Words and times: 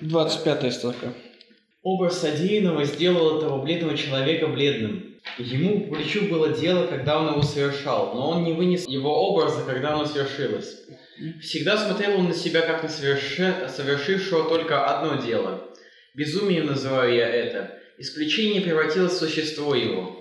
25 0.00 0.72
строка. 0.72 1.12
Образ 1.82 2.20
содеянного 2.20 2.84
сделал 2.84 3.38
этого 3.38 3.60
бледного 3.62 3.96
человека 3.96 4.46
бледным. 4.46 5.16
Ему 5.38 5.88
по 5.88 5.96
плечу 5.96 6.28
было 6.28 6.50
дело, 6.50 6.86
когда 6.86 7.18
он 7.18 7.32
его 7.32 7.42
совершал, 7.42 8.14
но 8.14 8.30
он 8.30 8.44
не 8.44 8.52
вынес 8.52 8.86
его 8.86 9.12
образа, 9.30 9.64
когда 9.64 9.94
оно 9.94 10.06
свершилось. 10.06 10.82
Всегда 11.42 11.76
смотрел 11.76 12.16
он 12.20 12.28
на 12.28 12.34
себя, 12.34 12.60
как 12.62 12.84
на 12.84 12.88
соверше- 12.88 13.68
совершившего 13.68 14.48
только 14.48 14.84
одно 14.86 15.20
дело. 15.20 15.64
Безумием 16.14 16.66
называю 16.66 17.14
я 17.14 17.28
это. 17.28 17.76
Исключение 17.98 18.60
превратилось 18.60 19.14
в 19.14 19.18
существо 19.18 19.74
его. 19.74 20.16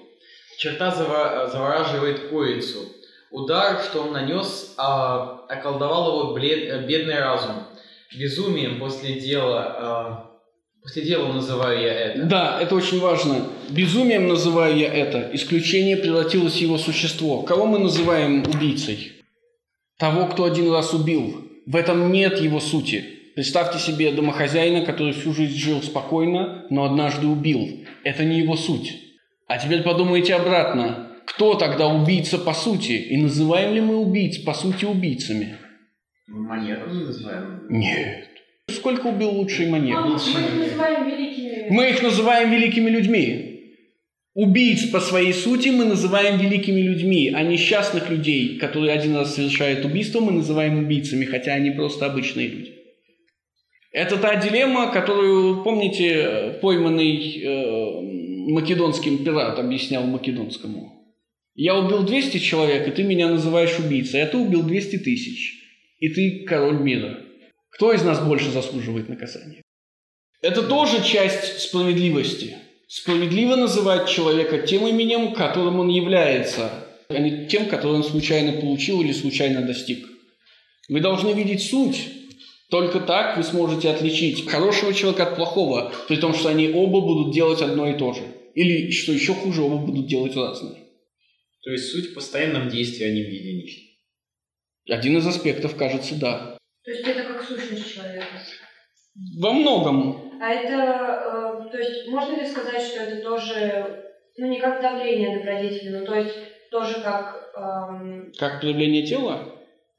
Черта 0.57 0.89
зава- 0.89 1.51
завораживает 1.51 2.29
курицу. 2.29 2.79
Удар, 3.29 3.79
что 3.83 4.01
он 4.01 4.13
нанес, 4.13 4.73
а, 4.77 5.45
околдовал 5.47 6.19
его 6.23 6.33
блед- 6.33 6.87
бедный 6.87 7.19
разум. 7.19 7.63
Безумием 8.15 8.79
после 8.79 9.19
дела, 9.19 9.75
а, 9.77 10.31
после 10.81 11.03
дела 11.03 11.33
называю 11.33 11.81
я 11.81 11.93
это. 11.93 12.23
Да, 12.23 12.59
это 12.61 12.75
очень 12.75 12.99
важно. 12.99 13.47
Безумием 13.69 14.27
называю 14.27 14.77
я 14.77 14.93
это. 14.93 15.29
Исключение 15.33 15.97
превратилось 15.97 16.53
в 16.53 16.61
его 16.61 16.77
существо. 16.77 17.41
Кого 17.41 17.65
мы 17.65 17.79
называем 17.79 18.43
убийцей? 18.47 19.13
Того, 19.97 20.27
кто 20.27 20.45
один 20.45 20.71
раз 20.71 20.93
убил. 20.93 21.43
В 21.65 21.75
этом 21.75 22.11
нет 22.11 22.39
его 22.39 22.59
сути. 22.59 23.03
Представьте 23.35 23.77
себе 23.77 24.11
домохозяина, 24.11 24.85
который 24.85 25.13
всю 25.13 25.33
жизнь 25.33 25.57
жил 25.57 25.83
спокойно, 25.83 26.65
но 26.69 26.85
однажды 26.85 27.27
убил. 27.27 27.85
Это 28.03 28.23
не 28.23 28.39
его 28.39 28.55
суть. 28.55 28.95
А 29.47 29.57
теперь 29.57 29.83
подумайте 29.83 30.33
обратно. 30.33 31.09
Кто 31.25 31.55
тогда 31.55 31.87
убийца 31.87 32.37
по 32.37 32.53
сути? 32.53 32.93
И 32.93 33.17
называем 33.17 33.73
ли 33.73 33.81
мы 33.81 33.97
убийц 33.97 34.37
по 34.39 34.53
сути 34.53 34.85
убийцами? 34.85 35.57
Манерами 36.27 37.05
называем. 37.05 37.67
Нет. 37.69 38.27
Сколько 38.69 39.07
убил 39.07 39.29
лучший 39.29 39.69
маньяк? 39.69 40.05
Мы 40.05 40.15
их 40.15 40.55
называем 40.55 41.07
великими. 41.07 41.67
Мы 41.69 41.89
их 41.89 42.03
называем 42.03 42.51
великими 42.51 42.89
людьми. 42.89 43.53
Убийц 44.33 44.85
по 44.91 44.99
своей 44.99 45.33
сути 45.33 45.69
мы 45.69 45.85
называем 45.85 46.37
великими 46.37 46.81
людьми, 46.81 47.33
а 47.33 47.41
несчастных 47.41 48.11
людей, 48.11 48.59
которые 48.59 48.93
один 48.93 49.15
раз 49.15 49.33
совершают 49.33 49.83
убийство, 49.83 50.19
мы 50.19 50.31
называем 50.31 50.77
убийцами, 50.77 51.25
хотя 51.25 51.53
они 51.53 51.71
просто 51.71 52.05
обычные 52.05 52.47
люди. 52.47 52.73
Это 53.91 54.17
та 54.17 54.35
дилемма, 54.35 54.91
которую, 54.91 55.63
помните, 55.63 56.59
пойманный 56.61 57.41
э, 57.41 58.51
македонским 58.51 59.23
пират 59.23 59.57
объяснял 59.57 60.03
македонскому. 60.03 60.93
Я 61.55 61.75
убил 61.75 62.03
200 62.03 62.37
человек, 62.37 62.87
и 62.87 62.91
ты 62.91 63.01
меня 63.01 63.29
называешь 63.29 63.79
убийцей, 63.79 64.21
а 64.21 64.27
ты 64.27 64.37
убил 64.37 64.61
200 64.61 64.97
тысяч, 64.99 65.66
и 65.99 66.09
ты 66.09 66.45
король 66.45 66.79
мира. 66.79 67.19
Кто 67.69 67.93
из 67.93 68.03
нас 68.03 68.25
больше 68.25 68.49
заслуживает 68.49 69.09
наказания? 69.09 69.61
Это 70.41 70.63
тоже 70.63 71.03
часть 71.03 71.59
справедливости. 71.59 72.57
Справедливо 72.87 73.55
называть 73.55 74.07
человека 74.07 74.59
тем 74.59 74.87
именем, 74.87 75.33
которым 75.33 75.79
он 75.79 75.89
является, 75.89 76.71
а 77.09 77.17
не 77.17 77.47
тем, 77.47 77.67
который 77.67 77.97
он 77.97 78.03
случайно 78.03 78.53
получил 78.53 79.01
или 79.01 79.11
случайно 79.11 79.61
достиг. 79.61 80.07
Вы 80.87 81.01
должны 81.01 81.33
видеть 81.33 81.63
суть. 81.63 82.07
Только 82.69 82.99
так 82.99 83.37
вы 83.37 83.43
сможете 83.43 83.89
отличить 83.89 84.47
хорошего 84.47 84.93
человека 84.93 85.23
от 85.23 85.35
плохого, 85.37 85.93
при 86.07 86.17
том, 86.17 86.33
что 86.33 86.49
они 86.49 86.69
оба 86.69 86.99
будут 86.99 87.33
делать 87.33 87.61
одно 87.61 87.89
и 87.89 87.97
то 87.97 88.13
же. 88.13 88.23
Или, 88.55 88.91
что 88.91 89.13
еще 89.13 89.33
хуже, 89.33 89.61
оба 89.61 89.77
будут 89.77 90.07
делать 90.07 90.35
разное. 90.35 90.75
То 91.63 91.71
есть 91.71 91.91
суть 91.91 92.11
в 92.11 92.13
постоянном 92.13 92.69
действии, 92.69 93.05
а 93.05 93.11
не 93.11 93.23
в 93.23 93.29
видении. 93.29 93.86
Один 94.89 95.17
из 95.17 95.27
аспектов, 95.27 95.75
кажется, 95.75 96.15
да. 96.19 96.57
То 96.83 96.91
есть 96.91 97.05
это 97.05 97.23
как 97.23 97.43
сущность 97.43 97.93
человека. 97.93 98.25
Во 99.39 99.51
многом. 99.51 100.31
А 100.41 100.49
это, 100.49 101.65
э, 101.65 101.69
то 101.71 101.77
есть 101.77 102.07
можно 102.07 102.39
ли 102.39 102.47
сказать, 102.47 102.81
что 102.81 103.01
это 103.01 103.21
тоже, 103.23 104.13
ну 104.37 104.47
не 104.47 104.59
как 104.59 104.81
давление 104.81 105.37
добродетели, 105.37 105.97
но 105.97 106.05
то 106.05 106.15
есть 106.15 106.35
тоже 106.69 107.01
как, 107.01 107.51
эм, 107.57 108.31
Как 108.37 108.61
проявление 108.61 109.05
тела? 109.05 109.53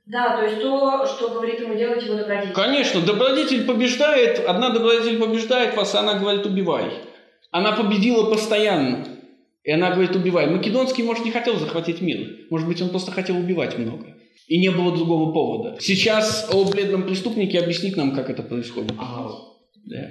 да, 0.06 0.36
то 0.36 0.44
есть 0.44 0.62
то, 0.62 1.04
что 1.04 1.28
говорит 1.30 1.60
ему 1.60 1.74
делать 1.74 2.02
его 2.02 2.14
добродетель. 2.14 2.54
Конечно, 2.54 3.00
добродетель 3.02 3.66
побеждает, 3.66 4.38
одна 4.46 4.70
добродетель 4.70 5.18
побеждает 5.18 5.76
вас, 5.76 5.94
а 5.94 6.00
она 6.00 6.14
говорит 6.14 6.46
убивай. 6.46 6.90
Она 7.50 7.72
победила 7.72 8.30
постоянно. 8.30 9.06
И 9.64 9.70
она 9.70 9.90
говорит 9.90 10.16
убивай. 10.16 10.46
Македонский, 10.46 11.02
может, 11.02 11.26
не 11.26 11.30
хотел 11.30 11.56
захватить 11.56 12.00
мир. 12.00 12.46
Может 12.48 12.66
быть, 12.66 12.80
он 12.80 12.88
просто 12.88 13.10
хотел 13.10 13.36
убивать 13.36 13.76
много. 13.76 14.14
И 14.48 14.58
не 14.58 14.70
было 14.70 14.96
другого 14.96 15.30
повода. 15.32 15.76
Сейчас 15.78 16.48
о 16.52 16.64
бледном 16.64 17.02
преступнике 17.04 17.60
объяснит 17.60 17.96
нам, 17.96 18.14
как 18.14 18.30
это 18.30 18.42
происходит. 18.42 18.92
А, 18.98 19.28
Да. 19.84 20.10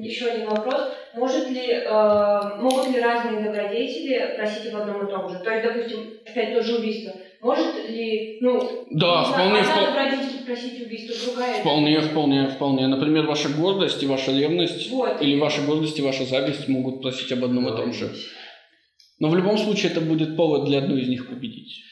Еще 0.00 0.26
один 0.26 0.48
вопрос. 0.48 0.92
Может 1.14 1.50
ли, 1.50 1.62
э, 1.70 2.60
могут 2.60 2.88
ли 2.94 3.00
разные 3.00 3.44
добродетели 3.44 4.36
просить 4.36 4.72
об 4.72 4.82
одном 4.82 5.06
и 5.06 5.10
том 5.10 5.28
же? 5.28 5.38
То 5.38 5.50
есть, 5.50 5.66
допустим, 5.66 5.98
опять 6.26 6.54
то 6.54 6.62
же 6.62 6.76
убийство. 6.76 7.12
Может 7.40 7.88
ли, 7.88 8.38
ну, 8.40 8.86
Да, 8.90 9.24
вполне, 9.24 9.60
одна 9.60 9.86
добродетель 9.86 10.44
просить 10.44 10.84
убийство, 10.84 11.32
другая... 11.32 11.60
вполне, 11.60 12.00
вполне, 12.00 12.48
вполне. 12.48 12.86
Например, 12.88 13.26
ваша 13.26 13.48
гордость 13.48 14.02
и 14.02 14.06
ваша 14.06 14.32
ревность, 14.32 14.90
Вот. 14.90 15.22
или 15.22 15.38
ваша 15.38 15.62
гордость 15.62 15.98
и 15.98 16.02
ваша 16.02 16.24
зависть 16.24 16.68
могут 16.68 17.00
просить 17.00 17.30
об 17.32 17.44
одном 17.44 17.68
и 17.68 17.76
том 17.76 17.92
же. 17.92 18.10
Но 19.20 19.28
в 19.28 19.36
любом 19.36 19.56
случае 19.58 19.92
это 19.92 20.00
будет 20.00 20.36
повод 20.36 20.64
для 20.64 20.78
одной 20.78 21.02
из 21.02 21.08
них 21.08 21.28
победить. 21.28 21.82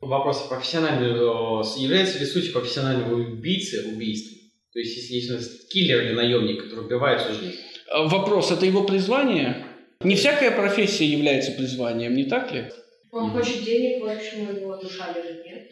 Вопрос 0.00 0.46
профессиональный. 0.48 1.10
э, 1.10 1.64
с- 1.64 1.76
Является 1.78 2.18
ли 2.18 2.26
суть 2.26 2.52
профессионального 2.52 3.14
убийцы 3.14 3.88
убийством? 3.88 4.38
То 4.72 4.78
есть, 4.80 4.96
если 4.96 5.14
есть 5.14 5.30
у 5.30 5.34
нас 5.34 5.48
киллер 5.70 6.02
или 6.02 6.12
наемник, 6.12 6.64
который 6.64 6.84
убивает 6.84 7.20
всю 7.22 7.32
жизнь. 7.34 7.58
А 7.90 8.02
Вопрос, 8.06 8.50
это 8.50 8.66
его 8.66 8.84
призвание? 8.84 9.64
Не 10.02 10.14
всякая 10.16 10.50
профессия 10.50 11.06
является 11.06 11.52
призванием, 11.52 12.14
не 12.14 12.24
так 12.24 12.52
ли? 12.52 12.64
Он 13.10 13.30
хочет 13.30 13.64
денег, 13.64 14.02
вот 14.02 14.18
почему 14.18 14.52
его 14.52 14.76
душа 14.76 15.14
лежит, 15.16 15.44
нет? 15.46 15.70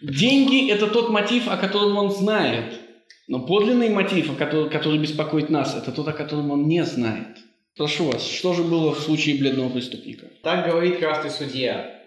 Деньги– 0.00 0.70
это 0.72 0.86
тот 0.86 1.10
мотив, 1.10 1.48
о 1.48 1.56
котором 1.58 1.96
он 1.98 2.10
знает. 2.10 2.74
Но 3.28 3.40
подлинный 3.46 3.90
мотив, 3.90 4.30
о 4.30 4.34
который, 4.34 4.70
который 4.70 4.98
беспокоит 4.98 5.50
нас, 5.50 5.76
это 5.76 5.92
тот, 5.92 6.08
о 6.08 6.12
котором 6.12 6.50
он 6.50 6.66
не 6.66 6.82
знает. 6.84 7.36
Прошу 7.76 8.04
вас, 8.06 8.26
что 8.26 8.52
же 8.54 8.62
было 8.64 8.94
в 8.94 9.00
случае 9.00 9.36
бледного 9.38 9.68
преступника? 9.68 10.26
Так 10.42 10.66
говорит 10.66 10.98
красный 10.98 11.30
судья. 11.30 12.01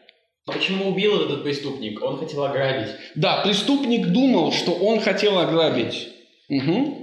Почему 0.46 0.92
убил 0.92 1.22
этот 1.22 1.44
преступник? 1.44 2.04
Он 2.04 2.20
хотел 2.20 2.44
ограбить. 2.44 2.92
Да, 3.16 3.42
преступник 3.44 4.08
думал, 4.08 4.52
что 4.52 4.74
он 4.74 5.00
хотел 5.00 5.40
ограбить. 5.40 6.10
Мгм. 6.50 6.98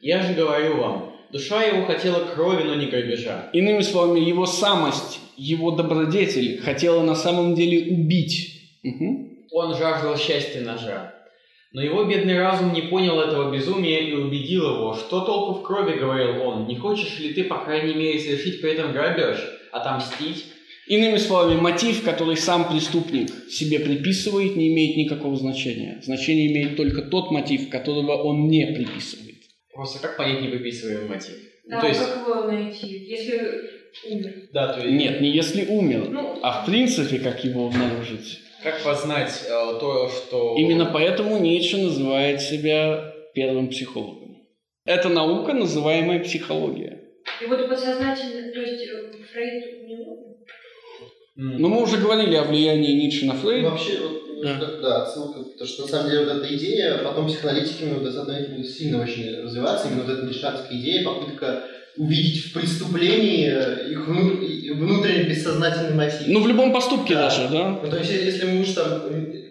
Я 0.00 0.22
же 0.22 0.34
говорю 0.34 0.76
вам, 0.78 1.12
душа 1.30 1.62
его 1.62 1.86
хотела 1.86 2.24
крови, 2.24 2.64
но 2.64 2.74
не 2.74 2.86
грабежа. 2.86 3.48
Иными 3.52 3.82
словами, 3.82 4.18
его 4.18 4.44
самость, 4.44 5.20
его 5.36 5.70
добродетель 5.70 6.60
хотела 6.60 7.02
на 7.02 7.14
самом 7.14 7.54
деле 7.54 7.94
убить. 7.94 8.60
Мгм. 8.82 9.36
Он 9.52 9.76
жаждал 9.76 10.16
счастья 10.16 10.60
ножа. 10.60 11.14
Но 11.72 11.82
его 11.82 12.02
бедный 12.02 12.40
разум 12.40 12.72
не 12.72 12.82
понял 12.82 13.20
этого 13.20 13.52
безумия 13.52 14.00
и 14.00 14.14
убедил 14.14 14.64
его, 14.64 14.94
что 14.94 15.20
толку 15.20 15.60
в 15.60 15.62
крови, 15.62 15.96
говорил 15.96 16.42
он, 16.42 16.66
не 16.66 16.74
хочешь 16.74 17.20
ли 17.20 17.32
ты, 17.32 17.44
по 17.44 17.58
крайней 17.58 17.94
мере, 17.94 18.18
совершить 18.18 18.60
при 18.60 18.72
этом 18.72 18.90
грабеж, 18.90 19.38
отомстить? 19.70 20.46
Иными 20.90 21.18
словами, 21.18 21.60
мотив, 21.60 22.02
который 22.02 22.36
сам 22.36 22.68
преступник 22.68 23.30
себе 23.48 23.78
приписывает, 23.78 24.56
не 24.56 24.66
имеет 24.72 24.96
никакого 24.96 25.36
значения. 25.36 26.00
Значение 26.02 26.50
имеет 26.50 26.76
только 26.76 27.02
тот 27.02 27.30
мотив, 27.30 27.70
которого 27.70 28.20
он 28.24 28.48
не 28.48 28.66
приписывает. 28.66 29.36
Просто 29.72 30.00
как 30.00 30.16
понять 30.16 30.42
неприписываемый 30.42 31.08
мотив? 31.08 31.36
Ну, 31.64 31.70
Да, 31.70 31.80
то 31.80 31.86
есть, 31.86 32.00
как 32.00 32.26
его 32.26 32.42
найти? 32.50 32.88
Если 32.88 33.40
умер. 34.10 34.34
да, 34.52 34.72
то 34.72 34.84
есть, 34.84 34.92
Нет, 34.98 35.20
не 35.20 35.30
если 35.30 35.64
умер, 35.66 36.08
Ну, 36.10 36.40
а 36.42 36.62
в 36.62 36.66
принципе, 36.66 37.20
как 37.20 37.44
его 37.44 37.68
обнаружить. 37.68 38.40
как 38.64 38.82
познать 38.82 39.44
э, 39.46 39.48
то, 39.78 40.08
что... 40.08 40.56
Именно 40.58 40.86
поэтому 40.86 41.38
Ницше 41.38 41.76
называет 41.76 42.40
себя 42.40 43.14
первым 43.32 43.68
психологом. 43.68 44.38
Это 44.84 45.08
наука, 45.08 45.52
называемая 45.52 46.18
психология. 46.18 46.98
и 47.40 47.46
вот 47.46 47.68
подсознательно, 47.68 48.52
то 48.52 48.60
есть 48.60 48.82
э, 48.88 49.12
Фрейд 49.32 49.86
не 49.86 49.94
умер? 49.94 50.29
М. 51.40 51.56
Но 51.58 51.68
мы 51.68 51.82
уже 51.82 51.96
говорили 51.96 52.36
о 52.36 52.44
влиянии 52.44 52.92
Ницше 52.92 53.24
на 53.24 53.34
Фрейда. 53.34 53.70
Вообще, 53.70 53.98
вот, 54.02 54.42
Да. 54.42 54.60
да. 54.82 55.02
отсылка, 55.02 55.40
потому 55.42 55.68
что 55.68 55.82
на 55.82 55.88
самом 55.88 56.10
деле 56.10 56.24
вот 56.24 56.36
эта 56.36 56.54
идея, 56.54 56.98
потом 56.98 57.26
психоаналитиками 57.28 57.94
вот 57.94 58.04
достаточно 58.04 58.62
сильно 58.64 59.02
очень 59.02 59.42
развиваться, 59.42 59.88
именно 59.88 60.04
вот 60.04 60.12
эта 60.12 60.26
ништадтская 60.26 60.78
идея, 60.78 61.04
попытка 61.04 61.62
увидеть 61.96 62.44
в 62.46 62.52
преступлении 62.52 63.46
их 63.90 64.06
внутренний 64.06 65.24
бессознательный 65.28 65.94
мотив. 65.94 66.26
Ну, 66.26 66.40
в 66.42 66.46
любом 66.48 66.72
поступке 66.72 67.14
Да. 67.14 67.22
даже, 67.22 67.48
да? 67.50 67.80
Ну, 67.82 67.90
то 67.90 67.96
есть, 67.96 68.10
если 68.12 68.46
муж 68.46 68.68
там, 68.68 69.02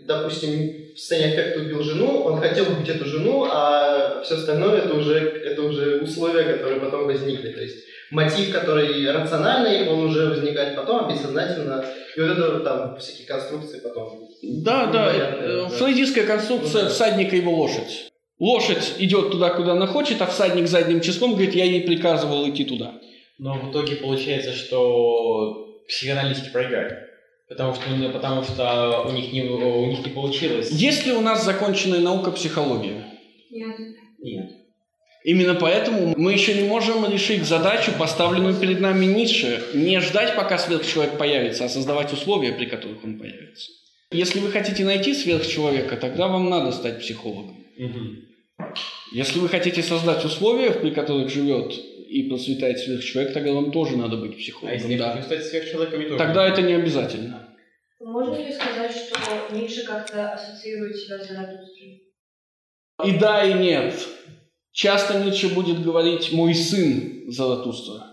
допустим, 0.06 0.94
в 0.96 1.00
состоянии 1.00 1.34
аффекта 1.38 1.60
убил 1.62 1.84
жену, 1.84 2.22
он 2.24 2.40
хотел 2.40 2.66
убить 2.72 2.90
эту 2.90 3.06
жену, 3.06 3.46
а 3.52 4.22
все 4.24 4.36
остальное 4.36 4.78
это 4.80 4.94
уже, 4.94 5.18
это 5.20 5.62
уже 5.64 6.00
условия, 6.02 6.44
которые 6.44 6.80
потом 6.80 7.06
возникли. 7.06 7.50
То 7.50 7.62
есть 7.62 7.78
мотив, 8.12 8.52
который 8.52 9.10
рациональный, 9.12 9.88
он 9.90 10.06
уже 10.06 10.30
возникает 10.30 10.76
потом, 10.76 11.06
а 11.06 11.12
бессознательно. 11.12 11.86
И 12.16 12.20
вот 12.22 12.32
это 12.32 12.60
там 12.60 12.98
всякие 12.98 13.28
конструкции 13.28 13.80
потом. 13.80 14.28
Да, 14.42 14.86
Ну, 14.88 14.94
да. 14.94 15.06
понятно, 15.08 15.44
э. 15.44 15.70
Фрейдистская 15.70 16.26
конструкция 16.26 16.84
Ну, 16.84 16.88
да. 16.88 16.94
всадника 16.94 17.36
и 17.36 17.40
его 17.40 17.54
лошадь. 17.56 18.12
Лошадь 18.40 18.94
идет 19.00 19.32
туда, 19.32 19.50
куда 19.50 19.74
она 19.74 19.86
хочет, 19.86 20.22
а 20.22 20.26
всадник 20.26 20.68
задним 20.68 21.02
числом 21.02 21.32
говорит, 21.34 21.56
я 21.56 21.66
ей 21.66 21.82
приказывал 21.82 22.50
идти 22.50 22.64
туда. 22.64 22.94
Но 23.38 23.54
в 23.54 23.72
итоге 23.72 23.98
получается, 23.98 24.54
что 24.54 25.68
психоаналитики 25.88 26.50
проиграли. 26.52 26.98
Потому 27.50 27.74
что, 27.74 27.90
ну, 27.90 28.12
потому 28.12 28.44
что 28.44 29.06
у 29.08 29.12
них 29.12 29.34
не, 29.34 29.42
у 29.44 29.86
них 29.88 30.06
не 30.06 30.12
получилось. 30.12 30.70
Есть 30.72 31.06
ли 31.08 31.12
у 31.14 31.22
нас 31.22 31.44
законченная 31.44 32.00
наука 32.00 32.32
психология? 32.32 33.04
Нет. 33.50 33.76
Нет. 34.20 34.52
Именно 35.24 35.56
поэтому 35.56 36.13
мы 36.18 36.31
еще 36.31 36.54
не 36.54 36.68
можем 36.68 37.10
решить 37.12 37.44
задачу, 37.44 37.92
поставленную 38.00 38.56
перед 38.56 38.80
нами 38.80 39.06
Ницше, 39.06 39.62
не 39.74 40.00
ждать, 40.00 40.36
пока 40.36 40.57
сверхчеловек 40.57 41.18
появится, 41.18 41.66
а 41.66 41.69
создавать 41.69 42.13
условия, 42.13 42.54
при 42.54 42.66
которых 42.66 43.04
он 43.04 43.19
появится. 43.19 43.69
Если 44.12 44.39
вы 44.39 44.50
хотите 44.50 44.86
найти 44.86 45.13
сверхчеловека, 45.13 45.98
тогда 45.98 46.27
вам 46.27 46.50
надо 46.50 46.71
стать 46.71 47.00
психологом. 47.00 47.66
Если 49.12 49.39
вы 49.39 49.50
хотите 49.50 49.83
создать 49.83 50.24
условия, 50.24 50.71
при 50.71 50.92
которых 50.92 51.30
живет 51.30 51.74
и 51.74 52.24
процветает 52.30 52.80
сверхчеловек, 52.80 53.33
тогда 53.33 53.51
вам 53.54 53.71
тоже 53.71 53.98
надо 53.98 54.18
быть 54.18 54.33
А 54.33 54.38
психологом. 54.38 54.77
если 54.77 54.94
я 54.94 54.98
да. 54.98 55.21
стать 55.21 55.45
сверхчеловеком, 55.45 56.04
тоже. 56.04 56.18
Тогда 56.18 56.48
это 56.48 56.62
не 56.62 56.74
обязательно. 56.74 57.56
Можно 58.00 58.36
ли 58.36 58.54
сказать, 58.54 58.92
что 58.92 59.56
Ницше 59.56 59.86
как-то 59.86 60.31
ассоциирует 60.31 60.95
себя 60.95 61.19
с 61.19 61.27
Заратустрой? 61.27 62.04
И 63.06 63.12
да, 63.19 63.44
и 63.44 63.54
нет. 63.54 63.94
Часто 64.71 65.24
Ницше 65.24 65.54
будет 65.54 65.83
говорить 65.83 66.31
«мой 66.31 66.54
сын 66.54 67.24
Заратустра». 67.27 68.10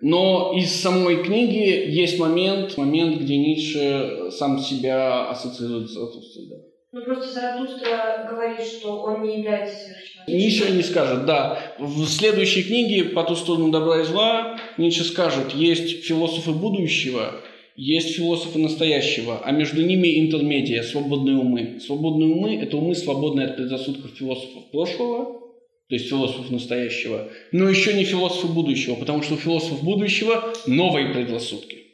Но 0.00 0.52
из 0.54 0.72
самой 0.72 1.22
книги 1.24 1.90
есть 1.90 2.18
момент, 2.18 2.76
момент, 2.76 3.20
где 3.20 3.36
Ницше 3.36 4.30
сам 4.30 4.58
себя 4.58 5.28
ассоциирует 5.28 5.88
с 5.88 5.94
Заратустрой. 5.94 6.46
Да. 6.50 6.56
Ну 6.92 7.04
просто 7.04 7.32
Заратустра 7.32 8.28
говорит, 8.30 8.66
что 8.66 9.02
он 9.02 9.22
не 9.22 9.38
является 9.38 9.76
сверхчеловеком. 9.76 10.34
Ницше 10.34 10.70
не 10.72 10.82
скажет, 10.82 11.26
да. 11.26 11.74
В 11.78 12.06
следующей 12.06 12.62
книге 12.62 13.04
«По 13.04 13.24
ту 13.24 13.34
сторону 13.36 13.70
добра 13.70 14.00
и 14.00 14.04
зла» 14.04 14.58
Ницше 14.76 15.04
скажет, 15.04 15.52
есть 15.54 16.04
философы 16.04 16.52
будущего, 16.52 17.32
есть 17.74 18.16
философы 18.16 18.58
настоящего, 18.58 19.40
а 19.44 19.50
между 19.50 19.82
ними 19.82 20.20
интермедия, 20.20 20.82
свободные 20.82 21.36
умы. 21.36 21.80
Свободные 21.80 22.32
умы– 22.32 22.56
это 22.62 22.76
умы, 22.76 22.94
свободные 22.94 23.46
от 23.46 23.56
предрассудков 23.56 24.12
философов 24.12 24.70
прошлого, 24.70 25.45
то 25.88 25.94
есть 25.94 26.08
философов 26.08 26.50
настоящего, 26.50 27.30
но 27.52 27.68
еще 27.68 27.94
не 27.94 28.04
философы 28.04 28.48
будущего, 28.48 28.96
потому 28.96 29.22
что 29.22 29.34
у 29.34 29.38
философов 29.38 29.84
будущего 29.84 30.52
новые 30.66 31.12
предрассудки. 31.12 31.84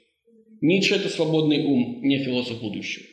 Ницше– 0.61 0.95
это 0.97 1.09
свободный 1.09 1.65
ум, 1.65 2.01
не 2.03 2.25
философ 2.25 2.61
будущего. 2.61 3.05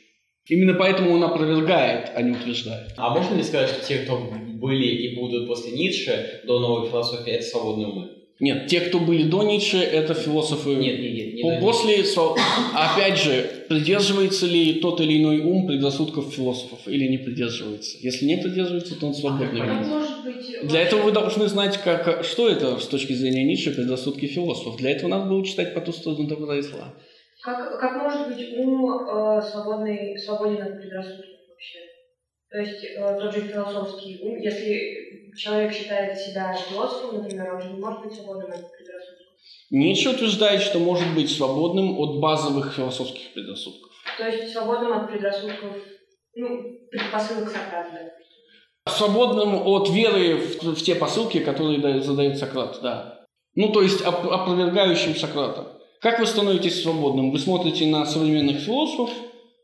Именно 0.48 0.74
поэтому 0.76 1.12
он 1.12 1.24
опровергает, 1.24 2.12
а 2.16 2.22
не 2.22 2.32
утверждает. 2.32 2.94
А 2.98 3.14
можно 3.14 3.36
ли 3.36 3.44
сказать, 3.44 3.70
что 3.70 3.86
те, 3.86 4.00
кто 4.00 4.18
были 4.18 4.88
и 4.88 5.16
будут 5.16 5.48
после 5.48 5.72
Ницше, 5.72 6.42
до 6.46 6.60
новой 6.60 6.90
философии, 6.90 7.32
это 7.32 7.44
свободные 7.44 7.88
умы? 7.88 8.19
Нет, 8.40 8.68
те, 8.68 8.80
кто 8.80 9.00
были 9.00 9.24
до 9.24 9.44
Ницше, 9.44 9.78
это 9.80 10.14
философы. 10.14 10.70
Нет, 10.70 10.98
нет, 11.00 11.14
нет. 11.14 11.34
не 11.34 11.60
После, 11.60 12.06
со- 12.06 12.36
опять 12.74 13.18
же, 13.18 13.66
придерживается 13.68 14.46
ли 14.46 14.80
тот 14.80 15.02
или 15.02 15.22
иной 15.22 15.40
ум 15.42 15.68
предрассудков 15.68 16.34
философов 16.34 16.80
или 16.88 17.08
не 17.08 17.18
придерживается? 17.18 17.98
Если 18.00 18.26
не 18.26 18.38
придерживается, 18.38 18.98
то 18.98 19.08
он 19.08 19.14
свободный 19.14 19.60
ум. 19.60 19.88
может 19.88 20.24
быть... 20.24 20.70
Для 20.70 20.82
этого 20.82 21.02
вы 21.02 21.12
должны 21.12 21.48
знать, 21.48 21.78
как, 21.84 22.24
что 22.24 22.48
это 22.48 22.80
с 22.80 22.88
точки 22.88 23.12
зрения 23.12 23.44
Ницше 23.44 23.72
предрассудки 23.72 24.26
философов. 24.26 24.78
Для 24.78 24.92
этого 24.92 25.10
надо 25.10 25.30
было 25.30 25.46
читать 25.46 25.74
по 25.74 25.82
ту 25.82 25.92
сторону 25.92 26.28
добра 26.28 26.58
и 26.58 26.62
зла. 26.62 26.94
Как, 27.44 27.78
как 27.80 28.02
может 28.02 28.28
быть 28.30 28.58
ум 28.58 28.86
э, 28.86 29.42
свободный, 29.42 30.18
свободен 30.18 30.62
от 30.62 30.80
предрассудков 30.80 31.26
вообще? 31.50 31.80
То 32.50 32.58
есть 32.60 32.84
э, 32.84 33.20
тот 33.20 33.34
же 33.34 33.42
философский 33.42 34.20
ум, 34.24 34.40
если 34.40 35.09
человек 35.40 35.74
считает 35.74 36.18
себя 36.20 36.54
философом, 36.54 37.22
например, 37.24 37.56
он 37.56 37.62
же 37.62 37.70
не 37.70 37.80
может 37.80 38.02
быть 38.02 38.14
свободным 38.14 38.52
от 38.52 38.72
предрассудков. 38.72 39.28
Ницше 39.72 40.10
утверждает, 40.10 40.62
что 40.62 40.80
может 40.80 41.14
быть 41.16 41.32
свободным 41.32 41.98
от 42.00 42.20
базовых 42.20 42.74
философских 42.74 43.34
предрассудков. 43.34 43.92
То 44.18 44.28
есть 44.28 44.52
свободным 44.54 44.94
от 44.94 45.10
предрассудков, 45.12 45.78
ну, 46.36 46.48
предпосылок 46.92 47.50
Сократа, 47.50 47.90
допустим. 47.92 48.98
Свободным 48.98 49.56
от 49.68 49.90
веры 49.90 50.38
в, 50.38 50.76
в 50.76 50.84
те 50.84 50.96
посылки, 50.96 51.40
которые 51.40 51.80
дает- 51.80 52.04
задает 52.04 52.38
Сократ, 52.38 52.80
да. 52.82 53.26
Ну, 53.56 53.70
то 53.72 53.82
есть 53.82 54.06
оп- 54.06 54.26
опровергающим 54.32 55.16
Сократа. 55.16 55.78
Как 56.02 56.20
вы 56.20 56.26
становитесь 56.26 56.82
свободным? 56.82 57.32
Вы 57.32 57.40
смотрите 57.40 57.86
на 57.88 58.06
современных 58.06 58.60
философов 58.60 59.12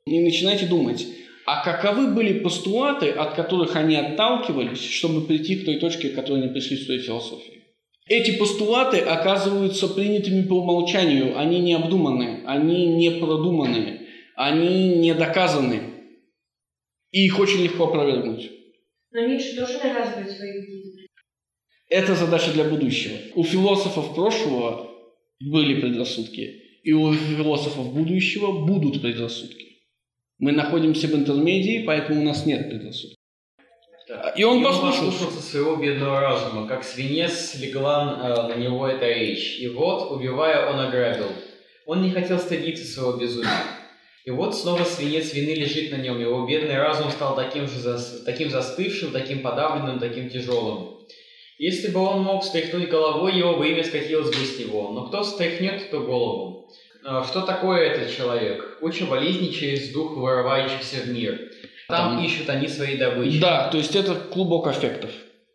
и 0.05 0.19
начинаете 0.23 0.67
думать, 0.67 1.05
а 1.45 1.63
каковы 1.63 2.07
были 2.07 2.39
постулаты, 2.39 3.11
от 3.11 3.35
которых 3.35 3.75
они 3.75 3.95
отталкивались, 3.95 4.81
чтобы 4.81 5.27
прийти 5.27 5.57
к 5.57 5.65
той 5.65 5.77
точке, 5.79 6.09
к 6.09 6.15
которой 6.15 6.41
они 6.41 6.51
пришли 6.51 6.75
в 6.75 6.83
своей 6.83 7.01
философии? 7.01 7.61
Эти 8.07 8.37
постулаты 8.37 8.99
оказываются 8.99 9.87
принятыми 9.87 10.43
по 10.43 10.53
умолчанию, 10.53 11.37
они 11.37 11.59
не 11.59 11.73
обдуманы, 11.73 12.43
они 12.45 12.87
не 12.87 13.11
продуманы, 13.11 14.07
они 14.35 14.95
не 14.97 15.13
доказаны. 15.13 15.81
И 17.11 17.25
их 17.25 17.39
очень 17.39 17.63
легко 17.63 17.85
опровергнуть. 17.85 18.51
Но 19.11 19.25
Ницше 19.25 19.55
тоже 19.55 19.79
навязывает 19.83 20.29
свои 20.31 20.61
какие-то 20.61 21.03
Это 21.89 22.15
задача 22.15 22.51
для 22.51 22.65
будущего. 22.65 23.17
У 23.35 23.43
философов 23.43 24.13
прошлого 24.13 24.91
были 25.39 25.79
предрассудки, 25.79 26.61
и 26.83 26.91
у 26.91 27.13
философов 27.13 27.93
будущего 27.93 28.65
будут 28.65 29.01
предрассудки. 29.01 29.74
Мы 30.37 30.51
находимся 30.51 31.07
в 31.07 31.15
интермедии, 31.15 31.83
поэтому 31.85 32.21
у 32.21 32.23
нас 32.23 32.45
нет 32.45 32.69
предрассудков. 32.69 33.17
И 34.35 34.43
он 34.43 34.63
послушался. 34.63 35.11
послушался 35.11 35.41
своего 35.41 35.75
бедного 35.77 36.19
разума, 36.19 36.67
как 36.67 36.83
свинец 36.83 37.55
легла 37.55 38.19
э, 38.21 38.55
на 38.55 38.61
него 38.61 38.87
эта 38.87 39.07
речь. 39.07 39.59
И 39.59 39.67
вот, 39.67 40.11
убивая, 40.11 40.69
он 40.69 40.79
ограбил. 40.79 41.29
Он 41.87 42.03
не 42.03 42.11
хотел 42.11 42.37
стыдиться 42.37 42.85
своего 42.85 43.17
безумия. 43.17 43.49
И 44.25 44.31
вот 44.31 44.55
снова 44.55 44.83
свинец 44.83 45.33
вины 45.33 45.51
лежит 45.55 45.91
на 45.91 45.97
нем. 45.97 46.19
Его 46.19 46.45
бедный 46.47 46.77
разум 46.77 47.11
стал 47.11 47.35
таким 47.35 47.67
же 47.67 47.79
зас- 47.79 48.23
таким 48.25 48.49
застывшим, 48.49 49.11
таким 49.11 49.41
подавленным, 49.41 49.99
таким 49.99 50.29
тяжелым. 50.29 50.99
Если 51.57 51.89
бы 51.89 52.01
он 52.01 52.21
мог 52.23 52.43
встряхнуть 52.43 52.89
головой, 52.89 53.37
его 53.37 53.55
бы 53.55 53.69
имя 53.69 53.83
скатилось 53.83 54.35
бы 54.35 54.43
с 54.43 54.59
него. 54.59 54.91
Но 54.91 55.07
кто 55.07 55.23
встряхнет 55.23 55.83
эту 55.83 56.01
голову? 56.01 56.54
Э, 57.05 57.21
Что 57.27 57.41
такое 57.41 57.81
этот 57.89 58.15
человек? 58.15 58.79
Куча 58.79 59.05
болезней 59.05 59.53
через 59.53 59.89
дух 59.91 60.17
вырывающихся 60.17 60.97
в 61.05 61.09
мир. 61.09 61.51
Там 61.87 62.15
Там- 62.15 62.25
ищут 62.25 62.49
они 62.49 62.67
свои 62.67 62.97
добычи. 62.97 63.39
Да, 63.39 63.69
то 63.69 63.77
есть 63.77 63.95
это 63.95 64.15
клубок 64.15 64.67
аффектов. 64.67 65.11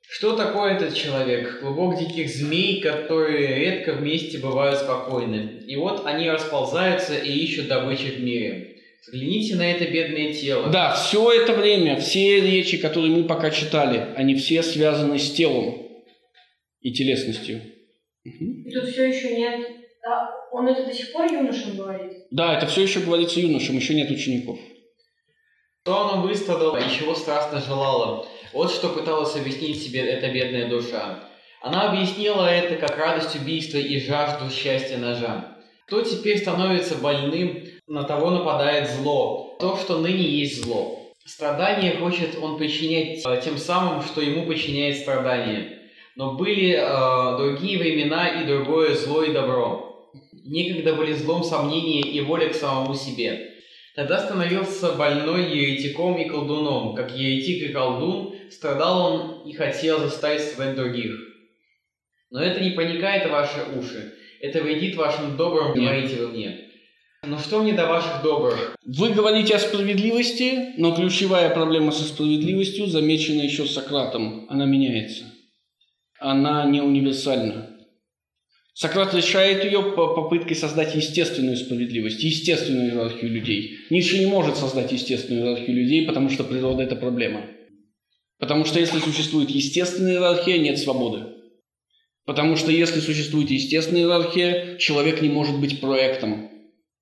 Что 0.09 0.35
такое 0.37 0.75
этот 0.75 0.95
человек? 0.95 1.61
Клубок 1.61 1.99
диких 1.99 2.29
змей, 2.31 2.81
которые 2.81 3.57
редко 3.61 3.93
вместе 3.93 4.39
бывают 4.39 4.79
спокойны. 4.79 5.63
И 5.67 5.77
вот 5.77 6.05
они 6.05 6.29
расползаются 6.31 7.17
и 7.17 7.31
ищут 7.31 7.69
добычи 7.69 8.11
в 8.17 8.21
мире. 8.21 8.77
Взгляните 9.07 9.57
на 9.57 9.71
это 9.71 9.85
бедное 9.87 10.33
тело. 10.33 10.69
Да, 10.69 10.95
все 10.95 11.33
это 11.33 11.53
время, 11.53 11.97
все 11.97 12.41
речи, 12.41 12.77
которые 12.79 13.13
мы 13.13 13.25
пока 13.25 13.51
читали, 13.51 14.09
они 14.17 14.35
все 14.35 14.63
связаны 14.63 15.19
с 15.19 15.33
телом 15.33 15.87
и 16.81 16.93
телесностью. 16.93 17.61
И 18.25 18.71
тут 18.73 18.89
все 18.89 19.09
еще 19.09 19.37
нет... 19.37 19.67
А 20.07 20.31
он 20.53 20.69
это 20.69 20.87
до 20.87 20.93
сих 20.93 21.13
пор 21.13 21.27
юношам 21.31 21.77
говорит? 21.77 22.27
Да, 22.31 22.57
это 22.57 22.67
все 22.67 22.83
еще 22.83 23.01
говорится 23.01 23.41
юношам, 23.41 23.77
еще 23.77 23.95
нет 23.95 24.11
учеников. 24.11 24.59
Что 25.83 26.09
оно 26.09 26.23
выстрадало 26.23 26.77
и 26.77 26.91
чего 26.91 27.15
страстно 27.15 27.61
желало? 27.61 28.27
Вот 28.53 28.71
что 28.71 28.89
пыталась 28.89 29.37
объяснить 29.37 29.83
себе 29.83 30.01
эта 30.01 30.29
бедная 30.29 30.69
душа. 30.69 31.25
Она 31.63 31.91
объяснила 31.91 32.47
это 32.47 32.77
как 32.77 32.97
радость 32.97 33.37
убийства 33.37 33.79
и 33.79 34.01
жажду 34.01 34.51
счастья 34.51 34.97
ножа. 34.97 35.57
Кто 35.87 36.03
теперь 36.03 36.39
становится 36.39 36.97
больным, 36.97 37.65
на 37.87 38.05
того 38.05 38.31
нападает 38.31 38.89
зло. 38.89 39.57
То, 39.59 39.77
что 39.77 39.99
ныне 39.99 40.23
есть 40.23 40.63
зло. 40.63 41.13
Страдание 41.25 41.97
хочет 41.97 42.39
он 42.41 42.57
причинять 42.59 43.25
э, 43.27 43.41
тем 43.45 43.59
самым, 43.59 44.03
что 44.03 44.21
ему 44.21 44.47
подчиняет 44.47 44.99
страдание. 44.99 45.81
Но 46.17 46.35
были 46.35 46.73
э, 46.73 47.37
другие 47.39 47.79
времена 47.79 48.41
и 48.41 48.47
другое 48.47 48.95
зло 48.95 49.23
и 49.23 49.33
добро. 49.33 49.90
Некогда 50.45 50.95
были 50.95 51.13
злом 51.13 51.45
сомнения 51.45 52.01
и 52.01 52.21
воля 52.21 52.49
к 52.49 52.55
самому 52.55 52.95
себе. 52.95 53.51
Тогда 53.95 54.19
становился 54.19 54.93
больной 54.93 55.51
еретиком 55.51 56.17
и 56.17 56.29
колдуном. 56.29 56.95
Как 56.95 57.17
еретик 57.17 57.71
и 57.71 57.73
колдун, 57.73 58.35
страдал 58.51 59.13
он 59.13 59.49
и 59.49 59.53
хотел 59.53 59.99
заставить 59.99 60.43
страдать 60.43 60.77
других. 60.77 61.13
Но 62.31 62.41
это 62.41 62.63
не 62.63 62.71
проникает 62.71 63.29
в 63.29 63.33
ваши 63.33 63.61
уши. 63.77 64.15
Это 64.41 64.63
вредит 64.63 64.97
вашим 64.97 65.37
добрым, 65.37 65.75
говорите 65.75 66.17
вы 66.17 66.29
мне. 66.29 66.71
Но 67.23 67.39
что 67.39 67.63
мне 67.63 67.75
до 67.75 67.87
ваших 67.87 68.23
добрых? 68.23 68.77
Вы 68.87 69.11
говорите 69.11 69.55
о 69.55 69.59
справедливости, 69.59 70.73
но 70.79 70.95
ключевая 70.95 71.51
проблема 71.51 71.93
со 71.93 72.05
справедливостью 72.05 72.87
замечена 72.87 73.43
еще 73.43 73.67
Сократом. 73.67 74.47
Она 74.49 74.65
меняется. 74.65 75.25
Она 76.19 76.65
не 76.65 76.81
универсальна. 76.81 77.80
Сократ 78.81 79.13
решает 79.13 79.63
ее 79.63 79.93
по 79.93 80.15
попыткой 80.15 80.57
создать 80.57 80.95
естественную 80.95 81.59
справедливость, 81.59 82.23
естественную 82.23 82.89
иерархию 82.89 83.31
людей. 83.31 83.77
Ницше 83.91 84.19
не 84.19 84.25
может 84.25 84.57
создать 84.57 84.91
естественную 84.91 85.45
иерархию 85.45 85.77
людей, 85.77 86.07
потому 86.07 86.31
что 86.31 86.45
природа– 86.45 86.83
это 86.85 86.97
проблема. 86.97 87.45
Потому 88.39 88.65
что 88.65 88.81
если 88.81 88.99
существует 88.99 89.51
естественная 89.51 90.15
иерархия, 90.15 90.57
нет 90.57 90.79
свободы. 90.79 91.27
Потому 92.25 92.57
что 92.57 92.73
если 92.73 93.01
существует 93.01 93.51
естественная 93.51 94.01
иерархия, 94.01 94.79
человек 94.79 95.21
не 95.21 95.29
может 95.29 95.61
быть 95.61 95.79
проектом. 95.83 96.49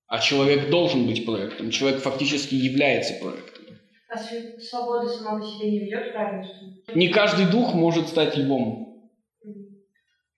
А 0.09 0.19
человек 0.19 0.71
должен 0.71 1.07
быть 1.07 1.25
проектом. 1.25 1.71
Человек 1.71 2.01
фактически 2.01 2.57
является 2.57 3.15
проектом. 3.23 3.77
А 4.09 4.19
свобода 4.19 5.07
сама 5.07 5.39
по 5.39 5.47
себе 5.47 5.71
не 5.71 5.79
ведет 5.79 6.11
к 6.11 6.15
равенству? 6.17 6.75
Не 6.97 7.07
каждый 7.07 7.49
дух 7.49 7.73
может 7.75 8.09
стать 8.09 8.37
львом. 8.37 9.13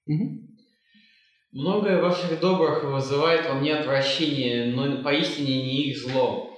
Угу. 0.07 0.50
Многое 1.53 2.01
ваших 2.01 2.39
добрых 2.39 2.85
вызывает 2.85 3.49
во 3.49 3.55
мне 3.55 3.75
отвращение, 3.75 4.67
но 4.67 5.03
поистине 5.03 5.65
не 5.65 5.89
их 5.89 5.99
зло. 5.99 6.57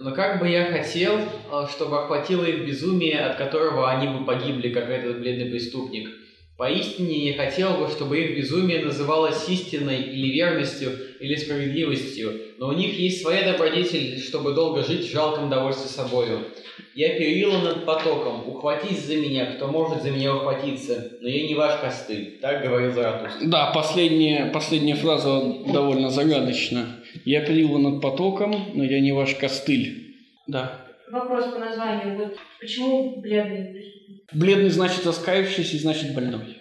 Но 0.00 0.12
как 0.12 0.38
бы 0.38 0.48
я 0.48 0.66
хотел, 0.66 1.18
э, 1.18 1.66
чтобы 1.68 1.98
охватило 1.98 2.44
их 2.44 2.64
безумие, 2.64 3.18
от 3.18 3.36
которого 3.36 3.90
они 3.90 4.06
бы 4.06 4.24
погибли, 4.24 4.68
как 4.68 4.88
этот 4.90 5.18
бледный 5.18 5.50
преступник. 5.50 6.08
Поистине 6.56 7.24
не 7.24 7.32
хотел 7.32 7.78
бы, 7.78 7.88
чтобы 7.88 8.20
их 8.20 8.36
безумие 8.36 8.84
называлось 8.84 9.48
истиной 9.48 10.02
или 10.02 10.32
верностью, 10.32 10.92
или 11.18 11.34
справедливостью, 11.34 12.32
но 12.58 12.68
у 12.68 12.72
них 12.72 12.96
есть 12.96 13.22
своя 13.22 13.52
добродетель, 13.52 14.20
чтобы 14.20 14.54
долго 14.54 14.84
жить 14.84 15.08
в 15.08 15.12
жалком 15.12 15.50
довольстве 15.50 15.88
собою. 15.88 16.44
Я 16.94 17.18
перила 17.18 17.58
над 17.60 17.84
потоком, 17.84 18.48
ухватись 18.48 19.04
за 19.04 19.16
меня, 19.16 19.46
кто 19.54 19.68
может 19.68 20.02
за 20.02 20.10
меня 20.10 20.34
ухватиться, 20.34 21.12
но 21.20 21.28
я 21.28 21.46
не 21.46 21.54
ваш 21.54 21.80
костыль. 21.80 22.38
Так 22.40 22.62
говорил 22.62 22.92
Заратустра. 22.92 23.48
Да, 23.48 23.70
последняя, 23.72 24.50
последняя 24.52 24.94
фраза 24.94 25.40
довольно 25.72 26.10
загадочна. 26.10 26.86
Я 27.24 27.44
перила 27.44 27.78
над 27.78 28.00
потоком, 28.00 28.72
но 28.74 28.84
я 28.84 29.00
не 29.00 29.12
ваш 29.12 29.34
костыль. 29.34 30.16
Да. 30.46 30.84
Вопрос 31.10 31.52
по 31.52 31.58
названию. 31.58 32.18
Вот 32.18 32.36
почему 32.60 33.20
бледный 33.20 33.88
Бледный 34.32 34.68
значит 34.68 35.06
раскаявшийся 35.06 35.76
и 35.76 35.80
значит 35.80 36.14
больной. 36.14 36.58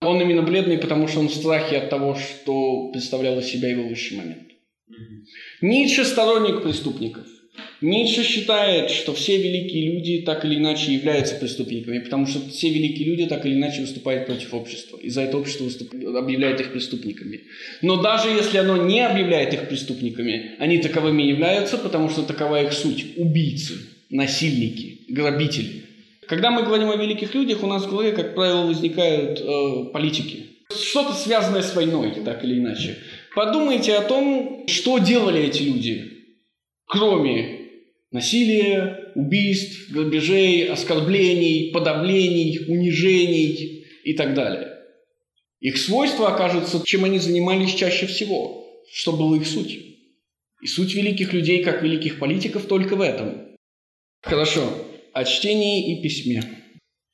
Он 0.00 0.20
именно 0.20 0.42
бледный, 0.42 0.78
потому 0.78 1.06
что 1.06 1.20
он 1.20 1.28
в 1.28 1.34
страхе 1.34 1.76
от 1.76 1.90
того, 1.90 2.14
что 2.14 2.90
представлял 2.92 3.38
из 3.38 3.46
себя 3.46 3.68
его 3.68 3.86
высший 3.86 4.16
момент. 4.16 4.48
Ницше 5.60 6.04
сторонник 6.06 6.62
преступников. 6.62 7.26
Ницше 7.80 8.24
считает, 8.24 8.90
что 8.90 9.14
все 9.14 9.38
великие 9.38 9.92
люди 9.92 10.18
так 10.20 10.44
или 10.44 10.56
иначе 10.56 10.92
являются 10.92 11.34
преступниками, 11.34 12.00
потому 12.00 12.26
что 12.26 12.46
все 12.50 12.68
великие 12.68 13.08
люди 13.08 13.26
так 13.26 13.46
или 13.46 13.54
иначе 13.54 13.80
выступают 13.80 14.26
против 14.26 14.52
общества, 14.52 14.98
и 14.98 15.08
за 15.08 15.22
это 15.22 15.38
общество 15.38 15.64
выступ... 15.64 15.94
объявляет 15.94 16.60
их 16.60 16.72
преступниками. 16.72 17.40
Но 17.80 18.02
даже 18.02 18.28
если 18.28 18.58
оно 18.58 18.76
не 18.76 19.00
объявляет 19.00 19.54
их 19.54 19.68
преступниками, 19.68 20.56
они 20.58 20.78
таковыми 20.78 21.22
являются, 21.22 21.78
потому 21.78 22.10
что 22.10 22.22
такова 22.22 22.62
их 22.62 22.72
суть– 22.74 23.06
убийцы, 23.16 23.78
насильники, 24.10 25.00
грабители. 25.08 25.84
Когда 26.26 26.50
мы 26.50 26.62
говорим 26.62 26.90
о 26.90 26.96
великих 26.96 27.34
людях, 27.34 27.62
у 27.62 27.66
нас 27.66 27.84
в 27.84 27.90
голове, 27.90 28.12
как 28.12 28.34
правило, 28.34 28.66
возникают 28.66 29.40
э, 29.40 29.84
политики. 29.92 30.46
Что-то 30.70 31.14
связанное 31.14 31.62
с 31.62 31.74
войной, 31.74 32.12
так 32.24 32.44
или 32.44 32.58
иначе. 32.58 32.98
Подумайте 33.34 33.94
о 33.94 34.02
том, 34.02 34.64
что 34.68 34.98
делали 34.98 35.42
эти 35.42 35.62
люди, 35.62 36.04
кроме 36.86 37.59
насилия, 38.10 39.12
убийств, 39.14 39.90
грабежей, 39.90 40.68
оскорблений, 40.68 41.70
подавлений, 41.72 42.60
унижений 42.68 43.86
и 44.04 44.14
так 44.14 44.34
далее. 44.34 44.76
Их 45.60 45.76
свойства 45.76 46.34
окажутся, 46.34 46.82
чем 46.84 47.04
они 47.04 47.18
занимались 47.18 47.74
чаще 47.74 48.06
всего, 48.06 48.82
что 48.92 49.12
было 49.12 49.36
их 49.36 49.46
сутью. 49.46 49.82
И 50.62 50.66
суть 50.66 50.94
великих 50.94 51.32
людей, 51.32 51.62
как 51.62 51.82
великих 51.82 52.18
политиков, 52.18 52.66
только 52.66 52.96
в 52.96 53.00
этом. 53.00 53.56
Хорошо, 54.22 54.62
о 55.12 55.24
чтении 55.24 55.92
и 55.98 56.02
письме. 56.02 56.42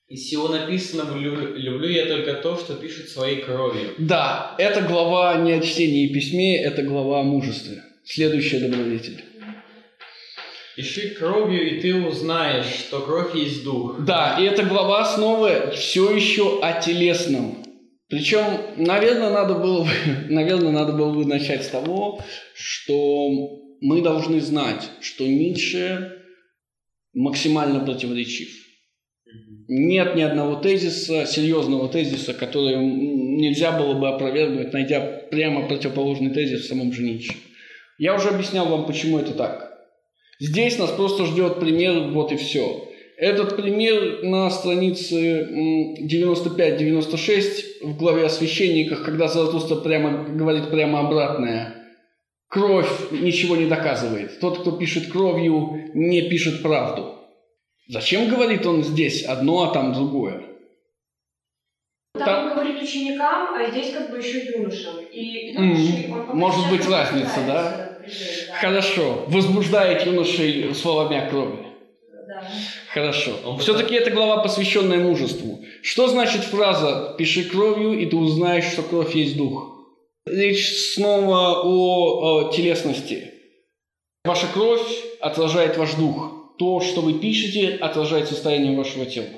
Из 0.08 0.20
всего 0.22 0.48
написанного 0.48 1.18
люблю 1.18 1.88
я 1.88 2.06
только 2.06 2.34
то, 2.34 2.56
что 2.56 2.74
пишет 2.74 3.08
своей 3.08 3.40
кровью. 3.40 3.94
Да, 3.98 4.54
это 4.58 4.82
глава 4.82 5.36
не 5.38 5.52
о 5.52 5.60
чтении 5.60 6.06
и 6.06 6.14
письме, 6.14 6.62
это 6.62 6.82
глава 6.82 7.20
о 7.20 7.24
мужестве. 7.24 7.82
Следующая 8.04 8.60
добродетель. 8.60 9.24
Пиши 10.76 11.14
кровью, 11.14 11.70
и 11.70 11.80
ты 11.80 11.94
узнаешь, 11.94 12.66
что 12.66 13.00
кровь 13.00 13.34
есть 13.34 13.64
дух. 13.64 14.04
Да, 14.04 14.36
и 14.38 14.44
эта 14.44 14.62
глава 14.62 15.06
снова 15.06 15.70
все 15.70 16.14
еще 16.14 16.60
о 16.60 16.78
телесном. 16.78 17.64
Причем, 18.08 18.44
наверное, 18.76 19.30
надо 19.30 19.54
было 19.54 19.84
бы, 19.84 19.90
наверное, 20.28 20.72
надо 20.72 20.92
было 20.92 21.14
бы 21.14 21.24
начать 21.24 21.64
с 21.64 21.68
того, 21.68 22.20
что 22.54 23.30
мы 23.80 24.02
должны 24.02 24.40
знать, 24.42 24.90
что 25.00 25.26
Ницше 25.26 26.22
максимально 27.14 27.80
противоречив. 27.80 28.48
Нет 29.68 30.14
ни 30.14 30.20
одного 30.20 30.56
тезиса, 30.56 31.24
серьезного 31.24 31.88
тезиса, 31.88 32.34
который 32.34 32.76
нельзя 32.76 33.72
было 33.72 33.94
бы 33.94 34.08
опровергнуть, 34.08 34.74
найдя 34.74 35.00
прямо 35.30 35.66
противоположный 35.66 36.30
тезис 36.30 36.66
в 36.66 36.68
самом 36.68 36.92
же 36.92 37.02
Ницше. 37.02 37.32
Я 37.98 38.14
уже 38.14 38.28
объяснял 38.28 38.66
вам, 38.66 38.86
почему 38.86 39.18
это 39.18 39.32
так. 39.32 39.65
Здесь 40.38 40.78
нас 40.78 40.90
просто 40.90 41.26
ждет 41.26 41.60
пример, 41.60 42.10
вот 42.12 42.32
и 42.32 42.36
все. 42.36 42.86
Этот 43.16 43.56
пример 43.56 44.22
на 44.24 44.50
странице 44.50 45.48
95-96 46.02 47.82
в 47.82 47.96
главе 47.96 48.26
о 48.26 48.28
священниках, 48.28 49.04
когда 49.04 49.28
Заратустра 49.28 49.76
прямо 49.76 50.24
говорит 50.24 50.70
прямо 50.70 51.00
обратное. 51.00 51.74
Кровь 52.48 53.10
ничего 53.10 53.56
не 53.56 53.66
доказывает. 53.66 54.38
Тот, 54.40 54.60
кто 54.60 54.72
пишет 54.72 55.10
кровью, 55.10 55.90
не 55.94 56.28
пишет 56.28 56.62
правду. 56.62 57.14
Зачем 57.88 58.28
говорит 58.28 58.66
он 58.66 58.82
здесь 58.82 59.24
одно, 59.24 59.62
а 59.62 59.72
там 59.72 59.94
другое? 59.94 60.42
Там, 62.12 62.24
там... 62.24 62.46
он 62.46 62.54
говорит 62.54 62.82
ученикам, 62.82 63.54
а 63.54 63.70
здесь 63.70 63.92
как 63.92 64.10
бы 64.10 64.18
еще 64.18 64.44
юношам. 64.52 64.96
И 65.10 65.52
юноши, 65.52 66.08
mm-hmm. 66.08 66.34
Может 66.34 66.70
быть 66.70 66.86
разница, 66.86 67.40
да? 67.46 67.85
Хорошо. 68.60 69.24
Возбуждает 69.28 70.06
юношей 70.06 70.74
словами 70.74 71.18
о 71.18 71.28
крови. 71.28 71.58
Да. 72.28 72.42
Хорошо. 72.92 73.56
Все-таки 73.58 73.94
эта 73.94 74.10
глава, 74.10 74.42
посвященная 74.42 74.98
мужеству. 74.98 75.64
Что 75.82 76.08
значит 76.08 76.42
фраза 76.42 77.14
«пиши 77.16 77.44
кровью, 77.44 77.98
и 77.98 78.06
ты 78.06 78.16
узнаешь, 78.16 78.64
что 78.64 78.82
кровь 78.82 79.14
есть 79.14 79.36
дух»? 79.36 79.72
Речь 80.26 80.94
снова 80.94 81.62
о, 81.62 82.48
о 82.48 82.52
телесности. 82.52 83.32
Ваша 84.24 84.48
кровь 84.52 84.82
отражает 85.20 85.76
ваш 85.76 85.94
дух. 85.94 86.56
То, 86.58 86.80
что 86.80 87.00
вы 87.00 87.14
пишете, 87.20 87.76
отражает 87.76 88.28
состояние 88.28 88.76
вашего 88.76 89.06
тела. 89.06 89.28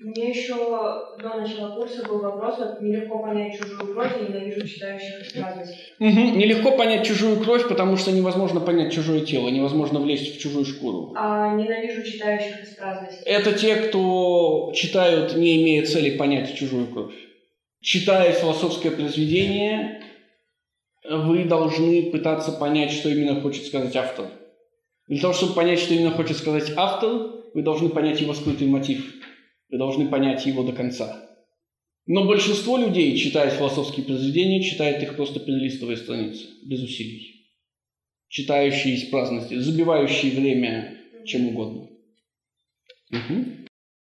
Мне 0.00 0.30
еще 0.30 0.54
до 0.54 1.38
начала 1.40 1.74
курса 1.74 2.06
был 2.06 2.20
вопрос, 2.20 2.58
вот 2.58 2.80
нелегко 2.80 3.18
понять 3.18 3.58
чужую 3.58 3.94
кровь, 3.94 4.12
и 4.20 4.32
ненавижу 4.32 4.64
читающих 4.64 5.34
разности. 5.34 5.76
Угу. 5.98 6.36
Нелегко 6.36 6.70
понять 6.76 7.04
чужую 7.04 7.40
кровь, 7.40 7.66
потому 7.68 7.96
что 7.96 8.12
невозможно 8.12 8.60
понять 8.60 8.92
чужое 8.92 9.22
тело, 9.22 9.48
невозможно 9.48 9.98
влезть 9.98 10.36
в 10.36 10.40
чужую 10.40 10.66
шкуру. 10.66 11.14
А 11.16 11.52
ненавижу 11.56 12.04
читающих 12.04 12.62
из 12.62 12.76
праздности. 12.76 13.24
Это 13.24 13.52
те, 13.54 13.74
кто 13.74 14.70
читают, 14.72 15.34
не 15.34 15.60
имея 15.64 15.84
цели 15.84 16.16
понять 16.16 16.54
чужую 16.54 16.86
кровь. 16.86 17.14
Читая 17.80 18.30
философское 18.30 18.92
произведение, 18.92 20.00
вы 21.10 21.42
должны 21.42 22.12
пытаться 22.12 22.52
понять, 22.52 22.92
что 22.92 23.08
именно 23.08 23.40
хочет 23.40 23.66
сказать 23.66 23.96
автор. 23.96 24.26
Для 25.08 25.20
того, 25.20 25.32
чтобы 25.32 25.54
понять, 25.54 25.80
что 25.80 25.94
именно 25.94 26.12
хочет 26.12 26.36
сказать 26.36 26.72
автор, 26.76 27.10
вы 27.52 27.62
должны 27.62 27.88
понять 27.88 28.20
его 28.20 28.32
скрытый 28.32 28.68
мотив. 28.68 29.17
Вы 29.68 29.78
должны 29.78 30.08
понять 30.08 30.46
его 30.46 30.62
до 30.62 30.72
конца. 30.72 31.28
Но 32.06 32.24
большинство 32.24 32.78
людей, 32.78 33.18
читая 33.18 33.50
философские 33.50 34.06
произведения, 34.06 34.62
читает 34.62 35.02
их 35.02 35.16
просто 35.16 35.40
перелистывая 35.40 35.96
страницы, 35.96 36.46
без 36.64 36.82
усилий. 36.82 37.52
Читающие 38.28 38.94
из 38.94 39.04
праздности, 39.04 39.58
забивающие 39.58 40.32
время 40.32 40.98
чем 41.26 41.48
угодно. 41.48 41.88
Угу. 43.10 43.44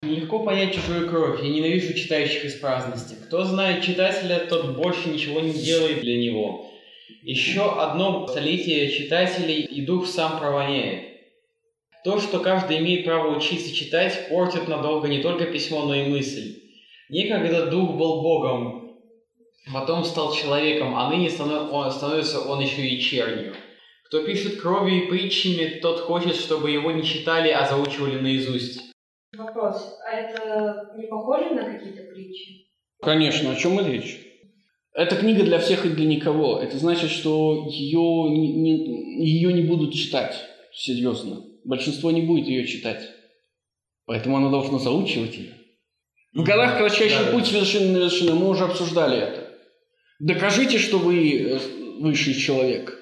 Нелегко 0.02 0.40
понять 0.44 0.74
чужую 0.74 1.08
кровь. 1.10 1.44
Я 1.44 1.50
ненавижу 1.50 1.94
читающих 1.94 2.46
из 2.46 2.56
праздности. 2.56 3.16
Кто 3.26 3.44
знает 3.44 3.84
читателя, 3.84 4.40
тот 4.50 4.76
больше 4.76 5.10
ничего 5.10 5.40
не 5.42 5.54
делает 5.54 6.02
для 6.02 6.18
него. 6.18 6.72
Еще 7.22 7.62
одно 7.80 8.28
столетие 8.28 8.90
читателей, 8.92 9.62
и 9.62 9.86
дух 9.86 10.08
сам 10.08 10.40
провоняет. 10.40 11.11
То, 12.04 12.20
что 12.20 12.40
каждый 12.40 12.80
имеет 12.80 13.06
право 13.06 13.36
учиться 13.36 13.74
читать, 13.76 14.28
портит 14.30 14.68
надолго 14.68 15.08
не 15.08 15.22
только 15.22 15.46
письмо, 15.46 15.86
но 15.86 15.94
и 15.94 16.10
мысль. 16.10 16.62
Некогда 17.10 17.68
дух 17.68 17.92
был 17.92 18.22
Богом, 18.24 18.98
потом 19.72 20.04
стал 20.04 20.34
человеком, 20.34 20.96
а 20.96 21.10
ныне 21.10 21.30
становится 21.30 22.40
он 22.40 22.60
еще 22.62 22.88
и 22.88 23.00
чернью. 23.00 23.54
Кто 24.06 24.26
пишет 24.26 24.60
кровью 24.60 25.04
и 25.04 25.10
притчами, 25.10 25.80
тот 25.80 26.00
хочет, 26.00 26.36
чтобы 26.36 26.72
его 26.72 26.92
не 26.92 27.04
читали, 27.04 27.50
а 27.50 27.68
заучивали 27.68 28.20
наизусть. 28.20 28.82
Вопрос, 29.38 30.00
а 30.06 30.16
это 30.16 30.94
не 30.98 31.06
похоже 31.06 31.54
на 31.54 31.64
какие-то 31.64 32.04
притчи? 32.12 32.68
Конечно, 33.02 33.52
о 33.52 33.56
чем 33.56 33.80
и 33.80 33.90
речь? 33.90 34.20
Эта 34.94 35.16
книга 35.16 35.44
для 35.44 35.60
всех 35.60 35.86
и 35.86 35.90
для 35.90 36.06
никого. 36.06 36.60
Это 36.60 36.78
значит, 36.78 37.12
что 37.12 37.68
ее 37.70 38.30
не, 38.30 38.54
не, 38.54 39.26
ее 39.26 39.54
не 39.54 39.62
будут 39.62 39.94
читать 39.94 40.36
серьезно 40.74 41.51
большинство 41.64 42.12
не 42.12 42.22
будет 42.22 42.48
ее 42.48 42.68
читать. 42.68 43.10
Поэтому 44.06 44.38
она 44.38 44.50
должна 44.50 44.80
заучивать 44.80 45.36
ее. 45.36 45.54
В 46.34 46.44
горах 46.44 46.78
кратчайший 46.78 47.26
Да, 47.26 47.32
путь 47.32 47.52
вершины 47.52 47.92
на 47.92 47.98
вершину. 48.04 48.36
Мы 48.36 48.50
уже 48.50 48.64
обсуждали 48.64 49.18
это. 49.18 49.58
Докажите, 50.20 50.78
что 50.78 50.98
вы 50.98 51.40
э, 51.40 51.60
высший 52.00 52.34
человек. 52.34 52.98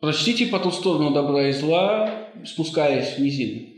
Прочтите 0.00 0.46
по 0.46 0.58
ту 0.58 0.70
сторону 0.70 1.12
добра 1.12 1.48
и 1.48 1.52
зла, 1.52 2.30
спускаясь 2.44 3.16
в 3.16 3.18
низину. 3.20 3.68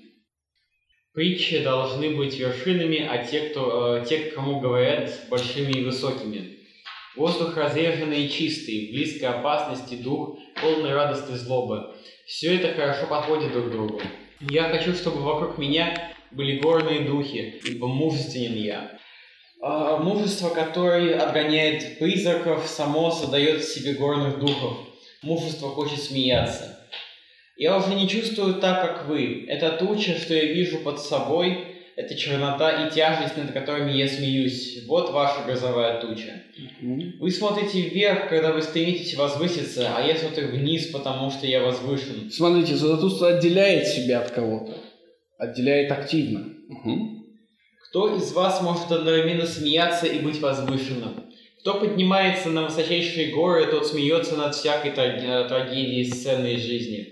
Притчи 1.12 1.62
должны 1.62 2.16
быть 2.16 2.38
вершинами, 2.38 2.98
а 2.98 3.24
те, 3.24 3.48
кто, 3.48 3.98
э, 3.98 4.06
те, 4.06 4.30
кому 4.30 4.60
говорят, 4.60 5.10
большими 5.30 5.72
и 5.72 5.84
высокими. 5.84 6.58
Воздух 7.16 7.56
разреженный 7.56 8.26
и 8.26 8.30
чистый, 8.30 8.90
близкой 8.92 9.28
опасности 9.30 9.94
дух, 9.94 10.38
полный 10.60 10.94
радости 10.94 11.32
злобы. 11.32 11.94
Все 12.26 12.56
это 12.56 12.74
хорошо 12.74 13.06
подходит 13.06 13.52
друг 13.52 13.66
к 13.68 13.70
другу. 13.70 14.00
Я 14.40 14.64
хочу, 14.64 14.94
чтобы 14.94 15.20
вокруг 15.22 15.58
меня 15.58 16.12
были 16.30 16.58
горные 16.58 17.00
духи, 17.00 17.60
ибо 17.64 17.86
мужественен 17.86 18.54
я. 18.54 18.98
А, 19.62 19.96
мужество, 19.98 20.50
которое 20.50 21.18
отгоняет 21.18 21.98
призраков, 21.98 22.66
само 22.66 23.10
создает 23.10 23.62
в 23.62 23.68
себе 23.68 23.94
горных 23.94 24.38
духов. 24.38 24.78
Мужество 25.22 25.70
хочет 25.70 26.02
смеяться. 26.02 26.86
Я 27.56 27.78
уже 27.78 27.94
не 27.94 28.06
чувствую 28.06 28.54
так, 28.54 28.82
как 28.82 29.06
вы. 29.06 29.46
Это 29.48 29.70
туча, 29.70 30.18
что 30.18 30.34
я 30.34 30.52
вижу 30.52 30.78
под 30.78 31.00
собой, 31.00 31.75
это 31.96 32.14
чернота 32.14 32.86
и 32.86 32.90
тяжесть, 32.94 33.38
над 33.38 33.52
которыми 33.52 33.90
я 33.92 34.06
смеюсь. 34.06 34.84
Вот 34.86 35.10
ваша 35.12 35.42
грозовая 35.44 36.00
туча. 36.00 36.42
Вы 37.18 37.30
смотрите 37.30 37.80
вверх, 37.80 38.28
когда 38.28 38.52
вы 38.52 38.60
стремитесь 38.60 39.16
возвыситься, 39.16 39.90
а 39.96 40.06
я 40.06 40.14
смотрю 40.14 40.48
вниз, 40.48 40.88
потому 40.88 41.30
что 41.30 41.46
я 41.46 41.62
возвышен. 41.62 42.30
Смотрите, 42.30 42.76
Заратустра 42.76 43.38
отделяет 43.38 43.86
себя 43.86 44.20
от 44.20 44.30
кого-то. 44.30 44.76
Отделяет 45.38 45.90
активно. 45.90 46.40
Мгм. 46.68 47.24
Кто 47.88 48.14
из 48.16 48.32
вас 48.32 48.60
может 48.60 48.92
одновременно 48.92 49.46
смеяться 49.46 50.06
и 50.06 50.18
быть 50.18 50.40
возвышенным? 50.40 51.32
Кто 51.60 51.80
поднимается 51.80 52.50
на 52.50 52.64
высочайшие 52.64 53.34
горы, 53.34 53.66
тот 53.66 53.86
смеется 53.86 54.36
над 54.36 54.54
всякой 54.54 54.90
траге- 54.90 55.48
трагедией 55.48 56.04
сцены 56.04 56.54
из 56.54 56.62
жизни. 56.62 57.08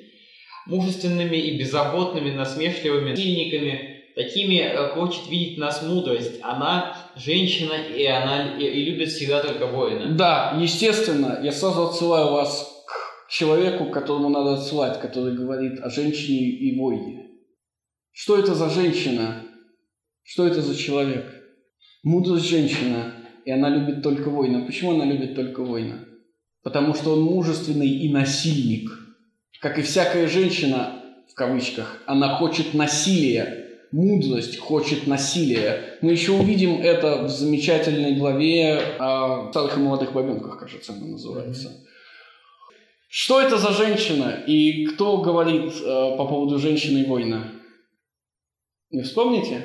Мужественными 0.67 1.37
и 1.37 1.59
беззаботными, 1.59 2.31
насмешливыми 2.31 3.14
сильниками, 3.14 3.93
такими 4.14 4.59
э, 4.59 4.88
хочет 4.90 5.28
видеть 5.28 5.59
нас 5.59 5.83
мудрость. 5.83 6.38
Она 6.42 6.97
женщина, 7.16 7.75
и 7.75 8.04
она 8.06 8.56
и, 8.59 8.64
и 8.64 8.85
любит 8.85 9.11
всегда 9.11 9.42
только 9.42 9.66
воина. 9.66 10.14
Да, 10.14 10.56
естественно, 10.61 11.40
я 11.42 11.52
сразу 11.52 11.88
отсылаю 11.88 12.33
вас 12.33 12.85
к 12.87 13.30
человеку, 13.30 13.90
которому 13.90 14.28
надо 14.28 14.54
отсылать, 14.54 15.00
который 15.00 15.37
говорит 15.37 15.80
о 15.80 15.90
женщине 15.90 16.49
и 16.49 16.78
войне. 16.78 17.30
Что 18.12 18.38
это 18.38 18.54
за 18.54 18.71
женщина? 18.71 19.42
Что 20.23 20.47
это 20.47 20.62
за 20.62 20.76
человек? 20.76 21.26
Мудрость 22.02 22.49
женщина, 22.49 23.14
и 23.44 23.50
она 23.50 23.68
любит 23.68 24.02
только 24.02 24.30
воина. 24.30 24.64
Почему 24.64 24.92
она 24.92 25.04
любит 25.04 25.35
только 25.35 25.62
воина? 25.62 26.06
Потому 26.62 26.94
что 26.94 27.14
он 27.14 27.23
мужественный 27.23 27.88
и 27.88 28.12
насильник. 28.12 28.90
Как 29.61 29.78
и 29.78 29.83
всякая 29.83 30.28
женщина, 30.28 31.02
в 31.30 31.35
кавычках, 31.35 32.02
она 32.06 32.37
хочет 32.37 32.75
насилия. 32.75 33.63
Мудрость 33.94 34.58
хочет 34.58 35.06
насилия. 35.06 35.98
Мы 36.02 36.10
еще 36.10 36.32
увидим 36.32 36.82
это 36.82 37.22
в 37.22 37.28
замечательной 37.28 38.16
главе 38.16 38.76
о 38.98 39.52
старых 39.52 39.76
и 39.76 39.80
молодых 39.80 40.12
бабенках, 40.12 40.58
кажется, 40.58 40.94
она 40.94 41.12
называется. 41.12 41.70
Что 43.06 43.40
это 43.40 43.56
за 43.56 43.70
женщина 43.70 44.42
и 44.48 44.86
кто 44.86 45.18
говорит 45.18 45.74
э, 45.80 46.16
по 46.16 46.26
поводу 46.26 46.58
женщины 46.58 47.02
и 47.02 47.04
воина? 47.04 47.52
Не 48.90 49.02
вспомните? 49.02 49.64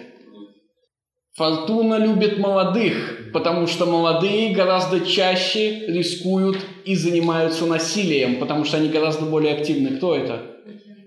Фортуна 1.34 1.98
любит 1.98 2.38
молодых, 2.38 3.32
потому 3.34 3.66
что 3.66 3.88
молодые 3.88 4.54
гораздо 4.54 5.04
чаще 5.08 5.88
рискуют 5.88 6.64
и 6.86 6.94
занимаются 6.94 7.66
насилием, 7.66 8.40
потому 8.40 8.64
что 8.64 8.78
они 8.78 8.90
гораздо 8.90 9.26
более 9.26 9.56
активны. 9.56 9.98
Кто 9.98 10.16
это? 10.16 10.62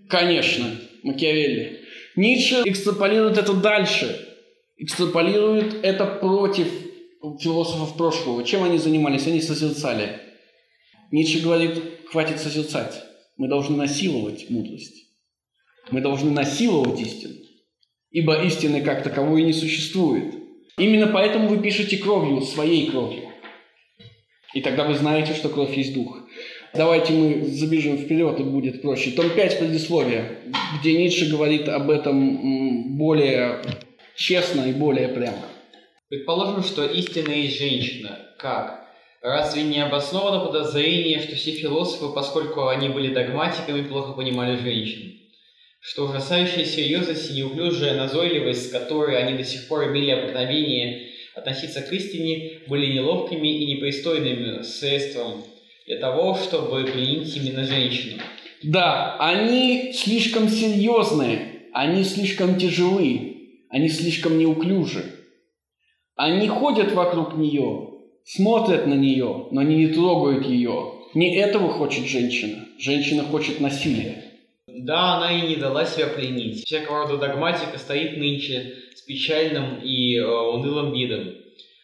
Конечно, 0.08 0.64
Макиавелли. 1.04 1.81
Ницше 2.16 2.62
экстраполирует 2.64 3.38
это 3.38 3.54
дальше. 3.54 4.28
Экстраполирует 4.76 5.84
это 5.84 6.06
против 6.06 6.68
философов 7.40 7.96
прошлого. 7.96 8.44
Чем 8.44 8.64
они 8.64 8.78
занимались? 8.78 9.26
Они 9.26 9.40
созерцали. 9.40 10.20
Ницше 11.10 11.40
говорит, 11.40 11.80
хватит 12.10 12.40
созерцать. 12.40 13.02
Мы 13.36 13.48
должны 13.48 13.76
насиловать 13.76 14.50
мудрость. 14.50 15.06
Мы 15.90 16.00
должны 16.00 16.30
насиловать 16.30 17.00
истину. 17.00 17.34
Ибо 18.10 18.42
истины 18.42 18.82
как 18.82 19.02
таковой 19.02 19.42
не 19.42 19.52
существует. 19.52 20.34
Именно 20.76 21.08
поэтому 21.08 21.48
вы 21.48 21.62
пишете 21.62 21.96
кровью, 21.98 22.42
своей 22.42 22.90
кровью. 22.90 23.30
И 24.54 24.60
тогда 24.60 24.84
вы 24.84 24.94
знаете, 24.94 25.34
что 25.34 25.48
кровь 25.48 25.76
есть 25.76 25.94
дух. 25.94 26.21
Давайте 26.74 27.12
мы 27.12 27.44
забежим 27.46 27.98
вперед, 27.98 28.40
и 28.40 28.44
будет 28.44 28.80
проще. 28.80 29.10
Том 29.10 29.28
5 29.28 29.58
предисловия, 29.58 30.38
где 30.80 30.96
Ницше 30.96 31.30
говорит 31.30 31.68
об 31.68 31.90
этом 31.90 32.96
более 32.96 33.60
честно 34.16 34.62
и 34.62 34.72
более 34.72 35.08
прямо. 35.08 35.44
Предположим, 36.08 36.62
что 36.62 36.86
истина 36.86 37.30
есть 37.30 37.58
женщина. 37.58 38.18
Как? 38.38 38.86
Разве 39.20 39.64
не 39.64 39.80
обосновано 39.80 40.46
подозрение, 40.46 41.20
что 41.20 41.36
все 41.36 41.52
философы, 41.52 42.14
поскольку 42.14 42.68
они 42.68 42.88
были 42.88 43.12
догматиками, 43.12 43.86
плохо 43.86 44.12
понимали 44.12 44.56
женщин? 44.56 45.12
Что 45.80 46.06
ужасающая 46.06 46.64
серьезность 46.64 47.30
и 47.30 47.34
неуклюжая 47.34 47.96
назойливость, 47.96 48.68
с 48.68 48.72
которой 48.72 49.22
они 49.22 49.36
до 49.36 49.44
сих 49.44 49.68
пор 49.68 49.88
имели 49.88 50.10
обыкновение 50.10 51.08
относиться 51.34 51.82
к 51.82 51.92
истине, 51.92 52.60
были 52.66 52.94
неловкими 52.94 53.48
и 53.48 53.74
непристойными 53.74 54.62
средством 54.62 55.44
для 55.86 55.98
того, 55.98 56.34
чтобы 56.34 56.84
пленить 56.84 57.36
именно 57.36 57.64
женщину. 57.64 58.22
Да, 58.62 59.16
они 59.18 59.92
слишком 59.92 60.48
серьезные, 60.48 61.68
они 61.72 62.04
слишком 62.04 62.56
тяжелы, 62.58 63.32
они 63.68 63.88
слишком 63.88 64.38
неуклюжи. 64.38 65.04
Они 66.14 66.46
ходят 66.46 66.92
вокруг 66.92 67.36
нее, 67.36 67.88
смотрят 68.24 68.86
на 68.86 68.94
нее, 68.94 69.48
но 69.50 69.60
они 69.60 69.76
не 69.76 69.88
трогают 69.88 70.46
ее. 70.46 70.92
Не 71.14 71.36
этого 71.36 71.70
хочет 71.70 72.06
женщина. 72.06 72.66
Женщина 72.78 73.24
хочет 73.24 73.60
насилия. 73.60 74.24
Да, 74.66 75.16
она 75.16 75.32
и 75.32 75.48
не 75.48 75.56
дала 75.56 75.84
себя 75.84 76.06
пленить. 76.06 76.64
Всякого 76.64 77.06
рода 77.06 77.18
догматика 77.18 77.78
стоит 77.78 78.16
нынче 78.16 78.74
с 78.94 79.02
печальным 79.02 79.80
и 79.82 80.16
э, 80.16 80.24
унылым 80.24 80.92
видом. 80.92 81.34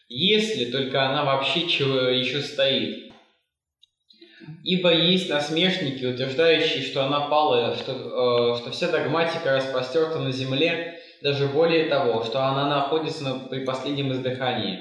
Если 0.07 0.71
только 0.71 1.07
она 1.07 1.23
вообще 1.25 1.67
чего 1.67 1.99
еще 1.99 2.41
стоит. 2.41 3.08
Ибо 4.63 4.93
есть 4.93 5.29
насмешники, 5.29 6.05
утверждающие, 6.05 6.83
что 6.83 7.05
она 7.05 7.21
пала, 7.21 7.75
что, 7.75 7.91
э, 7.91 8.61
что 8.61 8.71
вся 8.71 8.89
догматика 8.89 9.55
распростерта 9.55 10.19
на 10.19 10.31
земле, 10.31 10.99
даже 11.21 11.47
более 11.47 11.85
того, 11.85 12.23
что 12.23 12.45
она 12.45 12.67
находится 12.67 13.23
на, 13.23 13.39
при 13.39 13.63
последнем 13.65 14.11
издыхании. 14.11 14.79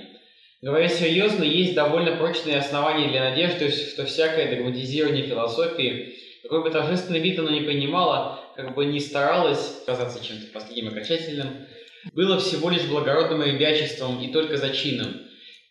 Говоря 0.60 0.88
серьезно, 0.88 1.44
есть 1.44 1.74
довольно 1.74 2.16
прочные 2.16 2.58
основания 2.58 3.08
для 3.08 3.30
надежды, 3.30 3.70
что 3.70 4.04
всякое 4.04 4.50
догматизирование 4.50 5.24
философии, 5.24 6.16
какой 6.42 6.64
бы 6.64 6.70
торжественный 6.70 7.20
вид 7.20 7.38
оно 7.38 7.50
ни 7.50 7.60
принимало, 7.60 8.40
как 8.56 8.74
бы 8.74 8.84
ни 8.84 8.98
старалось 8.98 9.82
казаться 9.86 10.24
чем-то 10.24 10.46
последним 10.52 10.88
окончательным, 10.88 11.66
было 12.12 12.40
всего 12.40 12.70
лишь 12.70 12.86
благородным 12.86 13.42
ребячеством 13.42 14.20
и 14.20 14.32
только 14.32 14.56
зачином. 14.56 15.27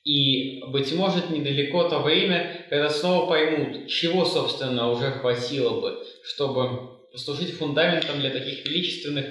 И, 0.07 0.61
быть 0.69 0.93
может, 0.93 1.31
недалеко 1.31 1.83
то 1.89 1.99
время, 1.99 2.65
когда 2.69 2.89
снова 2.89 3.27
поймут, 3.27 3.89
чего, 3.89 4.23
собственно, 4.23 4.89
уже 4.89 5.11
хватило 5.11 5.81
бы, 5.81 5.97
чтобы 6.23 7.01
послужить 7.11 7.57
фундаментом 7.57 8.21
для 8.21 8.29
таких 8.29 8.65
величественных 8.65 9.25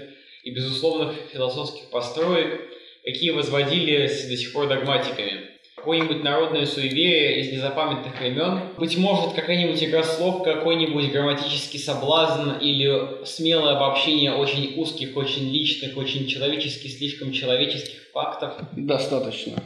и 0.45 0.51
безусловных 0.51 1.15
философских 1.33 1.89
построек, 1.89 2.61
какие 3.03 3.31
возводились 3.31 4.27
до 4.27 4.37
сих 4.37 4.53
пор 4.53 4.69
догматиками. 4.69 5.47
Какое-нибудь 5.77 6.23
народное 6.23 6.67
суеверие 6.67 7.41
из 7.41 7.53
незапамятных 7.53 8.21
времен, 8.21 8.61
быть 8.77 8.99
может, 8.99 9.33
какая-нибудь 9.33 9.83
игра 9.83 10.03
слов, 10.03 10.43
какой-нибудь 10.43 11.11
грамматический 11.11 11.79
соблазн 11.79 12.51
или 12.61 13.25
смелое 13.25 13.77
обобщение 13.77 14.35
очень 14.35 14.75
узких, 14.77 15.17
очень 15.17 15.51
личных, 15.51 15.97
очень 15.97 16.27
человеческих, 16.27 16.91
слишком 16.91 17.33
человеческих 17.33 18.11
фактов. 18.13 18.53
Достаточно. 18.73 19.63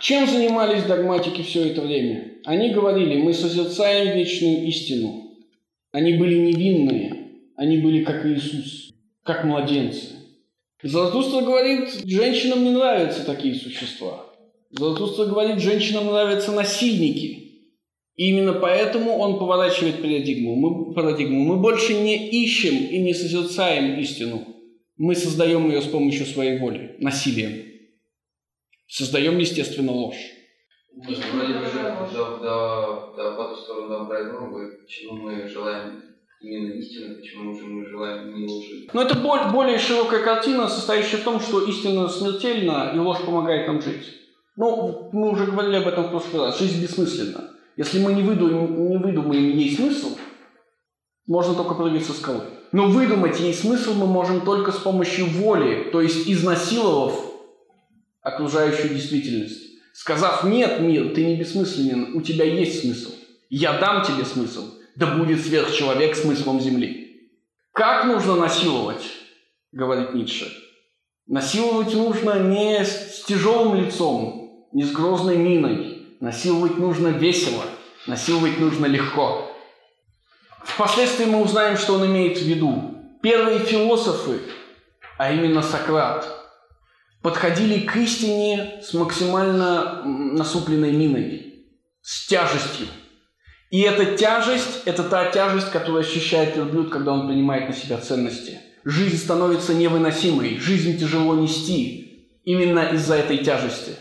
Чем 0.00 0.28
занимались 0.28 0.84
догматики 0.84 1.42
все 1.42 1.66
это 1.70 1.80
время? 1.82 2.34
Они 2.44 2.70
говорили, 2.70 3.20
мы 3.20 3.34
созерцаем 3.34 4.16
вечную 4.16 4.66
истину. 4.66 5.24
Они 5.90 6.14
были 6.14 6.38
невинные, 6.38 7.28
они 7.56 7.78
были 7.78 8.04
как 8.04 8.24
Иисус, 8.24 8.92
как 9.24 9.44
младенцы. 9.44 10.10
Заратустра 10.82 11.40
говорит, 11.40 11.90
женщинам 12.04 12.62
не 12.62 12.70
нравятся 12.70 13.24
такие 13.24 13.54
существа. 13.54 14.26
Заратустра 14.70 15.24
говорит, 15.24 15.60
женщинам 15.60 16.06
нравятся 16.06 16.52
насильники. 16.52 17.48
И 18.14 18.30
именно 18.30 18.52
поэтому 18.52 19.16
он 19.16 19.38
поворачивает 19.38 20.02
парадигму. 20.02 20.54
Мы, 20.54 20.94
парадигму. 20.94 21.44
Мы 21.44 21.56
больше 21.56 21.94
не 21.94 22.28
ищем 22.28 22.76
и 22.86 22.98
не 22.98 23.14
созерцаем 23.14 23.98
истину. 23.98 24.44
Мы 24.96 25.14
sоздаем 25.14 25.68
ее 25.70 25.80
с 25.80 25.86
помощью 25.86 26.26
своей 26.26 26.58
воли, 26.58 26.96
насилием. 26.98 27.67
Создаем, 28.88 29.36
естественно, 29.38 29.92
ложь. 29.92 30.16
Мы 30.96 31.14
же 31.14 31.22
вроде 31.32 31.52
бы 31.54 31.60
до, 32.12 32.38
до, 32.38 33.14
до 33.16 33.36
по 33.36 33.44
ту 33.44 33.56
сторону 33.56 33.88
добра 33.88 34.20
и 34.20 34.30
зла, 34.30 34.48
почему 34.80 35.12
мы 35.12 35.46
желаем 35.46 36.02
именно 36.40 36.72
истины, 36.72 37.16
почему 37.16 37.54
же 37.54 37.66
мы 37.66 37.86
желаем 37.86 38.34
не 38.34 38.46
лжи. 38.46 38.88
Но 38.94 39.02
это 39.02 39.14
более 39.16 39.78
широкая 39.78 40.24
картина, 40.24 40.68
состоящая 40.68 41.18
в 41.18 41.24
том, 41.24 41.38
что 41.38 41.66
истина 41.66 42.08
смертельна, 42.08 42.92
и 42.94 42.98
ложь 42.98 43.20
помогает 43.24 43.68
нам 43.68 43.82
жить. 43.82 44.14
Ну, 44.56 45.10
мы 45.12 45.30
уже 45.30 45.46
говорили 45.46 45.76
об 45.76 45.86
этом 45.86 46.04
в 46.04 46.10
прошлый 46.10 46.46
раз. 46.46 46.58
Жизнь 46.58 46.82
бессмысленна. 46.82 47.50
Если 47.76 48.02
мы 48.02 48.14
не 48.14 48.22
выдумаем, 48.22 48.90
не 48.90 48.96
выдумаем 48.96 49.50
ей 49.50 49.76
смысл, 49.76 50.16
можно 51.26 51.54
только 51.54 51.74
прыгать 51.74 52.06
со 52.06 52.14
скалы. 52.14 52.44
Но 52.72 52.86
выдумать 52.86 53.38
ей 53.38 53.52
смысл 53.52 53.92
мы 53.94 54.06
можем 54.06 54.40
только 54.40 54.72
с 54.72 54.78
помощью 54.78 55.26
воли, 55.26 55.90
то 55.92 56.00
есть 56.00 56.28
изнасиловав 56.28 57.27
окружающую 58.28 58.90
действительность. 58.90 59.62
Сказав 59.92 60.44
«нет, 60.44 60.80
мир, 60.80 61.12
ты 61.14 61.24
не 61.24 61.36
бессмысленен, 61.36 62.16
у 62.16 62.22
тебя 62.22 62.44
есть 62.44 62.82
смысл. 62.82 63.10
Я 63.50 63.78
дам 63.78 64.04
тебе 64.04 64.24
смысл. 64.24 64.74
Да 64.96 65.06
будет 65.06 65.44
сверхчеловек 65.44 66.14
смыслом 66.14 66.60
земли». 66.60 67.08
Как 67.72 68.06
нужно 68.06 68.34
насиловать, 68.34 69.04
говорит 69.72 70.14
Ницше. 70.14 70.52
Насиловать 71.26 71.94
нужно 71.94 72.38
не 72.38 72.84
с 72.84 73.24
тяжелым 73.26 73.74
лицом, 73.74 74.66
не 74.72 74.82
с 74.82 74.90
грозной 74.90 75.36
миной. 75.36 76.06
Насиловать 76.20 76.78
нужно 76.78 77.08
весело, 77.08 77.62
насиловать 78.06 78.58
нужно 78.58 78.86
легко. 78.86 79.48
Впоследствии 80.64 81.26
мы 81.26 81.42
узнаем, 81.42 81.76
что 81.76 81.94
он 81.94 82.06
имеет 82.06 82.38
в 82.38 82.42
виду. 82.42 82.94
Первые 83.22 83.60
философы, 83.60 84.40
а 85.16 85.32
именно 85.32 85.62
Сократ, 85.62 86.37
подходили 87.28 87.80
к 87.80 87.94
истине 87.96 88.80
с 88.82 88.94
максимально 88.94 90.02
насупленной 90.02 90.92
миной, 90.92 91.66
с 92.00 92.26
тяжестью. 92.26 92.86
И 93.70 93.82
эта 93.82 94.16
тяжесть– 94.16 94.80
это 94.86 95.02
та 95.02 95.30
тяжесть, 95.30 95.70
которую 95.70 96.00
ощущает 96.00 96.56
верблюд, 96.56 96.88
когда 96.88 97.12
он 97.12 97.28
принимает 97.28 97.68
на 97.68 97.74
себя 97.74 97.98
ценности. 97.98 98.60
Жизнь 98.82 99.18
становится 99.18 99.74
невыносимой, 99.74 100.58
жизнь 100.58 100.98
тяжело 100.98 101.34
нести 101.34 102.40
именно 102.44 102.94
из-за 102.94 103.16
этой 103.16 103.36
тяжести. 103.44 103.96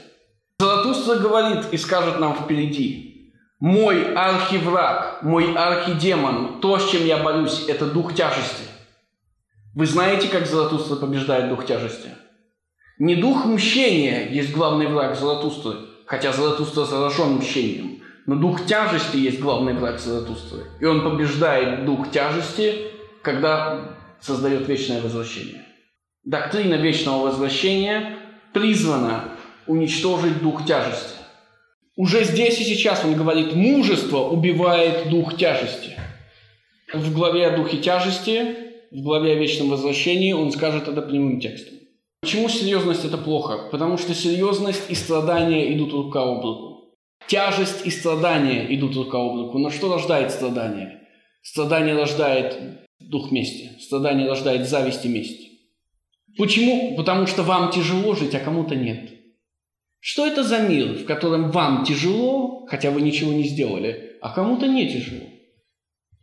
Заратустра 0.57 1.15
говорит 1.15 1.65
и 1.73 1.77
скажет 1.77 2.21
нам 2.21 2.33
впереди, 2.33 3.33
«Мой 3.59 4.13
архивраг, 4.13 5.21
мой 5.21 5.53
архидемон, 5.53 6.61
то, 6.61 6.79
с 6.79 6.89
чем 6.89 7.05
я 7.05 7.17
борюсь, 7.17 7.65
это 7.67 7.87
дух 7.87 8.15
тяжести». 8.15 8.63
Вы 9.75 9.85
знаете, 9.85 10.29
как 10.29 10.47
Заратустра 10.47 10.95
побеждает 10.95 11.49
дух 11.49 11.65
тяжести? 11.65 12.11
Не 12.99 13.15
дух 13.15 13.45
мщения 13.45 14.27
есть 14.29 14.51
главный 14.51 14.87
враг 14.87 15.15
Заратустры, 15.15 15.75
хотя 16.05 16.33
Заратустра 16.33 16.83
заражен 16.83 17.37
мщением, 17.37 18.01
но 18.25 18.35
дух 18.35 18.65
тяжести 18.65 19.17
есть 19.17 19.39
главный 19.39 19.73
враг 19.73 19.99
Заратустры. 19.99 20.63
И 20.79 20.85
он 20.85 21.03
побеждает 21.03 21.85
дух 21.85 22.09
тяжести, 22.11 22.87
когда 23.21 23.97
создает 24.19 24.67
вечное 24.67 25.01
возвращение. 25.01 25.63
Доктрина 26.23 26.73
вечного 26.73 27.27
возвращения 27.27 28.17
призвана 28.51 29.25
уничтожить 29.67 30.41
дух 30.41 30.65
тяжести. 30.65 31.13
Уже 31.95 32.23
здесь 32.23 32.59
и 32.59 32.63
сейчас 32.63 33.05
он 33.05 33.15
говорит, 33.15 33.53
мужество 33.53 34.19
убивает 34.19 35.09
дух 35.09 35.37
тяжести. 35.37 35.97
В 36.93 37.13
главе 37.13 37.47
о 37.47 37.57
духе 37.57 37.77
тяжести, 37.77 38.55
в 38.91 39.01
главе 39.01 39.33
о 39.33 39.35
вечном 39.35 39.69
возвращении 39.69 40.31
он 40.31 40.51
скажет 40.51 40.87
это 40.87 41.01
прямым 41.01 41.39
текстом. 41.39 41.76
Почему 42.21 42.49
серьезность 42.49 43.05
это 43.05 43.17
плохо? 43.17 43.69
Потому 43.71 43.97
что 43.97 44.15
серьезность 44.15 44.89
и 44.89 44.95
страдания 44.95 45.73
идут 45.75 45.93
рука 45.93 46.23
об 46.23 46.43
руку. 46.43 46.95
Тяжесть 47.27 47.85
и 47.85 47.91
страдания 47.91 48.73
идут 48.75 48.95
рука 48.95 49.19
об 49.19 49.35
руку. 49.35 49.59
Но 49.59 49.69
что 49.69 49.93
рождает 49.93 50.31
страдание? 50.31 51.07
Страдание 51.43 51.95
рождает 51.95 52.87
дух 52.99 53.31
мести. 53.31 53.79
Страдание 53.79 54.27
рождает 54.27 54.67
зависть 54.67 55.05
и 55.05 55.09
месть. 55.09 55.47
Почему? 56.37 56.95
Потому 56.95 57.27
что 57.27 57.43
вам 57.43 57.71
тяжело 57.71 58.15
жить, 58.15 58.33
а 58.33 58.39
кому-то 58.39 58.75
нет. 58.75 59.11
Что 59.99 60.25
это 60.25 60.43
за 60.43 60.59
мир, 60.59 60.93
в 60.93 61.05
котором 61.05 61.51
вам 61.51 61.83
тяжело, 61.83 62.65
хотя 62.67 62.91
вы 62.91 63.01
ничего 63.01 63.31
не 63.33 63.43
сделали, 63.43 64.17
а 64.21 64.33
кому-то 64.33 64.67
не 64.67 64.87
тяжело? 64.87 65.25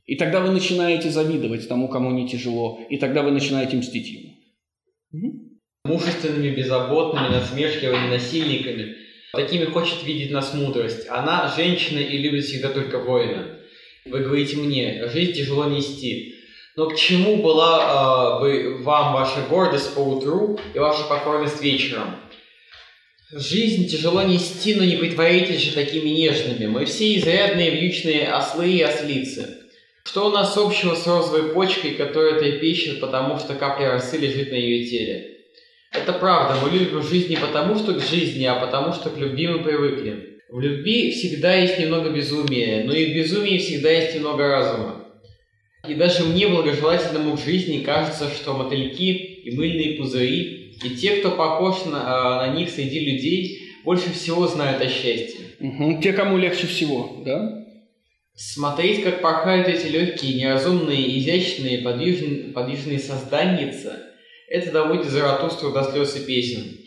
И 0.06 0.16
тогда 0.16 0.40
вы 0.40 0.50
начинаете 0.50 1.10
завидовать 1.10 1.68
тому, 1.68 1.88
кому 1.88 2.10
не 2.10 2.28
тяжело, 2.28 2.80
и 2.90 2.98
тогда 2.98 3.22
вы 3.22 3.30
начинаете 3.30 3.76
мстить 3.76 4.08
ему. 4.08 4.34
Угу 5.12 5.43
мужественными, 5.84 6.50
беззаботными, 6.50 7.28
насмешливыми, 7.28 8.08
насильниками. 8.08 8.96
Такими 9.32 9.66
хочет 9.66 10.02
видеть 10.02 10.30
нас 10.30 10.54
мудрость. 10.54 11.06
Она 11.08 11.52
женщина 11.54 11.98
и 11.98 12.16
любит 12.18 12.44
всегда 12.44 12.70
только 12.70 12.98
воина. 12.98 13.58
Вы 14.06 14.20
говорите 14.20 14.56
мне, 14.56 15.06
жизнь 15.12 15.34
тяжело 15.34 15.66
нести. 15.66 16.36
Но 16.76 16.88
к 16.88 16.96
чему 16.96 17.42
была 17.42 18.38
э, 18.38 18.40
бы 18.40 18.82
вам 18.82 19.12
ваша 19.12 19.42
гордость 19.48 19.94
по 19.94 20.00
утру 20.00 20.58
и 20.74 20.78
ваша 20.78 21.04
покорность 21.04 21.62
вечером? 21.62 22.16
Жизнь 23.30 23.86
тяжело 23.86 24.22
нести, 24.22 24.74
но 24.74 24.84
не 24.84 24.96
притворитесь 24.96 25.62
же 25.62 25.72
такими 25.72 26.08
нежными. 26.08 26.66
Мы 26.66 26.84
все 26.86 27.16
изрядные 27.16 27.70
вьючные 27.70 28.28
ослы 28.28 28.70
и 28.70 28.82
ослицы. 28.82 29.58
Что 30.04 30.28
у 30.28 30.30
нас 30.30 30.56
общего 30.56 30.94
с 30.94 31.06
розовой 31.06 31.52
почкой, 31.52 31.92
которая 31.92 32.38
трепещет, 32.38 33.00
потому 33.00 33.38
что 33.38 33.54
капля 33.54 33.92
росы 33.92 34.16
лежит 34.16 34.50
на 34.50 34.56
ее 34.56 34.86
теле? 34.86 35.33
Это 35.94 36.12
правда, 36.12 36.58
мы 36.60 36.76
любим 36.76 37.02
жизнь 37.02 37.30
не 37.30 37.36
потому, 37.36 37.76
что 37.76 37.94
к 37.94 38.02
жизни, 38.02 38.44
а 38.44 38.56
потому, 38.56 38.92
что 38.92 39.10
к 39.10 39.16
любви 39.16 39.46
мы 39.46 39.60
привыкли. 39.60 40.40
В 40.50 40.58
любви 40.60 41.12
всегда 41.12 41.54
есть 41.54 41.78
немного 41.78 42.10
безумия, 42.10 42.82
но 42.84 42.92
и 42.92 43.12
в 43.12 43.16
безумии 43.16 43.58
всегда 43.58 43.90
есть 43.90 44.16
немного 44.16 44.48
разума. 44.48 45.04
И 45.88 45.94
даже 45.94 46.24
мне, 46.24 46.48
благожелательному 46.48 47.36
к 47.36 47.40
жизни, 47.40 47.84
кажется, 47.84 48.28
что 48.28 48.54
мотыльки 48.54 49.12
и 49.12 49.56
мыльные 49.56 49.94
пузыри, 49.94 50.74
и 50.82 50.90
те, 50.96 51.16
кто 51.16 51.30
похож 51.30 51.84
на, 51.84 52.02
а, 52.42 52.46
на 52.46 52.54
них 52.54 52.70
среди 52.70 52.98
людей, 52.98 53.60
больше 53.84 54.12
всего 54.12 54.48
знают 54.48 54.82
о 54.82 54.88
счастье. 54.88 55.46
Угу. 55.60 56.00
Те, 56.02 56.12
кому 56.12 56.38
легче 56.38 56.66
всего, 56.66 57.22
да? 57.24 57.66
Смотреть, 58.34 59.04
как 59.04 59.20
порхают 59.20 59.68
эти 59.68 59.86
легкие, 59.86 60.34
неразумные, 60.34 61.18
изящные, 61.18 61.78
подвижные, 61.78 62.52
подвижные 62.52 62.98
созданица– 62.98 64.00
это 64.54 64.70
доводит 64.70 65.06
Заратустру 65.06 65.72
до 65.72 65.82
слез 65.82 66.14
и 66.14 66.20
песен. 66.20 66.78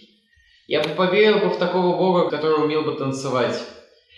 Я 0.68 0.82
бы 0.82 0.90
поверил 0.90 1.40
бы 1.40 1.50
в 1.50 1.58
такого 1.58 1.98
бога, 1.98 2.30
который 2.30 2.64
умел 2.64 2.84
бы 2.84 2.94
танцевать. 2.94 3.62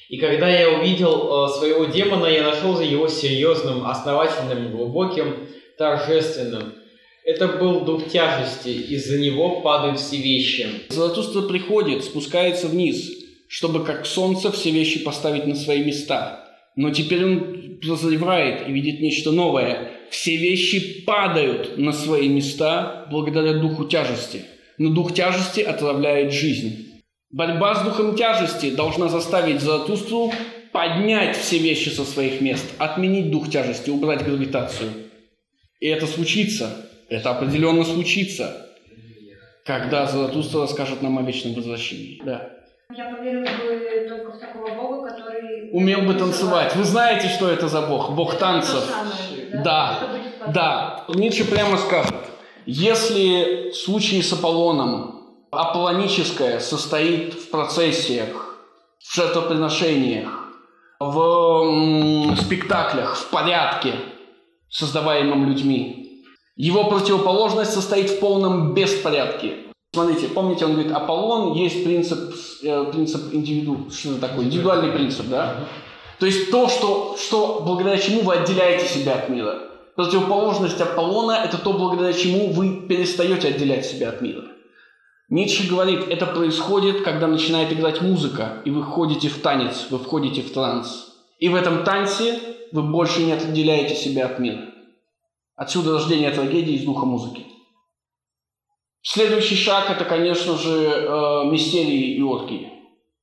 И 0.08 0.18
когда 0.18 0.48
я 0.48 0.70
увидел 0.70 1.48
э, 1.48 1.50
своего 1.58 1.86
демона, 1.86 2.28
я 2.28 2.44
нашел 2.44 2.76
за 2.76 2.84
его 2.84 3.08
серьезным, 3.08 3.88
основательным, 3.88 4.72
глубоким, 4.72 5.48
торжественным. 5.80 6.76
Это 7.24 7.48
был 7.48 7.82
дух 7.82 8.08
тяжести, 8.08 8.70
из-за 8.70 9.18
него 9.18 9.62
падают 9.62 10.00
все 10.00 10.18
вещи. 10.18 10.68
Золотуство 10.90 11.42
приходит, 11.42 12.04
спускается 12.04 12.68
вниз, 12.68 13.12
чтобы 13.48 13.84
как 13.84 14.06
солнце 14.06 14.52
все 14.52 14.70
вещи 14.70 15.04
поставить 15.04 15.48
на 15.48 15.56
свои 15.56 15.84
места. 15.84 16.49
Но 16.76 16.92
теперь 16.92 17.26
он 17.26 17.80
прозревает 17.82 18.68
и 18.68 18.72
видит 18.72 19.02
нечто 19.02 19.32
новое 19.32 20.00
все 20.10 20.36
вещи 20.36 21.04
падают 21.04 21.78
на 21.78 21.94
свои 21.94 22.28
места 22.28 23.08
благодаря 23.10 23.54
духу 23.54 23.86
тяжести. 23.86 24.44
Но 24.78 24.90
дух 24.90 25.14
тяжести 25.14 25.62
отравляет 25.62 26.34
жизнь. 26.34 27.02
Борьба 27.32 27.76
с 27.76 27.84
духом 27.84 28.16
тяжести 28.16 28.72
должна 28.72 29.08
заставить 29.08 29.62
Заратустру 29.62 30.34
поднять 30.72 31.38
все 31.38 31.58
вещи 31.58 31.90
со 31.90 32.06
своих 32.06 32.42
мест, 32.42 32.66
отменить 32.78 33.32
дух 33.32 33.50
тяжести, 33.50 33.90
убрать 33.90 34.24
гравитацию. 34.24 34.90
И 35.80 35.88
это 35.88 36.08
случится, 36.08 36.90
это 37.10 37.32
определенно 37.32 37.84
случится, 37.84 38.68
когда 39.66 40.08
Заратустра 40.08 40.62
расскажет 40.62 41.02
нам 41.02 41.20
о 41.20 41.24
вечном 41.24 41.54
возвращении. 41.54 42.22
Да. 42.26 42.59
Я 42.96 43.16
поверила 43.16 43.44
бы 43.44 44.10
только 44.10 44.32
в 44.32 44.40
такого 44.40 44.74
бога, 44.74 45.10
который... 45.10 45.70
Умел 45.72 46.02
бы 46.02 46.16
танцевать. 46.16 46.76
Вы 46.76 46.84
знаете, 46.84 47.28
что 47.28 47.48
это 47.48 47.68
за 47.68 47.84
бог? 47.84 48.16
Бог 48.16 48.40
танцев. 48.40 48.84
Да, 49.54 50.00
да. 50.48 51.06
Ницше 51.10 51.46
прямо 51.46 51.78
скажет, 51.78 52.16
если 52.66 53.70
в 53.70 53.76
случае 53.76 54.24
с 54.24 54.34
Аполлоном 54.34 55.24
аполлоническое 55.52 56.60
состоит 56.60 57.36
в 57.36 57.52
процессиях, 57.52 58.58
в 59.00 59.16
жертвоприношениях, 59.16 60.48
в 61.00 62.36
спектаклях, 62.38 63.16
в 63.16 63.30
порядке, 63.30 63.94
создаваемом 64.68 65.48
людьми, 65.48 66.24
его 66.56 66.86
противоположность 66.86 67.72
состоит 67.72 68.10
в 68.10 68.20
полном 68.20 68.74
беспорядке. 68.74 69.69
Смотрите, 69.92 70.28
помните, 70.28 70.66
он 70.66 70.74
говорит, 70.74 70.92
Аполлон 70.92 71.54
есть 71.54 71.84
принцип, 71.84 72.36
э, 72.64 72.92
принцип 72.92 73.34
индивиду, 73.34 73.90
что 73.90 74.12
это 74.12 74.28
такое, 74.28 74.46
индивидуальный 74.46 74.92
принцип, 74.92 75.28
да? 75.30 75.68
То 76.20 76.28
есть 76.28 76.52
то, 76.52 76.68
что, 76.68 77.18
что 77.18 77.64
благодаря 77.66 77.98
чему 77.98 78.22
вы 78.22 78.36
отделяете 78.36 78.86
себя 78.86 79.16
от 79.16 79.30
мира. 79.30 79.64
Противоположность 79.96 80.80
Аполлона– 80.80 81.32
это 81.44 81.58
то, 81.58 81.74
благодаря 81.74 82.14
чему 82.14 82.52
вы 82.52 82.88
перестаете 82.88 83.48
отделять 83.48 83.86
себя 83.86 84.10
от 84.10 84.22
мира. 84.22 84.44
Ницше 85.30 85.68
говорит, 85.68 86.08
это 86.08 86.26
происходит, 86.26 87.02
когда 87.04 87.28
начинает 87.28 87.72
играть 87.72 88.02
музыка, 88.02 88.62
и 88.66 88.72
вы 88.72 88.84
входите 88.84 89.28
в 89.28 89.42
танец, 89.42 89.88
вы 89.90 89.98
входите 89.98 90.42
в 90.42 90.52
транс. 90.52 91.14
И 91.40 91.50
в 91.50 91.56
этом 91.56 91.84
танце 91.84 92.40
вы 92.72 92.84
больше 92.84 93.24
не 93.24 93.32
отделяете 93.32 93.96
себя 93.96 94.26
от 94.26 94.40
мира. 94.40 94.66
Отсюда 95.56 95.94
рождение 95.94 96.32
трагедии 96.32 96.76
из 96.76 96.84
духа 96.84 97.06
музыки. 97.06 97.46
Следующий 99.02 99.56
шаг– 99.56 99.90
это, 99.90 100.06
конечно 100.06 100.58
же, 100.58 100.72
э, 100.72 101.52
мистерии 101.52 102.16
и 102.16 102.22
оргии. 102.22 102.70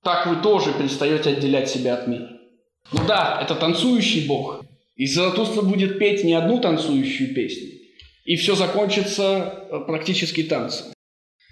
Так 0.03 0.27
вы 0.27 0.37
тоже 0.37 0.73
перестаете 0.73 1.31
отделять 1.31 1.69
себя 1.69 1.95
от 1.95 2.07
мира. 2.07 2.29
Ну 2.93 3.01
да, 3.07 3.41
это 3.43 3.55
танцующий 3.55 4.27
бог. 4.27 4.65
И 4.95 5.07
Заратустра 5.07 5.63
будет 5.63 5.99
петь 5.99 6.25
не 6.25 6.33
одну 6.33 6.61
танцующую 6.61 7.35
песню. 7.35 7.69
И 8.25 8.37
все 8.37 8.55
закончится 8.55 9.67
э, 9.71 9.81
практически 9.87 10.43
танцем. 10.43 10.87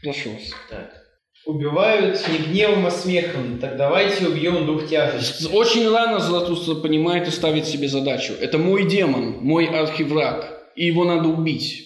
Прошу 0.03 0.31
вас. 0.31 0.43
Так. 0.71 1.05
Убивают 1.47 2.27
не 2.29 2.39
гневом, 2.39 2.87
а 2.87 2.91
смехом. 2.91 3.59
Так 3.59 3.77
давайте 3.77 4.27
убьем 4.27 4.65
дух 4.65 4.89
тяжести. 4.89 5.47
Очень 5.53 5.91
рано 5.91 6.19
Златуста 6.19 6.75
понимает 6.77 7.29
и 7.29 7.31
ставит 7.31 7.67
себе 7.67 7.89
задачу. 7.89 8.33
Это 8.41 8.57
мой 8.57 8.89
демон, 8.89 9.39
мой 9.43 9.67
архивраг. 9.67 10.71
И 10.75 10.87
его 10.87 11.05
надо 11.05 11.29
убить. 11.29 11.85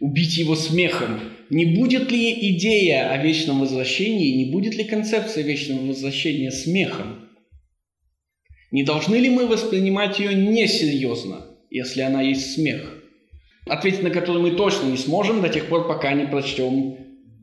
Убить 0.00 0.36
его 0.36 0.56
смехом. 0.56 1.20
Не 1.50 1.64
будет 1.64 2.10
ли 2.10 2.56
идея 2.56 3.10
о 3.10 3.16
вечном 3.22 3.60
возвращении, 3.60 4.44
не 4.44 4.52
будет 4.52 4.74
ли 4.74 4.84
концепция 4.84 5.42
вечного 5.44 5.86
возвращения 5.86 6.50
смехом? 6.50 7.28
Не 8.70 8.82
должны 8.82 9.16
ли 9.16 9.30
мы 9.30 9.46
воспринимать 9.46 10.18
ее 10.18 10.34
несерьезно, 10.34 11.46
если 11.70 12.02
она 12.02 12.20
есть 12.20 12.54
смех? 12.54 13.02
Ответить 13.66 14.02
на 14.02 14.10
который 14.10 14.42
мы 14.42 14.50
точно 14.52 14.86
не 14.86 14.98
сможем 14.98 15.40
до 15.40 15.48
тех 15.48 15.66
пор, 15.66 15.88
пока 15.88 16.12
не 16.12 16.26
прочтем 16.26 16.96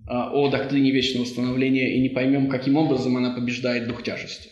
а, 0.08 0.32
о 0.32 0.50
доктрине 0.50 0.92
вечного 0.92 1.24
восстановления 1.24 1.96
и 1.96 2.02
не 2.02 2.10
поймем, 2.10 2.48
каким 2.50 2.78
образом 2.78 3.18
она 3.18 3.32
побеждает 3.32 3.88
дух 3.88 4.04
тяжести. 4.04 4.50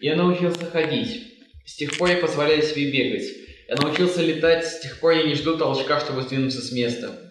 Я 0.00 0.14
научился 0.14 0.64
ходить. 0.66 1.22
С 1.64 1.74
тех 1.74 1.98
пор 1.98 2.10
я 2.10 2.16
позволяю 2.16 2.62
себе 2.62 2.92
бегать. 2.92 3.26
Я 3.68 3.76
научился 3.76 4.22
летать, 4.22 4.64
с 4.64 4.80
тех 4.80 5.00
пор 5.00 5.12
я 5.12 5.24
не 5.24 5.34
жду 5.34 5.56
толчка, 5.58 5.98
чтобы 5.98 6.22
сдвинуться 6.22 6.62
с 6.62 6.70
места. 6.72 7.27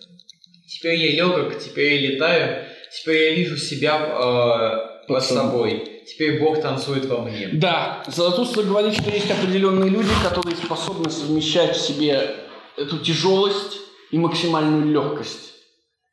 Теперь 0.77 0.99
я 0.99 1.25
легок, 1.25 1.57
теперь 1.57 1.93
я 1.93 2.11
летаю, 2.11 2.65
теперь 2.95 3.29
я 3.29 3.35
вижу 3.35 3.57
себя 3.57 3.97
э, 3.97 5.07
под 5.07 5.23
собой. 5.23 6.03
Теперь 6.05 6.39
Бог 6.39 6.61
танцует 6.61 7.05
во 7.05 7.23
мне. 7.23 7.49
Да, 7.53 8.03
Заратустра 8.05 8.61
говорит, 8.61 8.93
что 8.93 9.09
есть 9.09 9.31
определенные 9.31 9.89
люди, 9.89 10.11
которые 10.23 10.55
способны 10.55 11.09
совмещать 11.09 11.75
в 11.75 11.81
себе 11.81 12.35
эту 12.77 12.99
тяжелость 12.99 13.79
и 14.11 14.19
максимальную 14.19 14.85
легкость. 14.85 15.55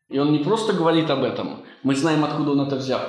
И 0.08 0.18
он 0.18 0.32
не 0.32 0.38
просто 0.38 0.72
говорит 0.72 1.10
об 1.10 1.24
этом, 1.24 1.66
мы 1.82 1.94
знаем, 1.94 2.24
откуда 2.24 2.52
он 2.52 2.66
это 2.66 2.76
взял. 2.76 3.02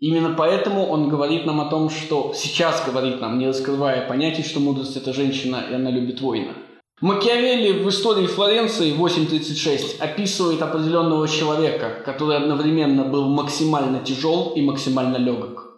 Именно 0.00 0.34
поэтому 0.36 0.86
он 0.86 1.08
говорит 1.08 1.46
нам 1.46 1.62
о 1.62 1.70
том, 1.70 1.88
что 1.88 2.34
сейчас 2.34 2.84
говорит 2.84 3.22
нам, 3.22 3.38
не 3.38 3.46
раскрывая 3.46 4.06
понятие, 4.06 4.44
что 4.44 4.60
мудрость– 4.60 4.96
это 4.98 5.14
женщина, 5.14 5.64
и 5.70 5.74
она 5.74 5.90
любит 5.90 6.20
воина. 6.20 6.54
Макиавелли 7.02 7.82
в 7.82 7.88
истории 7.90 8.26
Флоренции 8.26 8.94
8.36 8.94 10.00
описывает 10.00 10.62
определенного 10.62 11.28
человека, 11.28 12.02
который 12.04 12.38
одновременно 12.38 13.04
был 13.04 13.28
максимально 13.28 14.00
тяжел 14.00 14.54
и 14.56 14.62
максимально 14.62 15.18
легок 15.18 15.72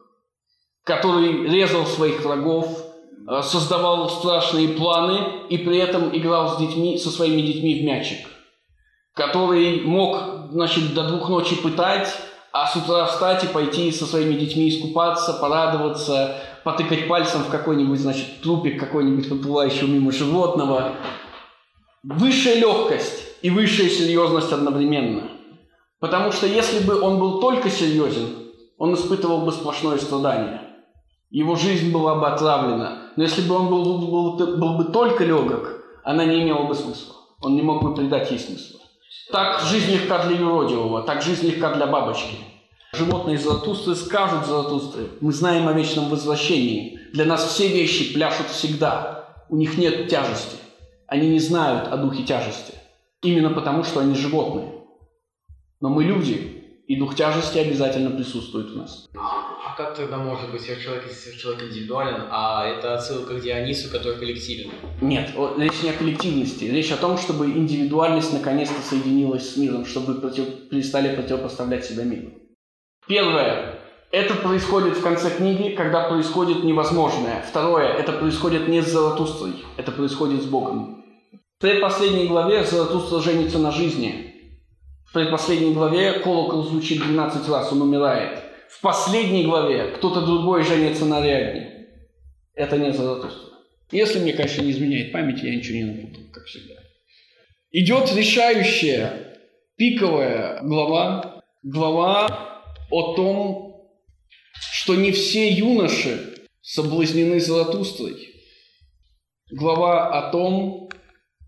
который 0.85 1.47
резал 1.49 1.87
своих 1.87 2.23
врагов, 2.23 2.85
э, 3.27 3.43
создавал 3.43 4.09
страшные 4.09 4.69
планы 4.69 5.19
и 5.49 5.59
при 5.59 5.79
этом 5.79 6.15
играл 6.17 6.55
с 6.55 6.59
детьми, 6.59 6.99
со 6.99 7.11
своими 7.11 7.41
детьми 7.41 7.81
в 7.81 7.85
мячик, 7.85 8.29
который 9.15 9.81
мог 9.81 10.19
значит, 10.51 10.95
до 10.95 11.09
двух 11.09 11.29
ночи 11.31 11.57
пытать, 11.57 12.15
а 12.53 12.69
с 12.69 12.77
утра 12.77 13.07
встать 13.07 13.45
и 13.45 13.49
пойти 13.49 13.91
со 13.91 14.05
своими 14.05 14.35
детьми 14.35 14.69
искупаться, 14.69 15.33
порадоваться, 15.33 16.37
потыкать 16.65 17.07
пальцем 17.07 17.43
в 17.43 17.51
какой-нибудь, 17.51 18.01
значит, 18.01 18.41
трупик 18.43 18.81
какой-нибудь 18.81 19.29
проплывающего 19.29 19.89
мимо 19.89 20.11
животного. 20.11 20.93
Высшая 22.03 22.57
легкость 22.57 23.23
и 23.43 23.51
высшая 23.51 23.89
серьезность 23.89 24.53
одновременно. 24.53 25.29
Потому 26.01 26.33
что 26.33 26.47
если 26.47 26.85
бы 26.85 27.01
он 27.01 27.19
был 27.19 27.41
только 27.41 27.71
серьезен, 27.71 28.29
он 28.79 28.95
испытывал 28.95 29.43
бы 29.45 29.53
сплошное 29.53 29.99
страдание 29.99 30.65
его 31.35 31.57
жизнь 31.57 31.91
была 31.91 32.15
бы 32.15 32.29
отравлена. 32.29 33.11
Но 33.17 33.25
если 33.25 33.43
бы 33.43 33.57
он 33.57 33.69
был, 33.69 33.83
был, 33.83 34.37
был, 34.37 34.57
был 34.57 34.79
бы 34.79 34.85
только 34.85 35.25
легок, 35.25 35.83
она 36.05 36.25
не 36.25 36.43
имела 36.43 36.63
бы 36.63 36.77
смысла. 36.77 37.17
Он 37.43 37.57
не 37.57 37.63
мог 37.63 37.83
бы 37.83 37.93
придать 37.93 38.31
ей 38.31 38.39
смысла. 38.39 38.79
Так 39.33 39.61
жизнь 39.63 39.91
легка 39.91 40.25
для 40.25 40.37
юродивого, 40.37 41.03
так 41.03 41.23
жизнь 41.23 41.49
легка 41.49 41.75
для 41.75 41.89
бабочки. 41.89 42.37
Животные 42.95 43.39
Золотустры 43.39 43.97
скажут 43.97 44.47
Золотустры, 44.47 45.09
мы 45.21 45.33
знаем 45.33 45.67
о 45.67 45.73
вечном 45.73 46.09
возвращении. 46.09 47.01
Для 47.13 47.25
нас 47.25 47.45
все 47.45 47.67
вещи 47.69 48.15
пляшут 48.15 48.47
всегда. 48.49 49.45
У 49.49 49.57
них 49.57 49.77
нет 49.77 50.09
тяжести. 50.09 50.57
Они 51.09 51.29
не 51.29 51.41
знают 51.41 51.89
о 51.93 51.97
духе 51.97 52.23
тяжести. 52.23 52.75
Именно 53.23 53.51
потому, 53.51 53.83
что 53.83 54.01
они 54.01 54.15
животные. 54.15 54.71
Но 55.81 55.89
мы 55.89 56.05
люди, 56.05 56.63
и 56.87 56.97
дух 56.97 57.17
тяжести 57.17 57.59
обязательно 57.59 58.11
присутствует 58.11 58.71
у 58.71 58.79
нас. 58.79 59.09
А 59.17 59.77
как 59.77 59.97
тогда 59.97 60.19
может 60.19 60.53
быть 60.53 60.61
сверхчеловек, 60.61 61.05
если 61.09 61.31
сверхчеловек 61.31 61.65
индивидуален, 61.65 62.29
а 62.31 62.65
это 62.65 62.95
отсылка 62.95 63.35
к 63.35 63.43
Дионису, 63.43 63.91
который 63.91 64.19
коллективен? 64.19 64.71
Нет, 65.01 65.31
речь 65.59 65.83
не 65.83 65.91
о 65.91 65.95
коллективности. 65.95 66.65
Речь 66.65 66.93
о 66.93 66.97
том, 66.97 67.19
чтобы 67.19 67.47
индивидуальность 67.47 68.33
наконец-то 68.33 68.81
соединилась 68.89 69.53
с 69.53 69.57
миром, 69.57 69.85
чтобы 69.85 70.15
против... 70.15 70.69
перестали 70.69 71.15
противопоставлять 71.17 71.85
себя 71.85 72.05
миру. 72.05 72.31
Первое. 73.07 73.81
Это 74.11 74.35
происходит 74.35 74.97
в 74.97 75.03
конце 75.03 75.31
книги, 75.31 75.75
когда 75.75 76.09
происходит 76.09 76.63
невозможное. 76.63 77.43
Второе. 77.43 77.93
Это 77.95 78.13
происходит 78.13 78.69
не 78.69 78.81
с 78.81 78.87
Золотустрой, 78.87 79.55
это 79.77 79.91
происходит 79.91 80.43
с 80.43 80.47
Богом. 80.47 81.05
В 81.59 81.61
предпоследней 81.61 82.29
главе 82.29 82.65
Золотустра 82.65 83.21
женится 83.21 83.59
на 83.59 83.71
жизни, 83.71 84.35
в 85.15 85.17
предпоследней 85.17 85.73
главе 85.73 86.19
колокол 86.19 86.65
звучит 86.65 86.99
12 87.01 87.49
раз, 87.49 87.71
он 87.71 87.83
умирает. 87.83 88.43
В 88.69 88.81
последней 88.81 89.45
главе 89.45 89.93
кто-то 89.97 90.23
другой 90.23 90.65
женится 90.65 91.05
на 91.05 91.19
Ариадне. 91.19 91.87
Это 92.55 92.79
не 92.79 92.93
Заратустра. 92.93 93.51
Если 93.93 94.19
мне, 94.19 94.33
конечно, 94.33 94.63
не 94.63 94.73
изменяет 94.73 95.13
память, 95.13 95.41
я 95.43 95.55
ничего 95.55 95.77
не 95.77 95.85
напутал, 95.85 96.23
как 96.33 96.45
всегда. 96.47 96.75
Идет 97.71 98.13
решающая, 98.13 99.39
пиковая 99.77 100.61
глава, 100.63 101.43
глава 101.63 102.54
о 102.91 103.15
том, 103.15 103.91
что 104.73 104.95
не 104.95 105.13
все 105.13 105.51
юноши 105.51 106.35
соблазнены 106.61 107.41
Заратустрой. 107.41 108.15
Глава 109.51 110.19
о 110.19 110.31
том, 110.31 110.89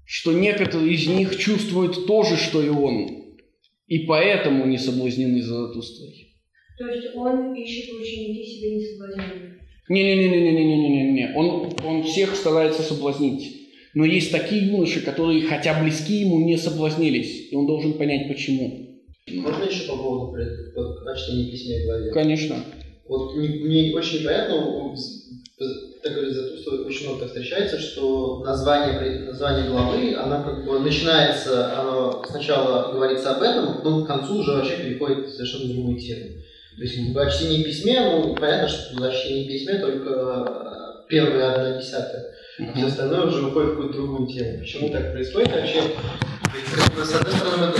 что 0.04 0.32
некоторые 0.32 0.94
из 0.94 1.06
них 1.06 1.38
чувствуют 1.38 2.06
то 2.06 2.22
же, 2.22 2.36
что 2.36 2.62
и 2.62 2.68
он, 2.68 3.36
и 3.86 4.00
поэтому 4.00 4.66
не 4.66 4.78
соблазнены 4.78 5.42
Заратустрой. 5.42 6.34
То 6.78 6.88
есть 6.88 7.14
он 7.14 7.54
ищет 7.54 7.92
ученики 7.94 8.44
себе 8.44 8.76
не 8.76 8.84
соблазненные? 8.84 9.56
Не-не-не-не-не-не-не-не. 9.88 11.32
Он, 11.34 11.72
он 11.84 12.02
всех 12.02 12.34
старается 12.34 12.82
соблазнить. 12.82 13.66
Но 13.94 14.04
есть 14.04 14.30
такие 14.30 14.66
юноши, 14.66 15.00
которые, 15.00 15.42
хотя 15.42 15.80
близки 15.80 16.16
ему, 16.16 16.40
не 16.40 16.58
соблазнились. 16.58 17.50
И 17.50 17.56
он 17.56 17.66
должен 17.66 17.94
понять, 17.94 18.28
почему. 18.28 18.85
Можно 19.28 19.64
еще 19.64 19.88
по 19.88 19.96
поводу 19.96 20.32
прочтения 21.02 21.50
письма 21.50 21.82
в 21.82 21.86
главе? 21.86 22.12
Конечно. 22.12 22.56
Вот 23.08 23.34
мне, 23.34 23.92
очень 23.94 24.20
непонятно, 24.20 24.94
так 26.02 26.14
говорит 26.14 26.34
Затуста 26.34 26.82
очень 26.86 27.08
много 27.08 27.26
встречается, 27.26 27.80
что 27.80 28.44
название, 28.44 29.20
название 29.22 29.68
главы, 29.68 30.14
она 30.14 30.42
как 30.42 30.64
бы 30.64 30.78
начинается, 30.78 31.76
оно 31.80 32.24
сначала 32.28 32.92
говорится 32.92 33.34
об 33.34 33.42
этом, 33.42 33.74
потом 33.74 34.04
к 34.04 34.06
концу 34.06 34.38
уже 34.38 34.52
вообще 34.52 34.76
переходит 34.76 35.26
в 35.26 35.32
совершенно 35.32 35.74
другую 35.74 35.98
тему. 35.98 36.30
То 36.76 36.82
есть 36.82 36.96
в 36.96 37.30
чтении 37.30 37.64
письме, 37.64 38.00
ну, 38.02 38.34
понятно, 38.36 38.68
что 38.68 38.94
в 38.94 39.12
чтении 39.12 39.48
письме 39.48 39.78
только 39.78 40.10
э, 40.10 41.08
первая 41.08 41.52
одна 41.52 41.80
десятая. 41.80 42.26
А 42.60 42.72
все 42.76 42.86
остальное 42.86 43.26
уже 43.26 43.42
выходит 43.42 43.70
в 43.70 43.72
какую-то 43.72 43.98
другую 43.98 44.28
тему. 44.28 44.58
Почему 44.60 44.90
так 44.90 45.12
происходит 45.12 45.52
вообще? 45.52 45.82
С 47.02 47.14
одной 47.14 47.34
стороны, 47.34 47.72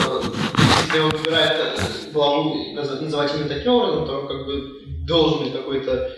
если 0.85 0.99
он 1.01 1.11
выбирает 1.11 1.81
главу 2.13 2.73
называть 2.73 3.35
именно 3.35 3.49
таким 3.49 3.73
образом, 3.73 4.07
то 4.07 4.27
как 4.27 4.47
бы 4.47 5.07
должен 5.07 5.45
быть 5.45 5.53
какой-то 5.53 6.17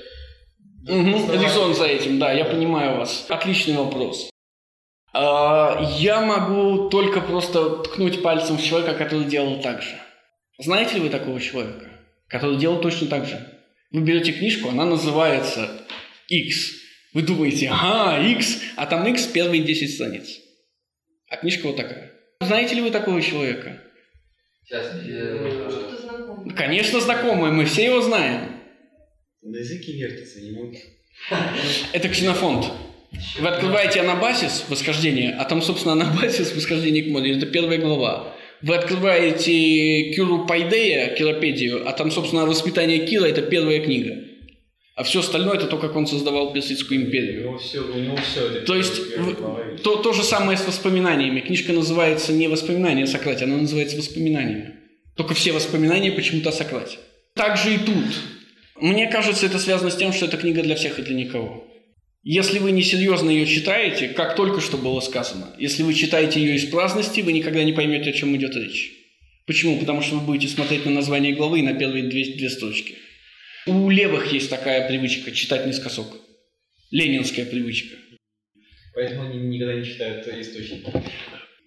Угу, 0.88 1.32
резон 1.32 1.74
за 1.74 1.84
этим, 1.84 2.18
да, 2.18 2.32
я 2.32 2.46
понимаю 2.46 2.96
вас. 2.96 3.26
Отличный 3.28 3.76
вопрос. 3.76 4.30
А, 5.12 5.78
я 5.98 6.22
могу 6.22 6.88
только 6.88 7.20
просто 7.20 7.82
ткнуть 7.82 8.22
пальцем 8.22 8.56
в 8.56 8.62
человека, 8.62 8.94
который 8.94 9.26
делал 9.26 9.60
так 9.60 9.82
же. 9.82 9.98
Знаете 10.58 10.94
ли 10.94 11.00
вы 11.00 11.10
такого 11.10 11.40
человека, 11.40 11.90
который 12.26 12.56
делал 12.56 12.80
точно 12.80 13.08
так 13.08 13.26
же? 13.26 13.38
Вы 13.90 14.00
берете 14.00 14.32
книжку, 14.32 14.70
она 14.70 14.86
называется 14.86 15.68
X. 16.28 16.72
Вы 17.12 17.22
думаете, 17.22 17.68
ага, 17.70 18.26
X, 18.26 18.60
а 18.76 18.86
там 18.86 19.06
X 19.06 19.26
первые 19.26 19.62
10 19.62 19.94
страниц. 19.94 20.38
А 21.28 21.36
книжка 21.36 21.66
вот 21.66 21.76
такая. 21.76 22.12
Знаете 22.40 22.76
ли 22.76 22.80
вы 22.80 22.90
такого 22.90 23.20
человека? 23.20 23.82
Сейчас, 24.68 24.92
э, 25.02 25.70
Что-то 25.70 26.02
знакомое. 26.02 26.54
Конечно, 26.54 27.00
знакомый, 27.00 27.50
мы 27.52 27.64
все 27.64 27.86
его 27.86 28.02
знаем. 28.02 28.60
На 29.40 29.56
языке 29.56 29.92
вертится, 29.92 30.42
не 30.42 30.50
могу. 30.50 30.76
Это 31.94 32.08
ксенофонт. 32.10 32.66
Вы 33.38 33.48
открываете 33.48 34.00
Анабасис, 34.00 34.66
восхождение, 34.68 35.34
а 35.38 35.46
там, 35.46 35.62
собственно, 35.62 35.94
Анабасис, 35.94 36.54
восхождение 36.54 37.04
к 37.04 37.08
моде, 37.08 37.38
это 37.38 37.46
первая 37.46 37.78
глава. 37.78 38.36
Вы 38.60 38.76
открываете 38.76 40.12
Кюру 40.12 40.46
Пайдея, 40.46 41.14
Киропедию, 41.14 41.88
а 41.88 41.92
там, 41.92 42.10
собственно, 42.10 42.44
воспитание 42.44 43.06
Кира, 43.06 43.24
это 43.24 43.40
первая 43.40 43.80
книга. 43.80 44.27
А 44.98 45.04
все 45.04 45.20
остальное, 45.20 45.54
это 45.54 45.68
то, 45.68 45.78
как 45.78 45.94
он 45.94 46.08
создавал 46.08 46.52
Персидскую 46.52 47.00
У 47.00 47.04
империю. 47.04 47.42
него 47.42 47.58
все, 47.58 47.78
у 47.78 47.96
него 47.96 48.16
все 48.16 48.48
это. 48.48 48.66
То 48.66 48.74
есть 48.74 48.98
в-. 49.16 49.80
То, 49.84 49.94
то 50.02 50.12
же 50.12 50.24
самое 50.24 50.58
с 50.58 50.66
воспоминаниями. 50.66 51.38
Книжка 51.38 51.72
называется 51.72 52.32
не 52.32 52.48
«Воспоминания 52.48 53.04
о 53.04 53.06
Сократе», 53.06 53.44
она 53.44 53.58
называется 53.58 53.96
«Воспоминаниями». 53.96 54.74
Только 55.16 55.34
все 55.34 55.52
воспоминания 55.52 56.10
почему-то 56.10 56.48
о 56.48 56.52
Сократе. 56.52 56.98
Так 57.34 57.56
же 57.58 57.74
и 57.74 57.78
тут. 57.78 58.06
Мне 58.80 59.06
кажется, 59.06 59.46
это 59.46 59.60
связано 59.60 59.90
с 59.90 59.96
тем, 59.96 60.12
что 60.12 60.26
эта 60.26 60.36
книга 60.36 60.62
для 60.64 60.74
всех 60.74 60.98
и 60.98 61.02
для 61.02 61.14
никого. 61.14 61.64
Если 62.24 62.58
вы 62.58 62.72
несерьезно 62.72 63.30
ее 63.30 63.46
читаете, 63.46 64.08
как 64.08 64.34
только 64.34 64.60
что 64.60 64.78
было 64.78 64.98
сказано, 64.98 65.54
если 65.60 65.84
вы 65.84 65.94
читаете 65.94 66.40
ее 66.40 66.56
из 66.56 66.64
праздности, 66.64 67.20
вы 67.20 67.32
никогда 67.32 67.62
не 67.62 67.72
поймете, 67.72 68.10
о 68.10 68.14
чем 68.14 68.34
идет 68.34 68.56
речь. 68.56 68.90
Почему? 69.46 69.78
Потому 69.78 70.02
что 70.02 70.16
вы 70.16 70.26
будете 70.26 70.52
смотреть 70.52 70.86
на 70.86 70.90
название 70.90 71.36
главы 71.36 71.60
и 71.60 71.62
на 71.62 71.74
первые 71.74 72.08
две, 72.08 72.34
две 72.34 72.50
строчки. 72.50 72.96
У 73.68 73.90
левых 73.90 74.32
есть 74.32 74.48
такая 74.48 74.88
привычка 74.88 75.30
читать 75.30 75.66
наискосок. 75.66 76.06
Ленинская 76.90 77.44
привычка. 77.44 77.96
Поэтому 78.94 79.28
они 79.28 79.38
никогда 79.40 79.74
не 79.74 79.84
читают 79.84 80.26
источники. 80.26 80.90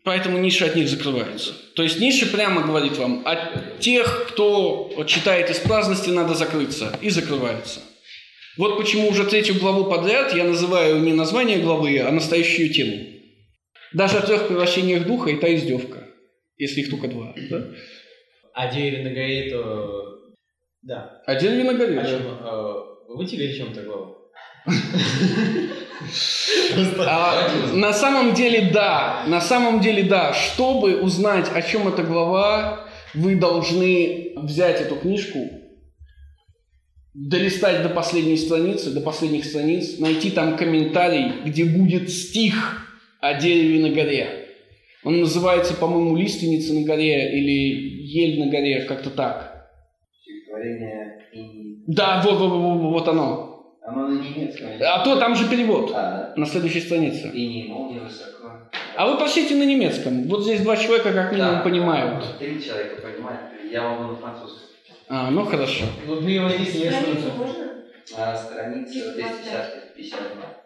Поэтому 0.03 0.39
ниши 0.39 0.65
от 0.65 0.75
них 0.75 0.89
закрываются. 0.89 1.53
То 1.75 1.83
есть 1.83 1.99
Ниша 1.99 2.25
прямо 2.25 2.63
говорит 2.63 2.97
вам, 2.97 3.21
от 3.23 3.79
тех, 3.79 4.29
кто 4.29 5.05
читает 5.07 5.51
из 5.51 5.59
праздности, 5.59 6.09
надо 6.09 6.33
закрыться. 6.33 6.97
И 7.03 7.11
закрываются. 7.11 7.81
Вот 8.57 8.77
почему 8.77 9.07
уже 9.07 9.25
третью 9.25 9.59
главу 9.59 9.85
подряд 9.85 10.35
я 10.35 10.43
называю 10.43 10.99
не 11.01 11.13
название 11.13 11.59
главы, 11.59 11.99
а 11.99 12.11
настоящую 12.11 12.73
тему. 12.73 12.97
Даже 13.93 14.17
о 14.17 14.25
трех 14.25 14.47
превращениях 14.47 15.05
духа 15.05 15.29
и 15.29 15.37
та 15.37 15.53
издевка. 15.53 16.07
Если 16.57 16.81
их 16.81 16.89
только 16.89 17.07
два. 17.07 17.35
Да? 17.49 17.67
А 18.53 18.73
дереве 18.73 19.03
на 19.03 19.09
Да. 20.81 21.21
А 21.25 21.35
дереве 21.35 21.63
на 21.63 21.73
горе. 21.73 21.99
О 21.99 22.03
да. 22.03 22.09
чем? 22.09 22.21
э, 22.21 22.73
Вы 23.07 23.23
о 23.23 23.27
чем-то 23.27 23.81
глава? 23.83 24.15
А, 26.99 27.49
на 27.73 27.93
самом 27.93 28.33
деле, 28.33 28.71
да. 28.73 29.23
На 29.27 29.41
самом 29.41 29.79
деле, 29.81 30.03
да. 30.03 30.33
Чтобы 30.33 31.01
узнать, 31.01 31.49
о 31.53 31.61
чем 31.61 31.87
эта 31.87 32.03
глава, 32.03 32.87
вы 33.13 33.35
должны 33.35 34.33
взять 34.37 34.81
эту 34.81 34.95
книжку, 34.95 35.49
долистать 37.13 37.83
до 37.83 37.89
последней 37.89 38.37
страницы, 38.37 38.91
до 38.91 39.01
последних 39.01 39.45
страниц, 39.45 39.99
найти 39.99 40.31
там 40.31 40.57
комментарий, 40.57 41.43
где 41.45 41.65
будет 41.65 42.09
стих 42.09 42.87
о 43.19 43.35
дереве 43.35 43.81
на 43.81 43.93
горе. 43.93 44.47
Он 45.03 45.19
называется, 45.19 45.73
по-моему, 45.73 46.15
«Лиственница 46.15 46.73
на 46.73 46.81
горе» 46.81 47.37
или 47.37 48.03
«Ель 48.03 48.39
на 48.39 48.51
горе», 48.51 48.83
как-то 48.83 49.09
так. 49.09 49.50
Стихотворение 50.61 51.25
и... 51.33 51.83
Да, 51.87 52.21
вот, 52.23 52.37
вот, 52.39 52.49
вот, 52.49 52.91
вот 52.91 53.07
оно. 53.07 53.47
Оно 53.83 54.07
на 54.07 54.19
немецком. 54.21 54.67
А 54.81 55.03
то 55.03 55.19
там 55.19 55.35
же 55.35 55.49
перевод 55.49 55.91
А, 55.93 56.33
на 56.35 56.45
следующей 56.45 56.81
странице. 56.81 57.29
и 57.29 57.47
не 57.47 57.69
молния 57.73 58.01
высоко. 58.01 58.51
А 58.95 59.07
вы 59.07 59.17
прочтите 59.17 59.55
на 59.55 59.63
немецком. 59.65 60.23
Вот 60.27 60.43
здесь 60.43 60.61
два 60.61 60.77
человека 60.77 61.11
как 61.13 61.31
минимум 61.31 61.55
Да. 61.55 61.61
понимают. 61.61 62.37
Три 62.37 62.61
человека 62.61 63.01
понимают. 63.01 63.41
Я 63.71 63.89
могу 63.89 64.11
на 64.11 64.15
французском. 64.15 64.69
А, 65.09 65.29
ну 65.31 65.43
хорошо. 65.45 65.85
Ну, 66.05 66.21
мы 66.21 66.29
его 66.29 66.49
здесь 66.49 66.75
не 66.75 66.89
можно? 67.37 67.71
А 68.17 68.35
страница 68.35 69.13
250, 69.13 69.95
52. 69.95 70.61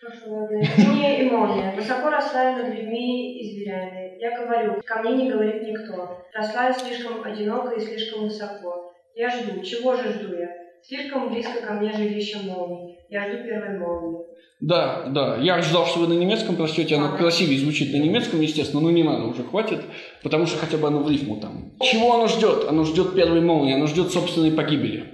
Хорошо, 0.00 0.30
ладно. 0.34 0.62
Линия 0.78 1.18
и 1.22 1.30
молния. 1.30 1.74
Высоко 1.76 2.10
росла 2.10 2.52
над 2.56 2.74
людьми 2.74 3.38
и 3.40 3.54
зверями. 3.54 4.18
Я 4.20 4.38
говорю, 4.38 4.80
ко 4.84 5.02
мне 5.02 5.24
не 5.24 5.30
говорит 5.30 5.62
никто. 5.62 6.22
Росла 6.32 6.66
я 6.68 6.72
слишком 6.72 7.22
одиноко 7.24 7.74
и 7.74 7.80
слишком 7.80 8.24
высоко. 8.24 8.83
Я 9.14 9.30
жду. 9.30 9.62
Чего 9.62 9.96
же 9.96 10.12
жду 10.12 10.34
я? 10.34 10.48
Слишком 10.82 11.32
близко 11.32 11.60
ко 11.66 11.74
мне 11.74 11.92
жилище 11.92 12.38
молнии. 12.44 12.98
Я 13.08 13.28
жду 13.28 13.44
первой 13.44 13.78
молнии. 13.78 14.24
Да, 14.60 15.06
да. 15.08 15.36
Я 15.36 15.60
ждал, 15.62 15.86
что 15.86 16.00
вы 16.00 16.08
на 16.08 16.14
немецком 16.14 16.56
прочтете. 16.56 16.96
Оно 16.96 17.16
красивее 17.16 17.58
звучит 17.58 17.92
на 17.92 17.98
немецком, 17.98 18.40
естественно, 18.40 18.82
но 18.82 18.90
не 18.90 19.02
надо, 19.02 19.24
уже 19.24 19.44
хватит, 19.44 19.80
потому 20.22 20.46
что 20.46 20.58
хотя 20.58 20.78
бы 20.78 20.88
оно 20.88 21.02
в 21.02 21.10
рифму 21.10 21.36
там. 21.40 21.72
Чего 21.80 22.14
оно 22.14 22.28
ждет? 22.28 22.64
Оно 22.68 22.84
ждет 22.84 23.14
первой 23.14 23.40
молнии, 23.40 23.74
оно 23.74 23.86
ждет 23.86 24.10
собственной 24.12 24.52
погибели. 24.52 25.04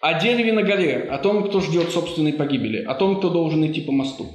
О 0.00 0.18
дереве 0.18 0.52
на 0.52 0.62
горе, 0.62 1.08
о 1.10 1.18
том, 1.18 1.44
кто 1.48 1.60
ждет 1.60 1.90
собственной 1.90 2.32
погибели, 2.32 2.82
о 2.82 2.94
том, 2.94 3.18
кто 3.18 3.28
должен 3.28 3.66
идти 3.66 3.82
по 3.82 3.92
мосту. 3.92 4.26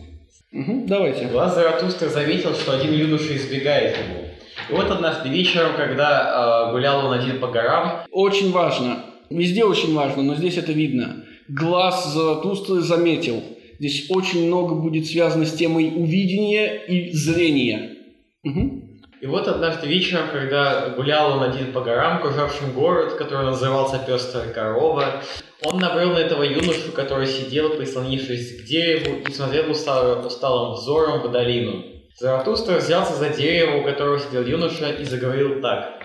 Мгм, 0.52 0.86
давайте. 0.86 1.26
Глаз 1.26 1.56
Заратустра 1.56 2.08
заметил, 2.08 2.54
что 2.54 2.78
один 2.78 2.94
юноша 2.94 3.36
избегает 3.36 3.98
его. 3.98 4.25
И 4.70 4.74
вот 4.74 4.90
однажды 4.90 5.30
вечером, 5.30 5.74
когда 5.76 6.68
э, 6.68 6.72
гулял 6.72 7.06
он 7.06 7.14
один 7.14 7.40
по 7.40 7.48
горам, 7.48 8.04
Очень 8.12 8.52
важно. 8.52 9.06
Везде 9.30 9.64
очень 9.64 9.94
важно, 9.94 10.24
но 10.24 10.36
здесь 10.36 10.58
это 10.58 10.72
видно. 10.72 11.26
Глаз 11.48 12.14
Заратустры 12.14 12.82
заметил. 12.82 13.44
Здесь 13.80 14.10
очень 14.10 14.48
много 14.48 14.76
будет 14.76 15.08
связано 15.08 15.46
с 15.46 15.54
темой 15.54 15.92
увидения 15.96 16.86
и 16.88 17.12
зрения. 17.12 17.98
Мгм. 18.44 19.02
И 19.22 19.28
вот 19.28 19.48
однажды 19.48 19.88
вечером, 19.88 20.30
когда 20.32 20.90
гулял 20.90 21.38
он 21.38 21.44
один 21.44 21.74
по 21.74 21.82
горам, 21.82 22.18
окружавшим 22.18 22.74
город, 22.74 23.14
который 23.14 23.46
назывался 23.46 23.98
Пестрая 23.98 24.54
корова, 24.54 25.24
он 25.64 25.80
набрел 25.80 26.12
на 26.12 26.20
этого 26.20 26.44
юношу, 26.44 26.92
который 26.94 27.26
сидел, 27.26 27.72
прислонившись 27.72 28.62
к 28.62 28.66
дереву, 28.66 29.22
и 29.28 29.32
смотрел 29.32 29.72
усталым, 29.72 30.26
усталым 30.26 30.74
взором 30.74 31.22
в 31.22 31.32
долину. 31.32 31.95
Заратустра 32.18 32.78
взялся 32.78 33.14
за 33.14 33.30
дерево, 33.30 33.82
у 33.82 33.84
которого 33.84 34.20
сидел 34.20 34.46
юноша, 34.46 34.90
и 34.92 35.04
заговорил 35.04 35.62
так. 35.62 36.02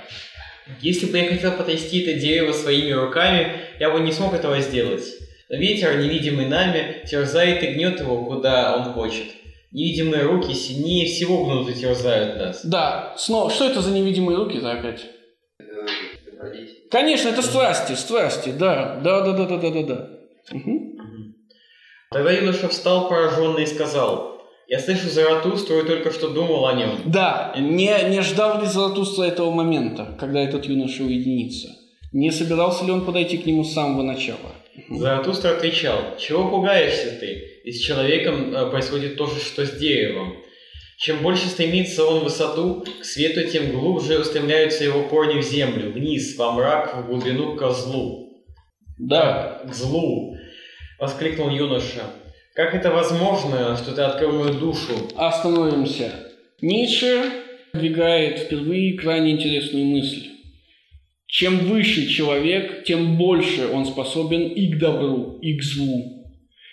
«Если 0.81 1.07
бы 1.07 1.19
я 1.19 1.29
хотел 1.29 1.53
потрясти 1.53 2.03
это 2.03 2.19
дерево 2.19 2.53
своими 2.53 2.91
руками, 2.93 3.61
я 3.79 3.91
бы 3.91 4.01
не 4.01 4.13
смог 4.13 4.35
этого 4.35 4.61
сделать. 4.61 5.05
Но 5.49 5.57
ветер, 5.57 5.99
невидимый 5.99 6.47
нами, 6.47 7.05
терзает 7.09 7.63
и 7.63 7.69
гнет 7.69 8.01
его, 8.01 8.25
куда 8.25 8.77
он 8.77 8.93
хочет. 8.93 9.27
Невидимые 9.71 10.25
руки 10.25 10.53
сильнее 10.53 11.07
всего 11.07 11.45
гнут 11.45 11.71
и 11.71 11.75
терзают 11.75 12.39
нас». 12.39 12.65
Да, 12.65 13.15
снова, 13.17 13.51
что 13.51 13.67
это 13.67 13.81
за 13.81 13.93
невидимые 13.93 14.37
руки, 14.37 14.59
да, 14.61 14.73
опять? 14.73 15.07
Конечно, 16.91 17.29
это 17.29 17.43
страсти, 17.43 17.93
страсти, 17.93 18.51
да, 18.51 18.97
да, 18.97 19.21
да, 19.21 19.33
да, 19.33 19.47
да, 19.47 19.71
да, 19.71 19.83
да. 19.83 20.11
Угу. 20.53 20.91
Тогда 22.11 22.33
юноша 22.33 22.67
встал 22.69 23.09
пораженный 23.09 23.63
и 23.63 23.67
сказал, 23.67 24.40
«Я 24.71 24.79
слышу 24.79 25.09
Заратустру 25.09 25.81
и 25.81 25.85
только 25.85 26.13
что 26.13 26.29
думал 26.29 26.65
о 26.69 26.75
нем». 26.75 27.01
Да, 27.05 27.53
не, 27.59 27.93
не 28.09 28.23
ждал 28.23 28.61
ли 28.61 28.69
Заратустра 28.69 29.25
этого 29.25 29.51
момента, 29.51 30.17
когда 30.21 30.41
этот 30.41 30.65
юноша 30.65 31.03
уединится? 31.03 31.71
Не 32.13 32.31
собирался 32.31 32.85
ли 32.85 32.93
он 32.93 33.05
подойти 33.05 33.39
к 33.39 33.47
нему 33.47 33.65
с 33.65 33.73
самого 33.73 34.05
начала? 34.05 34.55
Заратустра 34.89 35.57
отвечал, 35.57 36.17
«Чего 36.21 36.49
пугаешься 36.49 37.17
ты? 37.19 37.63
И 37.65 37.73
с 37.73 37.81
человеком 37.81 38.55
э, 38.55 38.71
происходит 38.71 39.17
то 39.17 39.27
же, 39.27 39.41
что 39.41 39.67
с 39.67 39.73
деревом. 39.73 40.37
Чем 40.99 41.19
больше 41.19 41.49
стремится 41.49 42.05
он 42.05 42.21
в 42.21 42.25
высоту, 42.25 42.85
к 43.01 43.05
свету, 43.05 43.43
тем 43.51 43.73
глубже 43.73 44.21
устремляются 44.21 44.85
его 44.85 45.03
корни 45.03 45.41
в 45.41 45.45
землю, 45.45 45.91
вниз, 45.91 46.37
во 46.37 46.53
мрак, 46.53 46.97
в 46.97 47.07
глубину 47.09 47.57
ко 47.57 47.71
злу». 47.71 48.45
Да, 48.99 49.63
«К 49.69 49.75
злу!»— 49.75 50.37
воскликнул 51.01 51.51
юноша. 51.51 52.05
«Как 52.55 52.75
это 52.75 52.91
возможно, 52.91 53.77
что 53.77 53.95
ты 53.95 54.03
открыл 54.03 54.33
мою 54.33 54.55
душу?» 54.55 54.93
остановимся. 55.17 56.13
Ницше 56.61 57.23
двигает 57.73 58.41
впервые 58.41 58.99
крайне 58.99 59.33
интересную 59.33 59.87
мысль. 59.87 60.27
Чем 61.27 61.59
выше 61.59 62.09
человек, 62.09 62.85
тем 62.85 63.17
больше 63.17 63.69
он 63.73 63.87
способен 63.87 64.49
и 64.49 64.73
к 64.73 64.79
добру, 64.79 65.39
и 65.41 65.57
к 65.57 65.63
злу. 65.63 66.27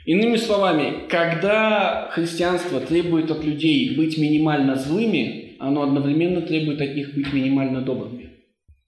Иными 0.07 0.37
словами, 0.37 1.07
когда 1.09 2.09
христианство 2.11 2.79
требует 2.79 3.29
от 3.29 3.43
людей 3.43 3.95
быть 3.95 4.17
минимально 4.17 4.75
злыми, 4.75 5.57
оно 5.59 5.83
одновременно 5.83 6.41
требует 6.41 6.81
от 6.81 6.95
них 6.95 7.13
быть 7.13 7.31
минимально 7.33 7.81
добрыми. 7.81 8.31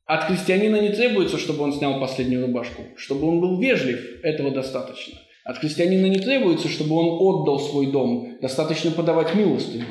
От 0.06 0.24
христианина 0.24 0.82
не 0.82 0.90
требуется, 0.90 1.38
чтобы 1.38 1.64
он 1.64 1.74
снял 1.74 2.00
последнюю 2.00 2.48
рубашку. 2.48 2.82
Чтобы 2.98 3.28
он 3.28 3.42
был 3.42 3.60
вежлив, 3.60 4.24
этого 4.24 4.50
достаточно. 4.50 5.20
От 5.50 5.58
христианина 5.58 6.06
не 6.06 6.20
требуется, 6.20 6.68
чтобы 6.68 6.96
он 6.96 7.08
отдал 7.20 7.60
свой 7.60 7.88
дом. 7.88 8.38
Достаточно 8.40 8.92
подавать 8.92 9.34
милостыню. 9.34 9.86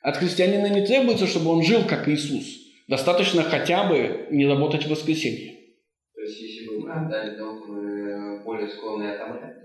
От 0.00 0.16
христианина 0.16 0.66
не 0.70 0.86
требуется, 0.86 1.26
чтобы 1.26 1.50
он 1.50 1.62
жил 1.62 1.82
как 1.86 2.08
Иисус. 2.08 2.46
Достаточно 2.88 3.42
хотя 3.42 3.84
бы 3.84 4.28
не 4.30 4.46
работать 4.46 4.86
в 4.86 4.88
воскресенье. 4.88 5.56
То 6.14 6.22
есть, 6.22 6.40
если 6.40 6.66
бы 6.68 6.80
мы 6.80 6.90
отдали 6.90 7.36
дом, 7.36 7.60
мы 7.68 8.42
более 8.44 8.66
склонны 8.66 9.10
отомрать. 9.10 9.56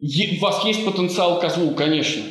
Е- 0.00 0.36
У 0.36 0.40
вас 0.40 0.64
есть 0.64 0.84
потенциал 0.84 1.38
козлу, 1.38 1.76
конечно. 1.76 2.24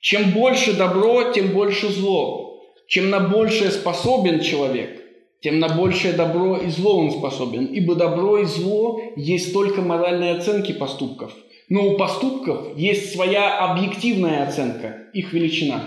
Чем 0.00 0.32
больше 0.32 0.76
добро, 0.76 1.30
тем 1.30 1.52
больше 1.52 1.90
зло. 1.90 2.60
Чем 2.88 3.10
на 3.10 3.20
большее 3.20 3.70
способен 3.70 4.40
человек, 4.40 5.00
тем 5.42 5.60
на 5.60 5.68
большее 5.68 6.14
добро 6.14 6.56
и 6.56 6.70
зло 6.70 6.98
он 6.98 7.12
способен. 7.12 7.66
Ибо 7.66 7.94
добро 7.94 8.38
и 8.38 8.46
зло 8.46 9.00
есть 9.14 9.52
только 9.52 9.80
моральные 9.80 10.32
оценки 10.32 10.72
поступков. 10.72 11.32
Но 11.68 11.88
у 11.88 11.96
поступков 11.96 12.76
есть 12.76 13.14
своя 13.14 13.58
объективная 13.58 14.46
оценка, 14.46 15.08
их 15.12 15.32
величина. 15.32 15.82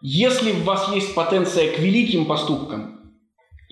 Если 0.00 0.52
у 0.52 0.62
вас 0.64 0.92
есть 0.94 1.14
потенция 1.14 1.72
к 1.72 1.78
великим 1.78 2.24
поступкам, 2.24 3.12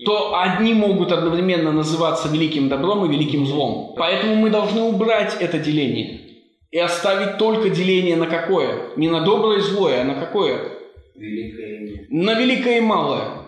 то 0.05 0.39
одни 0.39 0.73
могут 0.73 1.11
одновременно 1.11 1.71
называться 1.71 2.27
великим 2.27 2.69
добром 2.69 3.05
и 3.05 3.15
великим 3.15 3.47
злом. 3.47 3.95
Поэтому 3.97 4.35
мы 4.35 4.49
должны 4.49 4.81
убрать 4.81 5.35
это 5.39 5.57
деление 5.57 6.21
и 6.69 6.77
оставить 6.77 7.37
только 7.37 7.69
деление 7.69 8.15
на 8.15 8.27
какое? 8.27 8.95
Не 8.95 9.09
на 9.09 9.21
доброе 9.21 9.59
и 9.59 9.61
злое, 9.61 10.01
а 10.01 10.03
на 10.03 10.15
какое? 10.15 10.71
Великое 11.15 12.05
На 12.09 12.33
великое 12.35 12.77
и 12.77 12.81
малое. 12.81 13.47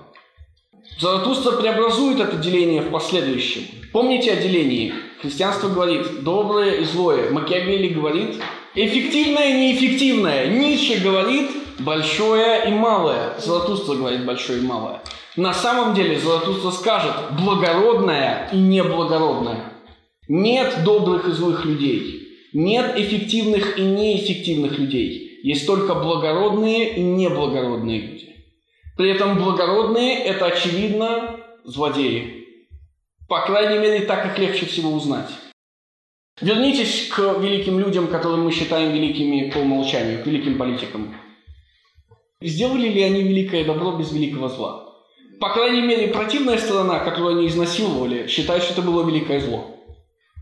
Заратустра 1.00 1.52
преобразует 1.58 2.20
это 2.20 2.38
деление 2.38 2.82
в 2.82 2.90
последующем. 2.90 3.64
Помните 3.92 4.32
о 4.32 4.42
делении? 4.42 4.94
Христианство 5.22 5.68
говорит 5.68 6.24
доброе 6.24 6.76
и 6.76 6.86
злое. 6.86 7.30
Макиавелли 7.30 7.90
говорит 7.90 8.38
эффективное 8.74 9.50
и 9.50 9.54
неэффективное. 9.54 10.48
Ницше 10.48 11.04
говорит 11.04 11.50
большое 11.80 12.70
и 12.70 12.72
малое. 12.72 13.38
Заратустра 13.38 13.96
говорит 13.96 14.26
большое 14.26 14.60
и 14.60 14.66
малое. 14.66 15.02
На 15.36 15.54
самом 15.54 15.94
деле 15.94 16.18
Заратустра 16.18 16.72
скажет 16.72 17.14
благородное 17.38 18.50
и 18.54 18.58
неблагородное. 18.58 19.74
Нет 20.30 20.84
добрых 20.86 21.28
и 21.28 21.32
злых 21.32 21.66
людей. 21.66 22.28
Нет 22.54 22.98
эффективных 22.98 23.78
и 23.78 23.82
неэффективных 23.82 24.80
людей. 24.80 25.40
Есть 25.44 25.68
только 25.68 25.96
благородные 25.96 26.96
и 26.96 27.02
неблагородные 27.02 28.00
люди. 28.00 28.36
При 28.96 29.12
этом 29.12 29.38
благородные– 29.38 30.18
это, 30.26 30.46
очевидно, 30.46 31.40
злодеи. 31.64 32.39
По 33.30 33.42
крайней 33.46 33.78
мере, 33.78 34.06
так 34.06 34.26
их 34.26 34.40
легче 34.40 34.66
всего 34.66 34.92
узнать. 34.92 35.30
Вернитесь 36.42 37.10
к 37.10 37.20
великим 37.40 37.80
людям, 37.80 38.08
которых 38.08 38.40
мы 38.40 38.52
считаем 38.52 38.92
великими 38.92 39.52
по 39.52 39.60
умолчанию, 39.60 40.24
к 40.24 40.26
великим 40.26 40.58
политикам. 40.58 41.16
Сделали 42.42 42.88
ли 42.88 43.04
они 43.04 43.22
великое 43.22 43.66
добро 43.66 43.92
без 43.92 44.12
великого 44.12 44.48
зла? 44.48 44.96
По 45.40 45.54
крайней 45.54 45.82
мере, 45.82 46.08
противная 46.08 46.58
сторона, 46.58 47.00
которую 47.00 47.38
они 47.38 47.48
изнасиловали, 47.48 48.28
считает, 48.28 48.64
что 48.64 48.74
это 48.74 48.82
было 48.82 49.08
великое 49.08 49.40
зло. 49.40 49.76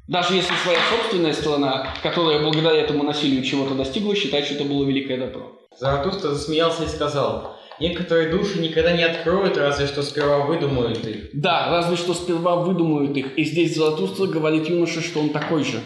Даже 0.07 0.35
если 0.35 0.53
своя 0.63 0.79
собственная 0.89 1.33
сторона, 1.33 1.93
которая 2.01 2.41
благодаря 2.41 2.79
этому 2.79 3.03
насилию 3.03 3.43
чего-то 3.43 3.75
достигла, 3.75 4.15
считает, 4.15 4.45
что 4.45 4.55
это 4.55 4.63
было 4.63 4.85
великое 4.85 5.17
добро. 5.17 5.59
Заратустра 5.77 6.29
засмеялся 6.29 6.85
и 6.85 6.87
сказал, 6.87 7.56
некоторые 7.79 8.29
души 8.29 8.59
никогда 8.59 8.95
не 8.95 9.03
откроют, 9.03 9.57
разве 9.57 9.87
что 9.87 10.03
сперва 10.03 10.45
выдумают 10.45 11.05
их. 11.05 11.29
Да, 11.33 11.69
разве 11.69 11.97
что 11.97 12.13
сперва 12.13 12.55
выдумают 12.57 13.15
их. 13.17 13.37
И 13.37 13.43
здесь 13.43 13.75
Заратустра 13.75 14.25
говорит 14.25 14.69
юноше, 14.69 15.01
что 15.01 15.19
он 15.19 15.29
такой 15.29 15.63
же. 15.63 15.79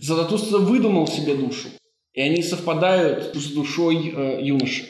Заратустра 0.00 0.58
выдумал 0.58 1.06
себе 1.06 1.34
душу. 1.34 1.68
И 2.12 2.20
они 2.20 2.42
совпадают 2.42 3.34
с 3.34 3.52
душой 3.52 4.12
э, 4.14 4.42
юноши. 4.42 4.84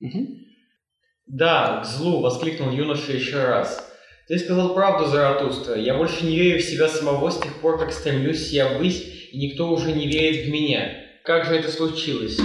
Мгм. 0.00 0.38
Да, 1.26 1.82
к 1.82 1.86
злу, 1.86 2.20
воскликнул 2.20 2.70
юноша 2.70 3.12
еще 3.12 3.44
раз. 3.44 3.86
Ты 4.28 4.38
сказал 4.38 4.74
правду, 4.74 5.06
Заратустра. 5.06 5.76
Я 5.76 5.94
больше 5.96 6.24
не 6.24 6.36
верю 6.36 6.60
в 6.60 6.64
себя 6.64 6.88
самого 6.88 7.30
с 7.30 7.40
тех 7.40 7.60
пор, 7.60 7.78
как 7.78 7.92
стремлюсь 7.92 8.50
я 8.52 8.78
ввысь, 8.78 9.04
и 9.32 9.38
никто 9.38 9.68
уже 9.70 9.92
не 9.92 10.06
верит 10.06 10.46
в 10.46 10.50
меня. 10.50 10.96
Как 11.24 11.46
же 11.46 11.56
это 11.56 11.70
случилось? 11.70 12.38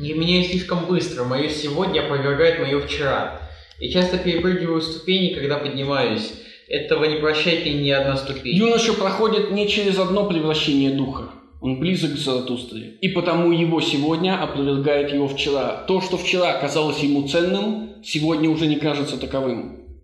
Я 0.00 0.14
меняюсь 0.14 0.50
слишком 0.50 0.86
быстро, 0.86 1.24
мое 1.24 1.50
сегодня 1.50 2.00
опровергает 2.00 2.58
мое 2.58 2.80
вчера. 2.80 3.42
Я 3.78 3.92
часто 3.92 4.16
перепрыгиваю 4.16 4.80
ступени, 4.80 5.34
когда 5.34 5.58
поднимаюсь. 5.58 6.32
Этого 6.68 7.04
не 7.04 7.16
прощает 7.16 7.66
мне 7.66 7.74
ни 7.74 7.90
одна 7.90 8.16
ступень. 8.16 8.56
Юноша 8.56 8.94
проходит 8.94 9.50
не 9.50 9.68
через 9.68 9.98
одно 9.98 10.26
превращение 10.26 10.92
духа. 10.92 11.30
Он 11.60 11.78
близок 11.78 12.14
к 12.14 12.16
Заратустре. 12.18 12.96
И 13.02 13.08
потому 13.08 13.52
его 13.52 13.82
сегодня 13.82 14.42
опровергает 14.42 15.12
его 15.12 15.28
вчера. 15.28 15.84
То, 15.86 16.00
что 16.00 16.16
вчера 16.16 16.58
казалось 16.58 17.00
ему 17.00 17.28
ценным, 17.28 18.02
сегодня 18.02 18.48
уже 18.48 18.66
не 18.66 18.76
кажется 18.76 19.18
таковым. 19.18 20.00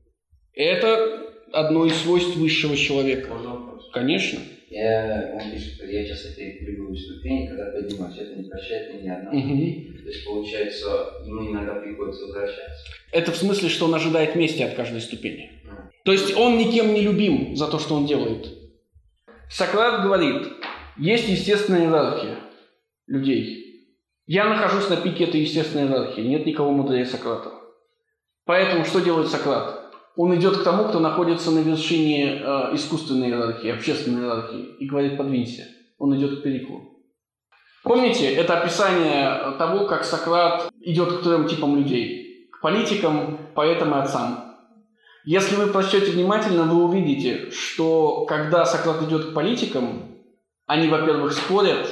Это 0.52 1.22
одно 1.52 1.86
из 1.86 1.96
свойств 2.02 2.36
высшего 2.36 2.76
человека. 2.76 3.30
Конечно. 3.94 4.40
Я, 4.76 5.32
он 5.32 5.50
пишет, 5.50 5.74
что 5.74 5.86
я 5.86 6.06
часто 6.06 6.34
перепрыгиваю 6.34 6.94
ступени, 6.94 7.46
когда 7.46 7.70
поднимаюсь. 7.70 8.18
Это 8.18 8.34
не 8.36 8.46
прощает 8.46 8.92
мне 8.92 9.04
ни 9.04 9.08
одна. 9.08 9.30
То 9.30 10.08
есть, 10.08 10.26
получается, 10.26 10.86
ему 11.24 11.50
иногда 11.50 11.76
приходится 11.76 12.26
возвращаться. 12.26 12.84
Это 13.10 13.32
в 13.32 13.36
смысле, 13.36 13.70
что 13.70 13.86
он 13.86 13.94
ожидает 13.94 14.36
мести 14.36 14.62
от 14.62 14.74
каждой 14.74 15.00
ступени. 15.00 15.50
То 16.04 16.12
есть 16.12 16.36
он 16.36 16.58
никем 16.58 16.92
не 16.92 17.00
любим 17.00 17.56
за 17.56 17.68
то, 17.68 17.78
что 17.78 17.94
он 17.94 18.04
делает. 18.04 18.48
Сократ 19.48 20.02
говорит, 20.02 20.46
есть 20.98 21.26
естественная 21.26 21.84
иерархия 21.84 22.36
людей. 23.06 23.88
Я 24.26 24.44
нахожусь 24.44 24.90
на 24.90 24.96
пике 24.96 25.24
этой 25.24 25.40
естественной 25.40 25.86
иерархии. 25.86 26.20
Нет 26.20 26.44
никого 26.44 26.70
мудрее 26.72 27.06
Сократа. 27.06 27.50
Поэтому 28.44 28.84
что 28.84 29.00
делает 29.00 29.28
Сократ? 29.28 29.85
Он 30.16 30.34
идет 30.34 30.56
к 30.56 30.64
тому, 30.64 30.84
кто 30.84 30.98
находится 30.98 31.50
на 31.50 31.58
вершине 31.58 32.40
э, 32.42 32.74
искусственной 32.74 33.28
иерархии, 33.28 33.70
общественной 33.70 34.22
иерархии, 34.22 34.76
и 34.80 34.86
говорит 34.86 35.18
«подвинься». 35.18 35.64
Он 35.98 36.16
идет 36.16 36.40
к 36.40 36.42
Периклу. 36.42 36.96
Помните, 37.84 38.32
это 38.34 38.58
описание 38.58 39.56
того, 39.58 39.86
как 39.86 40.04
Сократ 40.04 40.70
идет 40.80 41.18
к 41.18 41.22
трем 41.22 41.46
типам 41.46 41.76
людей. 41.76 42.48
К 42.52 42.60
политикам, 42.60 43.38
поэтам 43.54 43.94
и 43.94 43.98
отцам. 43.98 44.56
Если 45.24 45.56
вы 45.56 45.66
прочтете 45.66 46.12
внимательно, 46.12 46.64
вы 46.64 46.84
увидите, 46.84 47.50
что 47.50 48.24
когда 48.26 48.64
Сократ 48.64 49.02
идет 49.02 49.26
к 49.26 49.34
политикам, 49.34 50.16
они, 50.66 50.88
во-первых, 50.88 51.32
спорят, 51.32 51.88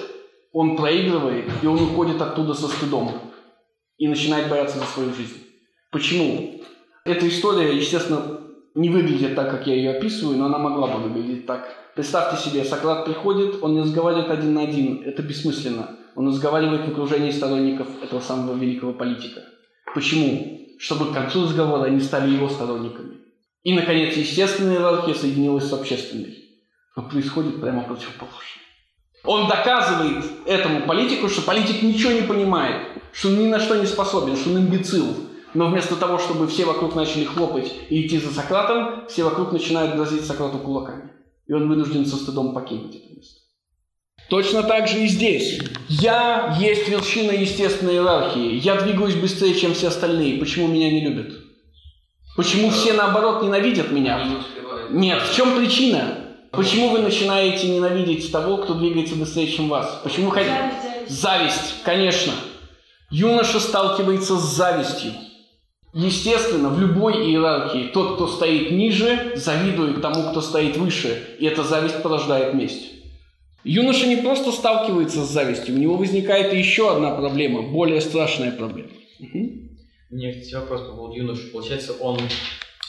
он 0.53 0.77
проигрывает, 0.77 1.51
и 1.63 1.67
он 1.67 1.81
уходит 1.83 2.21
оттуда 2.23 2.55
со 2.55 2.69
стыдом 2.69 3.11
и 3.99 4.09
начинает 4.09 4.49
бояться 4.49 4.79
за 4.79 4.85
свою 4.85 5.13
жизнь. 5.13 5.43
Почему? 5.91 6.61
Эта 7.05 7.29
история, 7.29 7.77
естественно, 7.77 8.41
не 8.75 8.89
выглядит 8.89 9.35
так, 9.35 9.51
как 9.51 9.67
я 9.67 9.75
ее 9.75 9.91
описываю, 9.91 10.39
но 10.39 10.47
она 10.47 10.59
могла 10.59 10.89
бы 10.89 11.09
выглядеть 11.09 11.47
так. 11.47 11.69
Представьте 11.95 12.43
себе, 12.43 12.65
Сократ 12.65 13.05
приходит, 13.05 13.63
он 13.63 13.75
не 13.75 13.81
разговаривает 13.81 14.31
один 14.31 14.55
на 14.55 14.63
один, 14.63 15.03
это 15.05 15.23
бессмысленно. 15.23 15.99
Он 16.17 16.29
разговаривает 16.29 16.87
в 16.87 16.93
окружении 16.93 17.31
сторонников 17.31 17.89
этого 18.03 18.21
самого 18.21 18.57
великого 18.57 18.95
политика. 18.95 19.43
Почему? 19.95 20.61
Чтобы 20.79 21.11
к 21.11 21.15
концу 21.15 21.45
разговора 21.45 21.85
они 21.85 22.01
стали 22.01 22.33
его 22.33 22.49
сторонниками. 22.49 23.19
И, 23.63 23.75
наконец, 23.75 24.17
естественная 24.17 24.77
иерархия 24.77 25.15
соединилась 25.15 25.65
с 25.65 25.73
общественной. 25.73 26.39
Но 26.97 27.03
происходит 27.03 27.61
прямо 27.61 27.83
противоположное. 27.83 28.41
Он 29.25 29.49
доказывает 29.49 30.25
этому 30.47 30.87
политику, 30.87 31.29
что 31.29 31.43
политик 31.43 31.83
ничего 31.83 32.13
не 32.13 32.23
понимает, 32.23 32.89
что 33.13 33.29
он 33.29 33.39
ни 33.39 33.47
на 33.47 33.59
что 33.59 33.77
не 33.77 33.87
способен, 33.87 34.37
что 34.37 34.51
он 34.51 34.59
имбецил. 34.59 35.07
Но 35.55 35.69
вместо 35.69 35.95
того, 35.95 36.19
чтобы 36.19 36.49
все 36.49 36.65
вокруг 36.65 36.97
начали 36.97 37.25
хлопать 37.25 37.73
и 37.89 38.05
идти 38.05 38.19
за 38.19 38.33
Сократом, 38.33 39.07
все 39.09 39.23
вокруг 39.23 39.53
начинают 39.53 39.95
грозить 39.95 40.27
Сократу 40.27 40.59
кулаками. 40.59 41.11
И 41.47 41.53
он 41.53 41.69
вынужден 41.69 42.05
со 42.05 42.17
стыдом 42.17 42.53
покинуть 42.55 42.97
это 42.97 43.15
место. 43.15 43.41
Точно 44.29 44.63
так 44.63 44.89
же 44.89 45.05
и 45.05 45.07
здесь. 45.07 45.61
Я 45.89 46.57
есть 46.59 46.89
вершина 46.89 47.31
естественной 47.31 47.95
иерархии. 47.95 48.57
Я 48.57 48.81
двигаюсь 48.81 49.15
быстрее, 49.15 49.55
чем 49.55 49.75
все 49.75 49.89
остальные. 49.89 50.39
Почему 50.39 50.67
меня 50.67 50.91
не 50.91 51.03
любят? 51.03 51.35
Почему 52.37 52.71
все, 52.71 52.95
наоборот, 52.95 53.43
ненавидят 53.43 53.93
меня? 53.93 54.43
Нет, 54.91 55.23
в 55.23 55.35
чем 55.35 55.57
причина? 55.57 56.19
Почему 56.51 56.89
вы 56.89 57.01
начинаете 57.01 57.69
ненавидеть 57.69 58.33
того, 58.33 58.57
кто 58.57 58.75
двигается 58.75 59.15
быстрее, 59.15 59.47
чем 59.47 59.69
вас? 59.69 60.01
Почему 60.03 60.31
хотите? 60.31 60.73
Зависть, 61.09 61.83
конечно. 61.85 62.33
Юноша 63.11 63.61
сталкивается 63.61 64.37
с 64.37 64.57
завистью. 64.57 65.13
Естественно, 65.95 66.71
в 66.71 66.81
любой 66.81 67.31
иерархии 67.31 67.91
тот, 67.95 68.17
кто 68.17 68.27
стоит 68.27 68.73
ниже, 68.73 69.33
завидует 69.37 70.03
тому, 70.03 70.31
кто 70.31 70.41
стоит 70.41 70.77
выше, 70.77 71.37
и 71.39 71.47
эта 71.47 71.63
зависть 71.63 72.03
порождает 72.03 72.53
месть. 72.53 72.91
Юноша 73.63 74.09
не 74.09 74.17
просто 74.17 74.51
сталкивается 74.51 75.25
с 75.25 75.31
завистью, 75.31 75.77
у 75.77 75.79
него 75.79 75.97
возникает 75.97 76.53
еще 76.53 76.93
одна 76.93 77.13
проблема, 77.15 77.63
более 77.63 78.01
страшная 78.01 78.51
проблема. 78.51 78.91
Мгм. 79.21 79.71
У 80.11 80.17
меня 80.17 80.33
есть 80.33 80.53
вопрос 80.53 80.83
по 80.83 80.97
поводу 80.97 81.15
юноши. 81.15 81.51
Получается, 81.51 81.93
он 81.93 82.19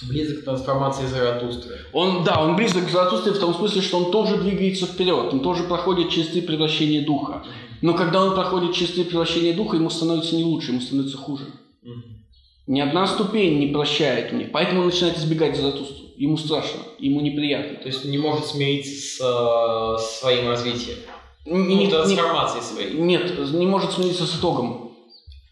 близок 0.07 0.41
к 0.41 0.45
трансформации 0.45 1.05
Заратустры. 1.05 1.75
Он, 1.93 2.23
да, 2.23 2.41
он 2.43 2.55
близок 2.55 2.87
к 2.87 2.89
Заратустре 2.89 3.33
в 3.33 3.39
том 3.39 3.53
смысле, 3.53 3.81
что 3.81 3.97
он 3.99 4.11
тоже 4.11 4.37
двигается 4.37 4.85
вперед, 4.87 5.31
он 5.31 5.41
тоже 5.41 5.63
проходит 5.63 6.09
через 6.09 6.29
три 6.29 6.41
превращения 6.41 7.05
духа. 7.05 7.43
Но 7.81 7.93
когда 7.93 8.23
он 8.23 8.33
проходит 8.33 8.73
через 8.73 8.93
три 8.93 9.03
превращения 9.03 9.53
духа, 9.53 9.77
ему 9.77 9.89
становится 9.89 10.35
не 10.35 10.43
лучше, 10.43 10.71
ему 10.71 10.81
становится 10.81 11.17
хуже. 11.17 11.45
Мгм. 11.83 12.24
Ни 12.67 12.79
одна 12.79 13.05
ступень 13.05 13.59
не 13.59 13.67
прощает 13.67 14.31
мне, 14.31 14.45
поэтому 14.45 14.81
он 14.81 14.87
начинает 14.87 15.17
избегать 15.17 15.55
Заратустру. 15.55 16.05
Ему 16.17 16.37
страшно, 16.37 16.79
ему 16.97 17.21
неприятно. 17.21 17.77
То 17.77 17.87
есть 17.87 18.05
не 18.05 18.17
может 18.17 18.45
смириться 18.45 18.91
с 18.91 19.21
э, 19.21 20.19
своим 20.19 20.49
развитием. 20.49 20.97
Ну, 21.45 21.63
не- 21.63 21.89
трансформации 21.89 22.61
своей. 22.61 22.93
Нет, 22.93 23.37
не 23.53 23.67
может 23.67 23.91
смириться 23.91 24.25
с 24.25 24.39
итогом. 24.39 24.95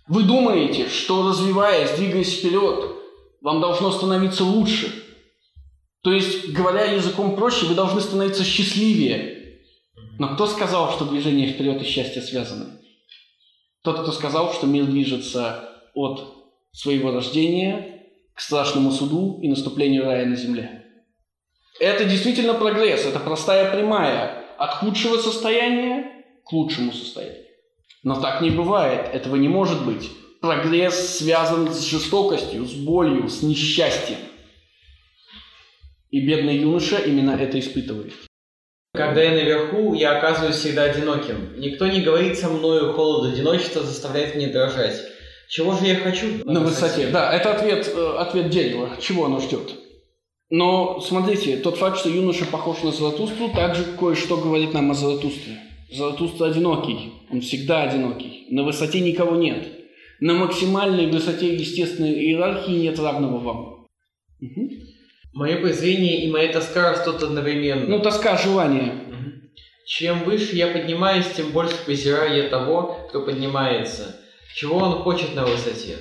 Вы 0.07 0.23
думаете, 0.23 0.89
что 0.89 1.27
развиваясь, 1.27 1.91
двигаясь 1.91 2.33
вперед, 2.33 2.85
вам 3.41 3.61
должно 3.61 3.91
становиться 3.91 4.43
лучше. 4.43 4.91
То 6.01 6.11
есть, 6.11 6.49
говоря 6.49 6.85
языком 6.85 7.35
проще, 7.35 7.65
вы 7.67 7.75
должны 7.75 8.01
становиться 8.01 8.43
счастливее. 8.43 9.59
Но 10.17 10.33
кто 10.33 10.47
сказал, 10.47 10.91
что 10.91 11.05
движение 11.05 11.47
вперед 11.47 11.81
и 11.81 11.85
счастье 11.85 12.21
связаны? 12.21 12.65
Тот, 13.83 14.01
кто 14.01 14.11
сказал, 14.11 14.51
что 14.53 14.65
мир 14.65 14.85
движется 14.85 15.69
от 15.93 16.42
своего 16.73 17.11
рождения 17.11 18.01
к 18.33 18.41
страшному 18.41 18.91
суду 18.91 19.39
и 19.41 19.47
наступлению 19.47 20.05
рая 20.05 20.25
на 20.25 20.35
земле. 20.35 20.83
Это 21.79 22.05
действительно 22.05 22.53
прогресс, 22.53 23.05
это 23.05 23.19
простая 23.19 23.71
прямая 23.71 24.43
от 24.57 24.75
худшего 24.75 25.17
состояния 25.17 26.25
к 26.45 26.51
лучшему 26.51 26.91
состоянию. 26.91 27.43
Но 28.03 28.19
так 28.19 28.41
не 28.41 28.49
бывает, 28.49 29.09
этого 29.13 29.35
не 29.35 29.47
может 29.47 29.85
быть. 29.85 30.11
Прогресс 30.41 31.17
связан 31.17 31.73
с 31.73 31.85
жестокостью, 31.85 32.65
с 32.65 32.73
болью, 32.73 33.29
с 33.29 33.43
несчастьем. 33.43 34.17
И 36.09 36.19
бедный 36.27 36.57
юноша 36.57 36.97
именно 36.97 37.31
это 37.31 37.59
испытывает. 37.59 38.13
Когда 38.93 39.23
я 39.23 39.31
наверху, 39.31 39.93
я 39.93 40.17
оказываюсь 40.17 40.57
всегда 40.57 40.83
одиноким. 40.83 41.59
Никто 41.59 41.87
не 41.87 42.01
говорит 42.01 42.37
со 42.37 42.49
мною, 42.49 42.93
холод 42.93 43.33
одиночества 43.33 43.81
заставляет 43.81 44.35
меня 44.35 44.51
дрожать. 44.51 45.12
Чего 45.53 45.73
же 45.73 45.85
я 45.85 45.97
хочу? 45.97 46.25
На 46.45 46.61
высоте. 46.61 47.09
Да, 47.09 47.31
это 47.31 47.53
ответ, 47.53 47.87
э, 47.95 48.15
ответ 48.17 48.49
дерева. 48.49 48.89
Чего 48.99 49.25
оно 49.25 49.39
ждет? 49.39 49.75
Но 50.49 50.99
смотрите, 50.99 51.57
тот 51.57 51.77
факт, 51.77 51.99
что 51.99 52.09
юноша 52.09 52.45
похож 52.45 52.81
на 52.81 52.91
Заратустру, 52.91 53.49
также 53.49 53.83
кое-что 53.83 54.37
говорит 54.37 54.73
нам 54.73 54.89
о 54.89 54.95
Заратустре. 54.95 55.59
Заратустра 55.91 56.47
одинокий, 56.47 57.13
он 57.29 57.41
всегда 57.41 57.83
одинокий. 57.83 58.47
На 58.49 58.63
высоте 58.63 58.99
никого 59.01 59.35
нет. 59.35 59.67
На 60.19 60.33
максимальной 60.33 61.05
высоте 61.05 61.53
естественной 61.53 62.13
иерархии 62.13 62.71
нет 62.71 62.97
равного 62.97 63.37
вам. 63.37 63.87
Мгм. 64.39 64.69
Мое 65.33 65.57
презрение 65.57 66.25
и 66.25 66.31
моя 66.31 66.51
тоска 66.51 66.93
растут 66.93 67.21
одновременно. 67.21 67.85
Ну, 67.85 67.99
тоска, 67.99 68.37
желание. 68.37 69.05
Мгм. 69.07 69.51
Чем 69.85 70.23
выше 70.23 70.55
я 70.55 70.69
поднимаюсь, 70.69 71.27
тем 71.37 71.51
больше 71.51 71.75
презираю 71.85 72.43
я 72.43 72.49
того, 72.49 73.05
кто 73.07 73.21
поднимается. 73.21 74.19
Чего 74.53 74.77
он 74.77 75.01
хочет 75.01 75.35
на 75.35 75.45
высоте? 75.45 75.97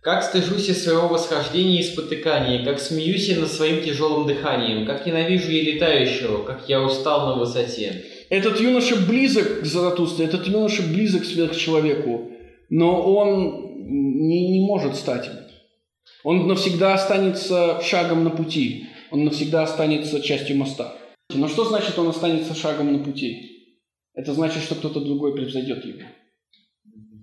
Как 0.00 0.22
стыжусь 0.22 0.68
я 0.68 0.74
своего 0.74 1.08
восхождения 1.08 1.80
и 1.80 1.82
спотыкания, 1.82 2.64
как 2.64 2.78
смеюсь 2.78 3.28
я 3.28 3.40
над 3.40 3.50
своим 3.50 3.82
тяжелым 3.82 4.28
дыханием, 4.28 4.86
как 4.86 5.04
ненавижу 5.04 5.50
я 5.50 5.62
летающего, 5.62 6.44
как 6.44 6.68
я 6.68 6.80
устал 6.80 7.26
на 7.26 7.40
высоте. 7.40 8.04
Этот 8.30 8.60
юноша 8.60 8.94
близок 8.96 9.62
к 9.62 9.64
Заратустре, 9.64 10.26
этот 10.26 10.46
юноша 10.46 10.82
близок 10.82 11.22
к 11.22 11.26
сверхчеловеку, 11.26 12.30
но 12.70 13.02
он 13.02 13.74
не, 13.74 14.52
не 14.52 14.60
может 14.66 14.94
стать 14.94 15.26
им. 15.26 15.32
Он 16.22 16.46
навсегда 16.46 16.94
останется 16.94 17.80
шагом 17.82 18.22
на 18.22 18.30
пути, 18.30 18.86
он 19.10 19.24
навсегда 19.24 19.64
останется 19.64 20.20
частью 20.20 20.56
моста. 20.56 20.94
Но 21.34 21.48
что 21.48 21.64
значит 21.64 21.98
он 21.98 22.08
останется 22.08 22.54
шагом 22.54 22.92
на 22.92 23.02
пути? 23.02 23.74
Это 24.14 24.32
значит, 24.32 24.62
что 24.62 24.76
кто-то 24.76 25.00
другой 25.00 25.34
превзойдет 25.34 25.84
его. 25.84 26.02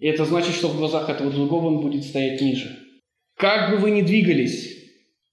И 0.05 0.07
это 0.07 0.23
значит, 0.23 0.53
что 0.53 0.67
в 0.67 0.77
глазах 0.77 1.09
этого 1.09 1.31
другого 1.31 1.65
он 1.65 1.79
будет 1.79 2.03
стоять 2.03 2.39
ниже. 2.39 2.77
Как 3.35 3.71
бы 3.71 3.77
вы 3.77 3.89
ни 3.89 4.03
двигались, 4.03 4.77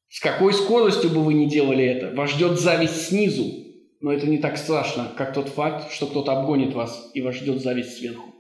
с 0.09 0.19
какой 0.19 0.55
скоростью 0.55 1.11
бы 1.11 1.23
вы 1.23 1.35
ни 1.35 1.45
делали 1.45 1.85
это, 1.85 2.17
вас 2.17 2.31
ждет 2.31 2.59
зависть 2.59 3.09
снизу, 3.09 3.53
но 4.01 4.15
это 4.15 4.27
не 4.27 4.39
так 4.39 4.57
страшно, 4.57 5.13
как 5.15 5.35
тот 5.35 5.51
факт, 5.51 5.93
что 5.93 6.07
кто-то 6.07 6.33
обгонит 6.33 6.73
вас 6.73 7.11
и 7.13 7.21
вас 7.21 7.35
ждет 7.35 7.61
зависть 7.61 7.99
сверху. 7.99 8.33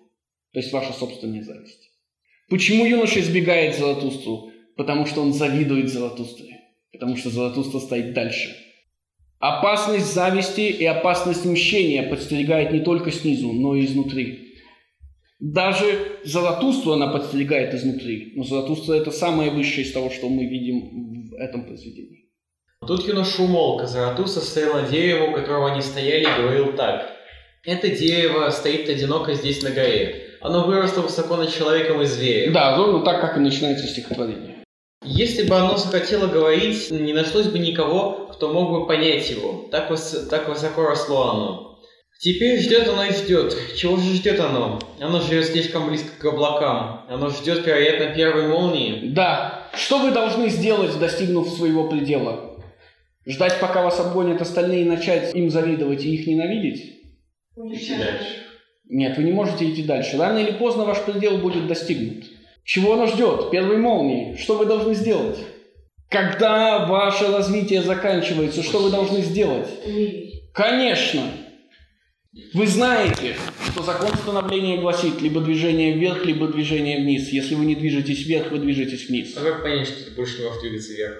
То 0.54 0.60
есть 0.60 0.72
ваша 0.72 0.94
собственная 0.94 1.42
зависть. 1.42 1.90
Почему 2.48 2.86
юноша 2.86 3.20
избегает 3.20 3.76
Золотустру? 3.76 4.52
Потому 4.74 5.04
что 5.04 5.20
он 5.20 5.34
завидует 5.34 5.90
Золотустре. 5.90 6.60
Потому 6.92 7.18
что 7.18 7.28
Золотустра 7.28 7.78
стоит 7.78 8.14
дальше. 8.14 8.56
Опасность 9.38 10.14
зависти 10.14 10.62
и 10.62 10.86
опасность 10.86 11.44
мщения 11.44 12.04
подстерегает 12.04 12.72
не 12.72 12.80
только 12.80 13.12
снизу, 13.12 13.52
но 13.52 13.76
и 13.76 13.84
изнутри. 13.84 14.41
Даже 15.42 16.20
Золотустру 16.24 16.92
она 16.92 17.08
подстерегает 17.08 17.74
изнутри. 17.74 18.32
Но 18.36 18.44
Золотустра 18.44 18.94
это 18.94 19.10
самое 19.10 19.50
высшее 19.50 19.84
из 19.84 19.92
того, 19.92 20.08
что 20.08 20.28
мы 20.28 20.46
видим 20.46 21.30
в 21.30 21.34
этом 21.34 21.66
произведении. 21.66 22.28
Тут 22.86 23.08
юноша 23.08 23.42
умолк, 23.42 23.82
а 23.82 23.86
Заратуса 23.86 24.40
стоял 24.40 24.74
на 24.74 24.88
дереве, 24.88 25.28
у 25.28 25.32
которого 25.32 25.72
они 25.72 25.82
стояли, 25.82 26.22
и 26.22 26.40
говорил 26.42 26.74
так. 26.76 27.10
Это 27.64 27.88
дерево 27.88 28.48
стоит 28.50 28.88
одиноко 28.88 29.34
здесь 29.34 29.62
на 29.62 29.70
горе. 29.70 30.28
Оно 30.40 30.64
выросло 30.64 31.02
высоко 31.02 31.36
над 31.36 31.52
человеком 31.52 32.00
и 32.02 32.06
зверем. 32.06 32.52
Да, 32.52 32.76
ровно 32.76 33.04
так, 33.04 33.20
как 33.20 33.36
и 33.36 33.40
начинается 33.40 33.88
стихотворение. 33.88 34.62
Если 35.04 35.48
бы 35.48 35.56
оно 35.56 35.76
захотело 35.76 36.28
говорить, 36.28 36.88
не 36.92 37.12
нашлось 37.12 37.48
бы 37.48 37.58
никого, 37.58 38.28
кто 38.32 38.52
мог 38.52 38.70
бы 38.70 38.86
понять 38.86 39.28
его. 39.28 39.66
Так, 39.72 39.90
выс- 39.90 40.26
так 40.28 40.48
высоко 40.48 40.84
росло 40.84 41.30
оно. 41.30 41.71
Теперь 42.22 42.60
ждет 42.60 42.86
оно 42.86 43.04
и 43.06 43.12
ждет. 43.12 43.52
Чего 43.74 43.96
же 43.96 44.14
ждет 44.14 44.38
оно? 44.38 44.78
Оно 45.00 45.20
живет 45.20 45.46
слишком 45.46 45.88
близко 45.88 46.10
к 46.16 46.24
облакам. 46.24 47.04
Оно 47.08 47.30
ждет, 47.30 47.66
вероятно, 47.66 48.14
первой 48.14 48.46
молнии. 48.46 49.08
Да. 49.08 49.68
Что 49.74 49.98
вы 49.98 50.12
должны 50.12 50.48
сделать, 50.48 50.96
достигнув 51.00 51.48
своего 51.48 51.88
предела? 51.88 52.62
Ждать, 53.26 53.58
пока 53.58 53.82
вас 53.82 53.98
обгонят 53.98 54.40
остальные, 54.40 54.82
и 54.82 54.88
начать 54.88 55.34
им 55.34 55.50
завидовать 55.50 56.04
и 56.04 56.14
их 56.14 56.28
ненавидеть? 56.28 56.92
Уничтожать. 57.56 58.22
Нет, 58.88 59.16
вы 59.16 59.24
не 59.24 59.32
можете 59.32 59.68
идти 59.68 59.82
дальше. 59.82 60.16
Рано 60.16 60.38
или 60.38 60.52
поздно 60.52 60.84
ваш 60.84 61.02
предел 61.02 61.38
будет 61.38 61.66
достигнут. 61.66 62.26
Чего 62.64 62.92
оно 62.92 63.08
ждет? 63.08 63.50
Первой 63.50 63.78
молнии. 63.78 64.36
Что 64.36 64.54
вы 64.58 64.66
должны 64.66 64.94
сделать? 64.94 65.38
Когда 66.08 66.86
ваше 66.86 67.32
развитие 67.32 67.82
заканчивается, 67.82 68.62
что 68.62 68.78
вы 68.78 68.90
должны 68.92 69.22
сделать? 69.22 69.66
Умереть. 69.84 70.52
Конечно. 70.54 71.22
Вы 72.54 72.66
знаете, 72.66 73.36
что 73.66 73.82
закон 73.82 74.08
становления 74.14 74.80
гласит 74.80 75.20
либо 75.20 75.42
движение 75.42 75.98
вверх, 75.98 76.24
либо 76.24 76.48
движение 76.48 77.02
вниз. 77.02 77.28
Если 77.28 77.54
вы 77.54 77.66
не 77.66 77.74
движетесь 77.74 78.24
вверх, 78.24 78.50
вы 78.50 78.58
движетесь 78.58 79.08
вниз. 79.10 79.36
А 79.36 79.42
как 79.42 79.62
понять, 79.62 79.86
что 79.86 80.04
ты 80.04 80.16
больше 80.16 80.38
не 80.38 80.46
можешь 80.46 80.62
двигаться 80.62 80.94
вверх? 80.94 81.18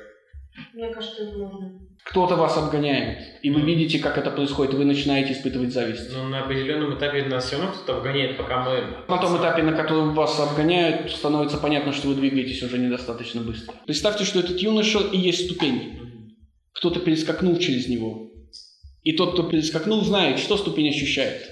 Мне 0.72 0.88
кажется, 0.88 1.24
это 1.24 1.36
можно. 1.36 1.80
Кто-то 2.04 2.36
вас 2.36 2.56
обгоняет, 2.56 3.18
и 3.42 3.50
вы 3.50 3.60
видите, 3.60 3.98
как 3.98 4.16
это 4.16 4.30
происходит, 4.30 4.74
и 4.74 4.76
вы 4.76 4.86
начинаете 4.86 5.34
испытывать 5.34 5.72
зависть. 5.72 6.10
Но 6.12 6.28
на 6.28 6.44
определенном 6.44 6.98
этапе 6.98 7.24
нас 7.24 7.46
все 7.46 7.58
равно 7.58 7.72
кто-то 7.72 7.98
обгоняет, 7.98 8.38
пока 8.38 8.64
мы... 8.64 9.04
На 9.06 9.18
том 9.18 9.36
этапе, 9.36 9.62
на 9.62 9.72
котором 9.72 10.14
вас 10.14 10.40
обгоняют, 10.40 11.10
становится 11.10 11.58
понятно, 11.58 11.92
что 11.92 12.08
вы 12.08 12.14
двигаетесь 12.14 12.62
уже 12.62 12.78
недостаточно 12.78 13.42
быстро. 13.42 13.74
Представьте, 13.86 14.24
что 14.24 14.40
этот 14.40 14.58
юноша 14.58 14.98
и 14.98 15.18
есть 15.18 15.44
ступень. 15.44 15.98
Кто-то 16.72 17.00
перескакнул 17.00 17.58
через 17.58 17.86
него. 17.86 18.32
И 19.03 19.12
тот, 19.12 19.34
кто 19.34 19.42
перескакнул, 19.42 20.05
знает, 20.05 20.38
что 20.38 20.57
ступень 20.57 20.90
ощущает. 20.90 21.50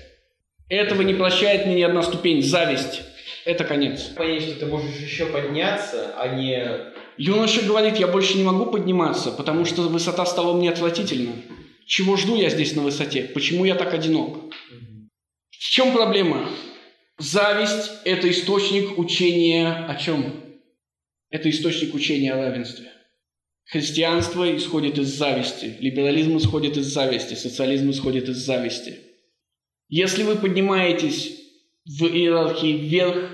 Этого 0.68 1.02
не 1.02 1.14
прощает 1.14 1.66
мне 1.66 1.76
ни 1.76 1.82
одна 1.82 2.02
ступень. 2.02 2.42
Зависть. 2.42 3.02
Это 3.44 3.64
конец. 3.64 4.02
Понять, 4.16 4.42
что 4.42 4.54
ты 4.54 4.66
можешь 4.66 4.96
еще 4.96 5.26
подняться, 5.26 6.14
а 6.16 6.28
не... 6.28 6.64
Юноша 7.16 7.62
говорит, 7.62 7.98
я 7.98 8.06
больше 8.06 8.38
не 8.38 8.44
могу 8.44 8.66
подниматься, 8.66 9.32
потому 9.32 9.64
что 9.64 9.82
высота 9.82 10.24
стала 10.24 10.56
мне 10.56 10.70
отвратительна. 10.70 11.32
Чего 11.86 12.16
жду 12.16 12.36
я 12.36 12.50
здесь 12.50 12.76
на 12.76 12.82
высоте? 12.82 13.22
Почему 13.22 13.64
я 13.64 13.74
так 13.74 13.92
одинок? 13.92 14.54
В 15.50 15.58
чем 15.58 15.92
проблема? 15.92 16.48
Зависть– 17.18 17.90
это 18.04 18.30
источник 18.30 18.96
учения 18.96 19.86
о 19.88 19.96
чем? 19.96 20.34
Это 21.30 21.50
источник 21.50 21.94
учения 21.94 22.32
о 22.32 22.36
равенстве. 22.36 22.92
Христианство 23.70 24.56
исходит 24.56 24.98
из 24.98 25.16
зависти, 25.16 25.76
либерализм 25.78 26.36
исходит 26.38 26.76
из 26.76 26.86
зависти, 26.86 27.34
социализм 27.34 27.90
исходит 27.90 28.28
из 28.28 28.38
зависти. 28.38 28.98
Если 29.88 30.24
вы 30.24 30.34
поднимаетесь 30.34 31.38
в 31.84 32.04
иерархии 32.04 32.72
вверх, 32.72 33.30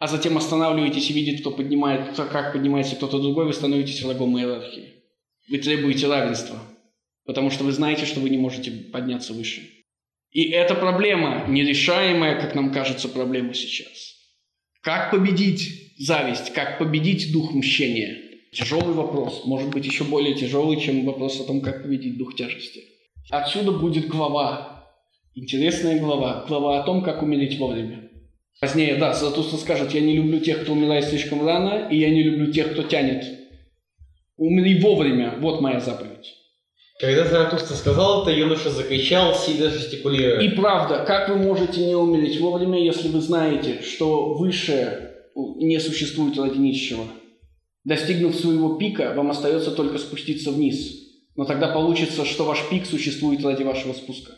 а 0.00 0.08
затем 0.08 0.36
останавливаетесь 0.36 1.10
и 1.10 1.12
видите, 1.12 1.38
кто 1.42 1.52
поднимает, 1.52 2.16
как 2.16 2.52
поднимается 2.52 2.96
кто-то 2.96 3.20
другой, 3.20 3.46
вы 3.46 3.52
становитесь 3.52 4.02
врагом 4.02 4.36
иерархии. 4.36 4.94
Вы 5.48 5.58
требуете 5.58 6.08
равенства, 6.08 6.60
потому 7.24 7.52
что 7.52 7.62
вы 7.62 7.70
знаете, 7.70 8.04
что 8.04 8.18
вы 8.18 8.30
не 8.30 8.38
можете 8.38 8.72
подняться 8.72 9.32
выше. 9.32 9.62
И 10.32 10.50
это 10.50 10.74
проблема, 10.74 11.46
нерешаемая, 11.46 12.40
как 12.40 12.56
нам 12.56 12.72
кажется, 12.72 13.08
проблема 13.08 13.54
сейчас. 13.54 14.16
Как 14.80 15.12
победить 15.12 15.94
зависть? 15.98 16.52
Как 16.52 16.80
победить 16.80 17.32
дух 17.32 17.54
мщения? 17.54 18.27
Тяжелый 18.52 18.94
вопрос, 18.94 19.42
может 19.44 19.70
быть 19.70 19.84
еще 19.84 20.04
более 20.04 20.34
тяжелый, 20.34 20.80
чем 20.80 21.04
вопрос 21.04 21.40
о 21.40 21.44
том, 21.44 21.60
как 21.60 21.82
победить 21.82 22.16
дух 22.16 22.34
тяжести. 22.34 22.84
Отсюда 23.30 23.72
будет 23.72 24.08
глава, 24.08 24.86
интересная 25.34 26.00
глава, 26.00 26.46
глава 26.48 26.80
о 26.80 26.82
том, 26.84 27.02
как 27.02 27.22
умереть 27.22 27.58
вовремя. 27.58 28.08
Позднее, 28.60 28.96
да, 28.96 29.12
Заратустра 29.12 29.58
скажет, 29.58 29.92
я 29.92 30.00
не 30.00 30.16
люблю 30.16 30.40
тех, 30.40 30.62
кто 30.62 30.72
умирает 30.72 31.04
слишком 31.04 31.46
рано, 31.46 31.88
и 31.90 31.98
я 31.98 32.10
не 32.10 32.22
люблю 32.22 32.50
тех, 32.50 32.72
кто 32.72 32.82
тянет. 32.82 33.24
Умри 34.36 34.80
вовремя, 34.80 35.36
вот 35.40 35.60
моя 35.60 35.80
заповедь. 35.80 36.34
Когда 36.98 37.24
Заратустра 37.26 37.74
сказал 37.74 38.22
это, 38.22 38.32
юноша 38.32 38.70
закричал, 38.70 39.34
сильно 39.34 39.70
жестикулируя. 39.70 40.40
И 40.40 40.48
правда, 40.48 41.04
как 41.06 41.28
вы 41.28 41.36
можете 41.36 41.86
не 41.86 41.94
умереть 41.94 42.40
вовремя, 42.40 42.82
если 42.82 43.08
вы 43.08 43.20
знаете, 43.20 43.82
что 43.82 44.34
высшее 44.34 45.12
не 45.36 45.78
существует 45.78 46.36
ради 46.38 46.58
нищего? 46.58 47.04
Достигнув 47.88 48.36
своего 48.36 48.74
пика, 48.74 49.14
вам 49.16 49.30
остается 49.30 49.70
только 49.70 49.96
спуститься 49.96 50.52
вниз. 50.52 51.08
Но 51.36 51.46
тогда 51.46 51.68
получится, 51.68 52.26
что 52.26 52.44
ваш 52.44 52.58
пик 52.68 52.84
существует 52.84 53.42
ради 53.42 53.62
вашего 53.62 53.94
спуска. 53.94 54.32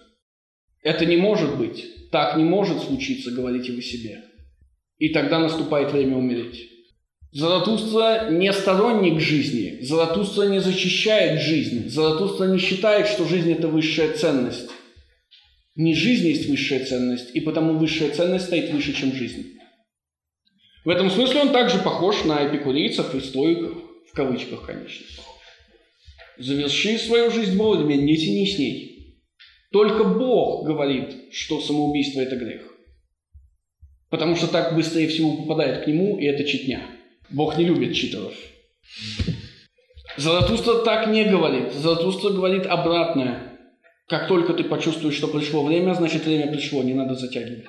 Это 0.84 1.04
не 1.04 1.16
может 1.16 1.58
быть. 1.58 1.84
Так 2.12 2.36
не 2.36 2.44
может 2.44 2.80
случиться, 2.80 3.32
говорите 3.32 3.72
вы 3.72 3.82
себе. 3.82 4.22
И 4.98 5.08
тогда 5.08 5.40
наступает 5.40 5.90
время 5.90 6.16
умереть. 6.16 6.68
Заратустра 7.32 8.30
не 8.30 8.52
сторонник 8.52 9.18
жизни. 9.18 9.80
Заратустра 9.82 10.44
не 10.44 10.60
защищает 10.60 11.40
жизнь. 11.40 11.88
Заратустра 11.88 12.44
не 12.44 12.58
считает, 12.60 13.08
что 13.08 13.24
жизнь– 13.24 13.50
это 13.58 13.66
высшая 13.66 14.12
ценность. 14.12 14.70
Не 15.74 15.96
жизнь 15.96 16.28
есть 16.28 16.48
высшая 16.48 16.84
ценность, 16.84 17.34
и 17.34 17.40
потому 17.40 17.78
высшая 17.78 18.10
ценность 18.10 18.44
стоит 18.44 18.70
выше, 18.70 18.92
чем 18.92 19.12
жизнь. 19.12 19.56
В 20.84 20.88
этом 20.88 21.10
смысле 21.10 21.42
он 21.42 21.52
также 21.52 21.78
похож 21.78 22.24
на 22.24 22.46
эпикурейцев 22.46 23.14
и 23.14 23.20
стоиков, 23.20 23.76
в 24.10 24.14
кавычках, 24.14 24.64
конечно. 24.64 25.06
Заверши 26.38 26.96
свою 26.98 27.30
жизнь 27.30 27.56
вовремя, 27.56 27.96
не 27.96 28.16
тяни 28.16 28.46
с 28.46 28.58
ней. 28.58 29.16
Только 29.72 30.04
Бог 30.04 30.66
говорит, 30.66 31.32
что 31.32 31.60
самоубийство– 31.60 32.20
это 32.22 32.36
грех. 32.36 32.62
Потому 34.08 34.36
что 34.36 34.48
так 34.48 34.74
быстрее 34.74 35.06
всего 35.08 35.36
попадает 35.36 35.84
к 35.84 35.86
нему, 35.86 36.18
и 36.18 36.24
это 36.24 36.44
читня. 36.44 36.82
Бог 37.28 37.58
не 37.58 37.64
любит 37.64 37.94
читеров. 37.94 38.32
Заратустра 40.16 40.82
так 40.82 41.08
не 41.08 41.24
говорит. 41.24 41.72
Заратустра 41.72 42.30
говорит 42.30 42.66
обратное. 42.66 43.58
Как 44.08 44.26
только 44.26 44.54
ты 44.54 44.64
почувствуешь, 44.64 45.14
что 45.14 45.28
пришло 45.28 45.62
время, 45.62 45.94
значит 45.94 46.24
время 46.24 46.50
пришло, 46.50 46.82
не 46.82 46.94
надо 46.94 47.14
затягивать. 47.14 47.68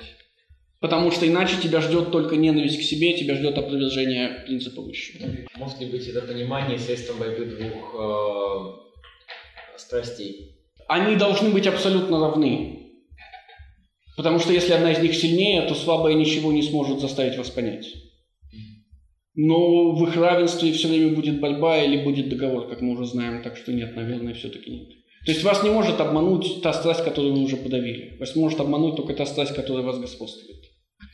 Потому 0.81 1.11
что 1.11 1.27
иначе 1.27 1.61
тебя 1.61 1.79
ждет 1.79 2.11
только 2.11 2.35
ненависть 2.35 2.79
к 2.79 2.81
себе, 2.81 3.13
тебя 3.13 3.35
ждет 3.35 3.55
опровержение 3.55 4.43
принципа 4.47 4.81
высшего. 4.81 5.27
Может 5.55 5.79
ли 5.79 5.85
быть 5.85 6.07
это 6.07 6.21
понимание 6.21 6.79
средством 6.79 7.19
борьбы 7.19 7.45
двух 7.45 7.95
э, 7.95 9.77
страстей? 9.77 10.57
Они 10.87 11.15
должны 11.17 11.51
быть 11.51 11.67
абсолютно 11.67 12.19
равны. 12.19 12.79
Потому 14.17 14.39
что 14.39 14.53
если 14.53 14.73
одна 14.73 14.91
из 14.91 14.99
них 14.99 15.13
сильнее, 15.13 15.61
то 15.67 15.75
слабая 15.75 16.15
ничего 16.15 16.51
не 16.51 16.63
сможет 16.63 16.99
заставить 16.99 17.37
вас 17.37 17.51
понять. 17.51 17.85
Но 19.35 19.91
в 19.91 20.03
их 20.07 20.15
равенстве 20.15 20.73
все 20.73 20.87
время 20.87 21.15
будет 21.15 21.39
борьба 21.39 21.83
или 21.83 22.03
будет 22.03 22.27
договор, 22.29 22.67
как 22.67 22.81
мы 22.81 22.93
уже 22.93 23.05
знаем, 23.05 23.43
так 23.43 23.55
что 23.55 23.71
нет, 23.71 23.95
наверное, 23.95 24.33
все-таки 24.33 24.71
нет. 24.71 24.89
То 25.25 25.31
есть 25.31 25.43
вас 25.43 25.63
не 25.63 25.69
может 25.69 26.01
обмануть 26.01 26.63
та 26.63 26.73
страсть, 26.73 27.03
которую 27.03 27.35
вы 27.35 27.43
уже 27.43 27.55
подавили. 27.55 28.17
Вас 28.19 28.35
может 28.35 28.59
обмануть 28.59 28.95
только 28.95 29.13
та 29.13 29.27
страсть, 29.27 29.53
которая 29.53 29.85
вас 29.85 29.99
господствует. 29.99 30.70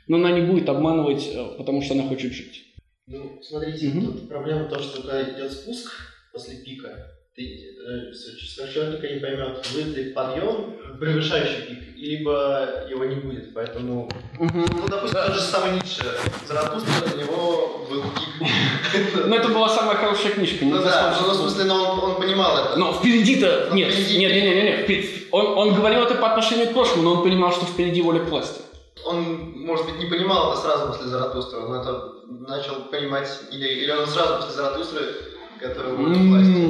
Но 0.08 0.18
она 0.18 0.32
не 0.32 0.42
будет 0.42 0.70
обманывать, 0.70 1.30
э, 1.34 1.58
потому 1.58 1.82
что 1.82 1.94
она 1.94 2.08
хочет 2.08 2.34
жить. 2.34 2.64
Ну, 3.08 3.40
смотрите, 3.42 3.88
угу. 3.90 4.02
тут 4.02 4.30
проблема 4.30 4.66
в 4.66 4.70
том, 4.70 4.82
что 4.82 5.02
когда 5.02 5.24
идет 5.24 5.52
спуск 5.52 5.92
после 6.34 6.58
пика, 6.58 7.12
ты, 7.36 7.44
э, 7.44 8.14
совершенно 8.14 8.92
только 8.92 9.14
не 9.14 9.20
поймет, 9.20 9.66
будет 9.74 9.96
ли 9.96 10.12
подъем 10.12 10.76
превышающий 11.00 11.62
пик, 11.68 11.98
либо 11.98 12.88
его 12.90 13.06
не 13.06 13.16
будет. 13.16 13.54
Поэтому, 13.54 14.10
угу. 14.40 14.66
ну, 14.74 14.88
допустим, 14.88 15.20
тот 15.26 15.36
же 15.36 15.40
самый 15.40 15.76
Ницше, 15.76 16.04
Заратустра, 16.48 16.92
у 17.14 17.18
него 17.18 17.88
был 17.90 18.02
пик. 18.02 19.26
Ну, 19.26 19.36
это 19.36 19.50
была 19.50 19.70
самая 19.70 19.96
хорошая 19.96 20.32
книжка. 20.32 20.66
Ну 20.66 20.82
да, 20.82 21.18
ну, 21.22 21.32
в 21.32 21.36
смысле, 21.36 21.66
но 21.66 21.94
он, 21.94 22.12
он 22.12 22.16
понимал 22.18 22.66
это. 22.66 22.78
Но 22.78 22.94
впереди-то... 22.94 23.70
Нет, 23.74 23.94
нет, 23.96 24.34
нет, 24.34 24.34
нет, 24.34 24.90
нет. 24.90 25.10
Он, 25.32 25.58
он 25.58 25.76
говорил 25.76 26.04
это 26.04 26.16
по 26.16 26.30
отношению 26.30 26.68
к 26.68 26.74
прошлому, 26.74 27.04
но 27.04 27.14
он 27.16 27.24
понимал, 27.24 27.52
что 27.52 27.66
впереди 27.66 28.02
воля 28.02 28.20
к 28.20 28.30
власти. 28.30 28.62
Он, 29.08 29.54
может 29.66 29.86
быть, 29.86 30.00
не 30.00 30.06
понимал 30.06 30.52
это 30.52 30.62
сразу 30.62 30.88
после 30.88 31.08
Заратустра, 31.08 31.60
он 31.60 31.74
это 31.74 32.14
начал 32.28 32.86
понимать, 32.92 33.30
или, 33.52 33.68
или 33.68 33.92
он 33.92 34.06
сразу 34.08 34.36
после 34.36 34.54
Заратустры 34.54 35.02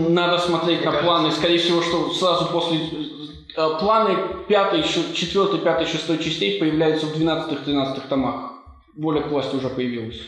надо 0.09 0.37
смотреть 0.37 0.85
на 0.85 0.91
планы. 0.91 1.31
Скорее 1.31 1.57
всего, 1.57 1.81
что 1.81 2.11
сразу 2.13 2.45
после 2.47 2.79
э, 2.79 3.79
планы 3.79 4.17
пятой, 4.47 4.83
четвертой, 4.83 5.59
пятой, 5.59 5.85
шестой 5.85 6.19
частей 6.19 6.59
появляются 6.59 7.07
в 7.07 7.15
12-13 7.15 8.07
томах. 8.07 8.53
Воля 8.95 9.21
к 9.21 9.27
власти 9.27 9.55
уже 9.55 9.69
появилась. 9.69 10.21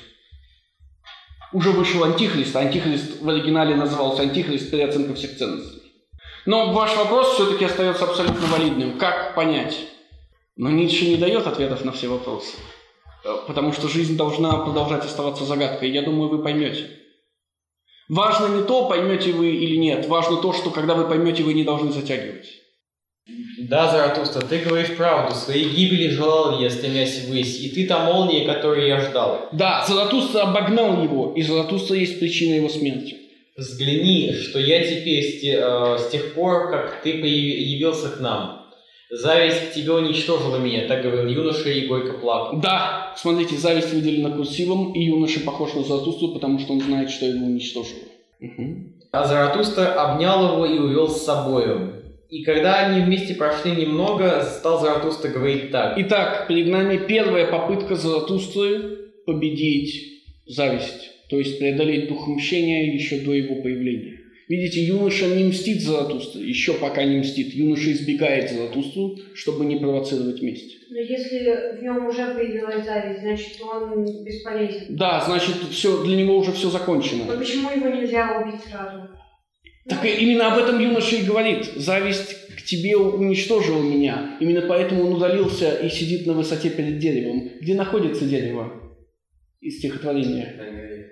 Уже 1.53 1.72
вышел 1.72 2.03
Антихрист. 2.03 2.55
Антихрист 2.55 3.22
в 3.22 3.30
оригинале 3.30 3.76
назывался 3.76 4.22
Антихрист 4.22 4.70
переоценка 4.70 5.16
всех 5.16 5.38
ценностей. 5.38 5.82
Но 6.45 6.74
ваш 6.74 6.95
вопрос 6.95 7.34
все-таки 7.34 7.66
остается 7.66 8.05
абсолютно 8.05 8.45
валидным. 8.47 8.97
Как 8.97 9.36
понять? 9.36 9.88
Но 10.60 10.70
Ницше 10.70 11.05
не 11.05 11.16
дает 11.16 11.47
ответов 11.47 11.86
на 11.86 11.93
все 11.93 12.10
вопросы. 12.10 12.57
Э, 13.24 13.38
потому 13.47 13.72
что 13.72 13.88
жизнь 13.88 14.18
должна 14.18 14.57
продолжать 14.57 15.05
оставаться 15.05 15.45
загадкой. 15.45 15.89
Я 15.89 16.01
думаю, 16.01 16.28
вы 16.28 16.43
поймете. 16.43 16.89
Важно 18.10 18.47
не 18.57 18.64
то, 18.64 18.89
поймете 18.89 19.32
вы 19.32 19.51
или 19.51 19.78
нет. 19.78 20.10
Важно 20.10 20.36
то, 20.41 20.51
что 20.51 20.70
когда 20.70 20.95
вы 20.95 21.07
поймете, 21.07 21.43
вы 21.43 21.53
не 21.53 21.64
должны 21.64 21.93
затягивать. 21.93 22.49
Да, 23.70 23.89
Заратустра, 23.89 24.41
ты 24.41 24.57
говоришь 24.57 24.97
правду. 24.97 25.34
Своей 25.34 25.70
гибели 25.70 26.10
желал 26.10 26.60
я, 26.60 26.70
стремясь 26.70 27.24
ввысь. 27.24 27.62
И 27.62 27.70
ты 27.70 27.88
та 27.88 28.03
молния, 28.03 28.45
которую 28.45 28.86
я 28.86 28.99
ждал. 28.99 29.47
Да, 29.53 29.86
Заратустра 29.88 30.41
обогнал 30.41 31.01
его, 31.01 31.32
и 31.38 31.41
Заратустра 31.41 31.95
есть 31.95 32.20
причина 32.20 32.55
его 32.55 32.68
смерти. 32.68 33.16
Взгляни, 33.55 34.34
что 34.34 34.60
я 34.60 34.84
теперь 34.84 35.24
с, 35.24 35.39
те, 35.39 35.57
э, 35.62 35.97
с 35.99 36.10
тех 36.10 36.34
пор, 36.34 36.70
как 36.70 37.01
ты 37.01 37.14
появился 37.14 38.10
к 38.10 38.20
нам. 38.20 38.59
Зависть 39.10 39.72
к 39.72 39.74
тебе 39.74 39.93
уничтожила 39.93 40.57
меня, 40.57 40.88
так 40.88 41.01
говорил 41.01 41.28
юноша 41.28 41.70
и 41.70 41.88
горько 41.88 42.14
плакал. 42.14 42.60
Да, 42.60 43.14
смотрите, 43.18 43.57
зависть 43.57 43.91
выделена 43.91 44.30
курсивом, 44.30 44.93
и 44.93 45.03
юноша 45.03 45.39
похож 45.39 45.74
на 45.74 45.84
Заратустру, 45.84 46.30
потому 46.30 46.60
что 46.60 46.74
он 46.74 46.82
знает, 46.82 47.10
что 47.10 47.26
его 47.26 47.45
уничтожило. 47.45 48.03
Угу. 48.39 48.76
А 49.12 49.26
Заратустра 49.26 49.93
обнял 49.93 50.53
его 50.53 50.66
и 50.66 50.78
увел 50.78 51.10
с 51.10 51.24
собою. 51.24 52.03
И 52.30 52.43
когда 52.43 52.86
они 52.86 53.01
вместе 53.01 53.34
прошли 53.34 53.72
немного, 53.72 54.43
стал 54.43 54.80
Заратустра 54.80 55.30
говорить 55.30 55.72
так. 55.72 55.95
Итак, 55.97 56.45
перед 56.47 56.68
нами 56.68 56.97
первая 56.97 57.47
попытка 57.47 57.95
Заратустры 57.95 59.10
победить 59.26 60.22
зависть, 60.45 61.10
то 61.30 61.38
есть 61.38 61.57
преодолеть 61.57 62.10
дух 62.10 62.28
мщения 62.28 62.93
еще 62.93 63.22
до 63.22 63.34
его 63.34 63.62
появления. 63.64 64.18
Видите, 64.49 64.83
юноша 64.83 65.27
не 65.27 65.43
мстит 65.43 65.79
Заратустру, 65.79 66.41
еще 66.41 66.73
пока 66.73 67.03
не 67.03 67.19
мстит. 67.19 67.53
Юноша 67.53 67.91
избегает 67.91 68.49
Заратустру, 68.49 69.15
чтобы 69.35 69.63
не 69.65 69.77
провоцировать 69.77 70.41
месть. 70.41 70.89
Но 70.89 70.97
если 70.97 71.77
в 71.77 71.83
нем 71.83 72.07
уже 72.07 72.33
появилась 72.33 72.83
зависть, 72.83 73.21
значит 73.21 73.61
он 73.61 74.23
бесполезен. 74.25 74.95
Да, 74.95 75.23
значит 75.23 75.53
все, 75.69 76.03
для 76.03 76.15
него 76.15 76.35
уже 76.35 76.51
все 76.51 76.71
закончено. 76.71 77.25
Но 77.25 77.37
почему 77.37 77.69
его 77.69 77.89
нельзя 77.89 78.41
убить 78.41 78.61
сразу? 78.67 79.09
Так 79.87 79.99
ну, 80.03 80.09
именно 80.09 80.51
об 80.51 80.57
этом 80.57 80.79
юноша 80.79 81.17
и 81.17 81.25
говорит. 81.25 81.65
Зависть 81.75 82.35
к 82.57 82.63
тебе 82.63 82.97
уничтожила 82.97 83.83
меня. 83.83 84.35
Именно 84.39 84.61
поэтому 84.61 85.05
он 85.05 85.13
удалился 85.13 85.75
и 85.75 85.89
сидит 85.89 86.25
на 86.25 86.33
высоте 86.33 86.71
перед 86.71 86.97
деревом. 86.97 87.51
Где 87.61 87.75
находится 87.75 88.25
дерево? 88.25 88.73
Из 89.61 89.77
стихотворения. 89.77 90.55
На 90.57 90.71
горе. 90.71 91.11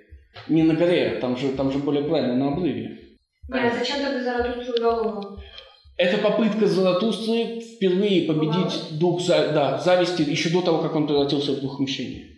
Не 0.49 0.63
на 0.63 0.73
горе, 0.73 1.19
там 1.21 1.37
же, 1.37 1.49
там 1.49 1.71
же 1.71 1.77
более 1.77 2.03
правильно, 2.03 2.35
на 2.35 2.47
обрыве. 2.53 3.06
Нет, 3.49 3.73
зачем 3.77 4.01
тогда 4.01 4.23
Заратустру 4.23 4.79
вел 4.79 5.39
Это 5.97 6.17
попытка 6.17 6.67
Заратустры 6.67 7.61
впервые 7.61 8.27
победить 8.27 8.99
дух 8.99 9.21
да, 9.27 9.77
зависти 9.77 10.21
еще 10.21 10.49
до 10.49 10.61
того, 10.61 10.79
как 10.79 10.95
он 10.95 11.07
превратился 11.07 11.53
в 11.53 11.61
дух 11.61 11.79
мщения. 11.79 12.37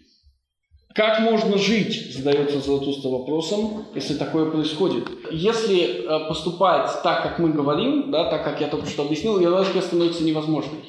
Как 0.95 1.20
можно 1.20 1.57
жить, 1.57 2.14
задается 2.14 2.60
Заратустра 2.60 3.10
вопросом, 3.10 3.86
если 3.95 4.16
такое 4.16 4.49
происходит. 4.49 5.07
Если 5.32 6.03
э, 6.03 6.28
поступать 6.28 6.91
так, 7.03 7.24
как 7.24 7.39
мы 7.39 7.53
говорим, 7.53 8.12
да, 8.12 8.30
так, 8.30 8.43
как 8.43 8.60
я 8.60 8.68
только 8.68 8.88
что 8.88 9.03
объяснил, 9.03 9.39
иерархия 9.39 9.82
становится 9.82 10.24
невозможной. 10.24 10.82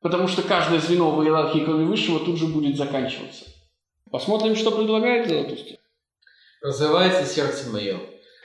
Потому 0.00 0.28
что 0.28 0.42
каждое 0.42 0.80
звено 0.80 1.10
в 1.10 1.22
иерархии, 1.22 1.64
кроме 1.64 1.84
высшего, 1.84 2.20
тут 2.20 2.38
же 2.38 2.46
будет 2.46 2.76
заканчиваться. 2.76 3.44
Посмотрим, 4.10 4.54
что 4.54 4.70
предлагает 4.70 5.28
Заратустра. 5.28 5.78
Развивается 6.62 7.26
сердце 7.26 7.70
мое, 7.70 8.00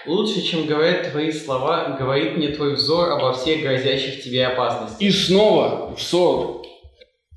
Лучше, 0.05 0.41
чем 0.41 0.65
говорят 0.65 1.11
твои 1.11 1.31
слова, 1.31 1.97
говорит 1.99 2.37
мне 2.37 2.49
твой 2.49 2.75
взор 2.75 3.11
обо 3.11 3.33
всех 3.33 3.61
грозящих 3.61 4.23
тебе 4.23 4.45
опасностях. 4.45 5.01
И 5.01 5.11
снова 5.11 5.93
взор. 5.93 6.63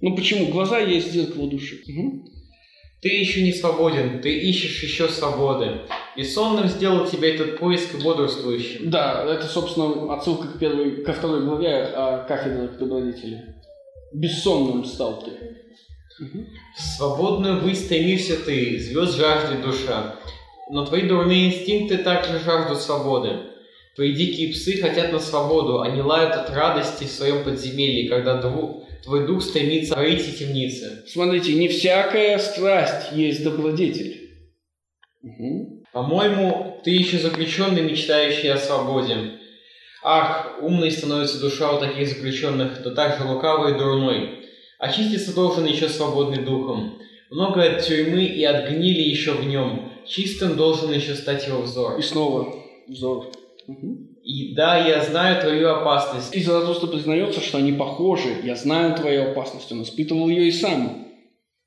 Ну 0.01 0.15
почему? 0.15 0.47
Глаза 0.47 0.79
есть 0.79 1.13
зеркало 1.13 1.49
души. 1.49 1.83
Угу. 1.89 2.25
Ты 3.03 3.09
еще 3.09 3.43
не 3.43 3.53
свободен, 3.53 4.21
ты 4.21 4.39
ищешь 4.39 4.81
еще 4.85 5.09
свободы. 5.09 5.81
Бессонным 6.17 6.69
сделал 6.69 7.05
тебя 7.05 7.35
этот 7.35 7.59
поиск 7.59 8.01
бодрствующим. 8.01 8.91
Да, 8.91 9.25
это, 9.29 9.47
собственно, 9.47 10.15
отсылка 10.15 10.47
к 10.47 10.59
первой, 10.61 11.03
ко 11.03 11.13
второй 11.13 11.45
главе 11.45 11.83
о 11.83 12.25
кафедрах 12.25 12.79
добродетели. 12.79 13.57
Бессонным 14.15 14.85
стал 14.85 15.21
ты. 15.25 15.31
Угу. 16.25 16.47
Свободную 16.97 17.75
стремишься 17.75 18.37
ты, 18.37 18.79
звезд 18.79 19.17
жаждет 19.17 19.63
душа 19.63 20.15
но 20.71 20.85
твои 20.87 21.03
дурные 21.03 21.47
инстинкты 21.49 21.99
также 21.99 22.39
жаждут 22.41 22.81
свободы. 22.81 23.41
Твои 23.95 24.13
дикие 24.15 24.53
псы 24.53 24.81
хотят 24.81 25.13
на 25.13 25.19
свободу, 25.19 25.81
они 25.81 26.01
лают 26.01 26.35
от 26.35 26.51
радости 26.51 27.05
в 27.05 27.11
своем 27.11 27.45
подземелье, 27.45 28.09
когда 28.09 28.41
дву- 28.41 28.87
твой 29.05 29.27
дух 29.27 29.43
стремится 29.43 29.95
пройти 29.95 30.33
темницы. 30.33 31.05
Смотрите, 31.09 31.55
не 31.55 31.69
всякая 31.69 32.39
страсть 32.39 33.13
есть 33.13 33.45
добродетель. 33.45 34.31
Мгм. 35.21 35.85
По-моему, 35.93 36.81
ты 36.83 36.91
еще 36.91 37.19
заключенный, 37.19 37.83
мечтающий 37.83 38.51
о 38.51 38.57
свободе. 38.57 39.33
Ах, 40.03 40.59
умной 40.63 40.91
становится 40.91 41.39
душа 41.39 41.71
у 41.73 41.79
таких 41.79 42.09
заключенных, 42.09 42.83
да 42.83 42.95
так 42.95 43.19
же 43.19 43.25
лукавой 43.25 43.75
и 43.75 43.79
дурной. 43.79 44.47
Очиститься 44.79 45.35
должен 45.35 45.67
еще 45.67 45.89
свободный 45.89 46.43
духом. 46.43 46.99
Много 47.31 47.63
от 47.63 47.85
тюрьмы 47.85 48.25
и 48.25 48.43
от 48.43 48.69
гнили 48.71 49.03
еще 49.03 49.33
в 49.33 49.45
нем. 49.47 49.92
Чистым 50.07 50.57
должен 50.57 50.93
еще 50.93 51.15
стать 51.15 51.47
его 51.47 51.63
взор. 51.63 51.99
И 51.99 52.03
снова 52.03 52.55
взор. 52.89 53.33
Мгм. 53.67 54.09
И 54.23 54.55
да, 54.55 54.77
я 54.87 55.03
знаю 55.03 55.41
твою 55.41 55.69
опасность. 55.69 56.35
И 56.35 56.43
Заратустра 56.43 56.87
признается, 56.87 57.41
что 57.41 57.59
они 57.59 57.73
похожи. 57.73 58.37
Я 58.45 58.55
знаю 58.55 58.95
твою 58.95 59.31
опасность, 59.31 59.71
он 59.73 59.83
испытывал 59.83 60.29
ее 60.29 60.47
и 60.47 60.53
сам. 60.53 61.09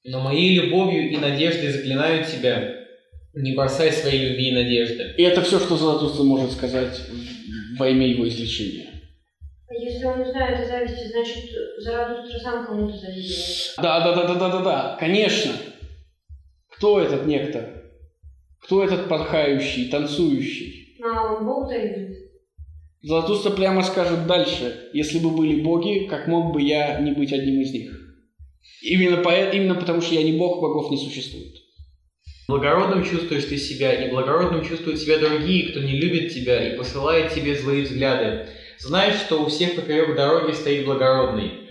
Но 0.05 0.21
моей 0.21 0.55
любовью 0.55 1.09
и 1.09 1.17
надеждой 1.17 1.71
заклинаю 1.71 2.23
тебя. 2.23 2.85
Не 3.33 3.53
бросай 3.53 3.91
своей 3.91 4.29
любви 4.29 4.49
и 4.49 4.53
надежды. 4.53 5.15
И 5.17 5.23
это 5.23 5.41
все, 5.41 5.59
что 5.59 5.75
Заратустра 5.75 6.23
может 6.23 6.51
сказать 6.53 7.01
во 7.77 7.89
имя 7.89 8.07
его 8.07 8.27
излечения. 8.27 8.87
А 9.67 9.73
Если 9.73 10.05
он 10.05 10.21
узнает 10.21 10.59
о 10.59 10.65
зависти, 10.65 11.11
значит, 11.11 11.43
Заратустра 11.79 12.39
сам 12.39 12.65
кому-то 12.65 12.97
завидует. 12.97 13.73
Да, 13.77 13.99
да, 13.99 14.15
да, 14.15 14.27
да, 14.27 14.35
да, 14.35 14.49
да, 14.49 14.61
да, 14.61 14.97
конечно. 14.97 15.51
Кто 16.69 17.01
этот 17.01 17.25
некто? 17.25 17.84
Кто 18.65 18.83
этот 18.83 19.07
порхающий, 19.07 19.89
танцующий? 19.89 20.97
А 21.03 21.35
он 21.35 21.45
Бог 21.45 21.67
завидует. 21.67 22.17
Золотуста 23.03 23.51
прямо 23.51 23.83
скажет 23.83 24.25
дальше, 24.25 24.89
если 24.91 25.19
бы 25.19 25.29
были 25.29 25.61
боги, 25.61 26.07
как 26.07 26.25
мог 26.25 26.51
бы 26.51 26.63
я 26.63 26.99
не 26.99 27.11
быть 27.11 27.31
одним 27.31 27.61
из 27.61 27.71
них? 27.71 27.91
Именно, 28.81 29.17
поэт, 29.17 29.53
именно 29.53 29.75
потому, 29.75 30.01
что 30.01 30.15
я 30.15 30.23
не 30.23 30.35
бог, 30.35 30.61
богов 30.61 30.89
не 30.89 30.97
существует. 30.97 31.53
Благородным 32.47 33.03
чувствуешь 33.03 33.45
ты 33.45 33.57
себя, 33.57 33.93
и 33.93 34.09
благородным 34.09 34.65
чувствуют 34.65 34.99
себя 34.99 35.19
другие, 35.19 35.69
кто 35.69 35.81
не 35.81 35.99
любит 35.99 36.33
тебя 36.33 36.67
и 36.67 36.75
посылает 36.75 37.33
тебе 37.33 37.55
злые 37.55 37.83
взгляды. 37.83 38.47
Знаешь, 38.79 39.19
что 39.19 39.43
у 39.43 39.45
всех 39.45 39.75
поперек 39.75 40.15
дороги 40.15 40.53
стоит 40.53 40.85
благородный. 40.85 41.64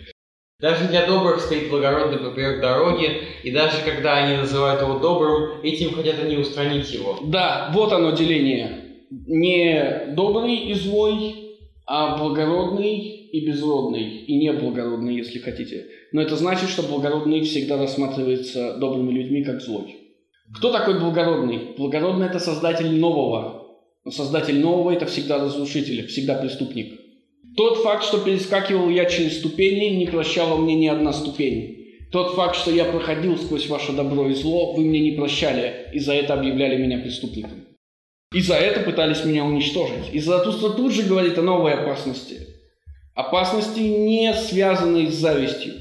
Даже 0.61 0.87
для 0.89 1.07
добрых 1.07 1.41
стоит 1.41 1.69
благородный 1.69 2.19
поперек 2.19 2.61
дороги, 2.61 3.11
и 3.43 3.51
даже 3.51 3.83
когда 3.85 4.25
они 4.25 4.37
называют 4.37 4.81
его 4.81 4.99
добрым, 4.99 5.61
этим 5.63 5.95
хотят 5.95 6.17
они 6.23 6.37
устранить 6.37 6.93
его. 6.93 7.19
Да, 7.25 7.71
вот 7.75 7.93
оно 7.93 8.13
деление. 8.13 9.03
Не 9.11 10.15
добрый 10.15 10.55
и 10.55 10.75
злой, 10.75 11.59
а 11.87 12.17
благородный 12.17 12.99
и 12.99 13.47
безродный, 13.47 14.25
и 14.25 14.37
неблагородный, 14.37 15.17
если 15.17 15.41
хотите. 15.41 15.87
Но 16.13 16.23
это 16.23 16.37
значит, 16.37 16.71
что 16.71 16.83
благородный 16.85 17.43
всегда 17.43 17.77
рассматривается 17.77 18.77
добрыми 18.79 19.11
людьми 19.11 19.43
как 19.43 19.61
злой. 19.61 19.97
Кто 20.57 20.71
такой 20.71 21.01
благородный? 21.01 21.75
Благородный– 21.77 22.27
это 22.29 22.39
создатель 22.39 22.95
нового. 22.99 23.81
Но 24.05 24.11
создатель 24.13 24.61
нового– 24.61 24.91
это 24.93 25.07
всегда 25.07 25.43
разрушитель, 25.43 26.07
всегда 26.07 26.37
преступник. 26.37 27.01
Тот 27.57 27.83
факт, 27.83 28.05
что 28.05 28.19
перескакивал 28.19 28.89
я 28.89 29.05
через 29.05 29.39
ступени, 29.39 29.97
не 29.97 30.07
прощала 30.07 30.57
мне 30.57 30.75
ни 30.75 30.89
одна 30.89 31.13
ступень. 31.13 31.85
Тот 32.11 32.35
факт, 32.35 32.57
что 32.57 32.71
я 32.71 32.85
проходил 32.85 33.37
сквозь 33.37 33.69
ваше 33.69 33.93
добро 33.93 34.29
и 34.29 34.35
зло, 34.35 34.73
вы 34.73 34.85
мне 34.85 35.01
не 35.01 35.13
прощали, 35.13 35.91
и 35.93 35.99
за 35.99 36.15
это 36.15 36.35
объявляли 36.35 36.81
меня 36.81 36.99
преступником. 36.99 37.65
И 38.33 38.41
за 38.41 38.55
это 38.55 38.81
пытались 38.81 39.25
меня 39.25 39.45
уничтожить. 39.45 40.13
И 40.13 40.19
Заратустра 40.19 40.71
тут 40.71 40.93
же 40.93 41.03
говорит 41.03 41.39
о 41.39 41.43
новой 41.43 41.75
опасности. 41.75 42.41
Опасности, 43.15 43.81
не 43.81 44.35
связанной 44.35 45.07
с 45.07 45.15
завистью. 45.15 45.75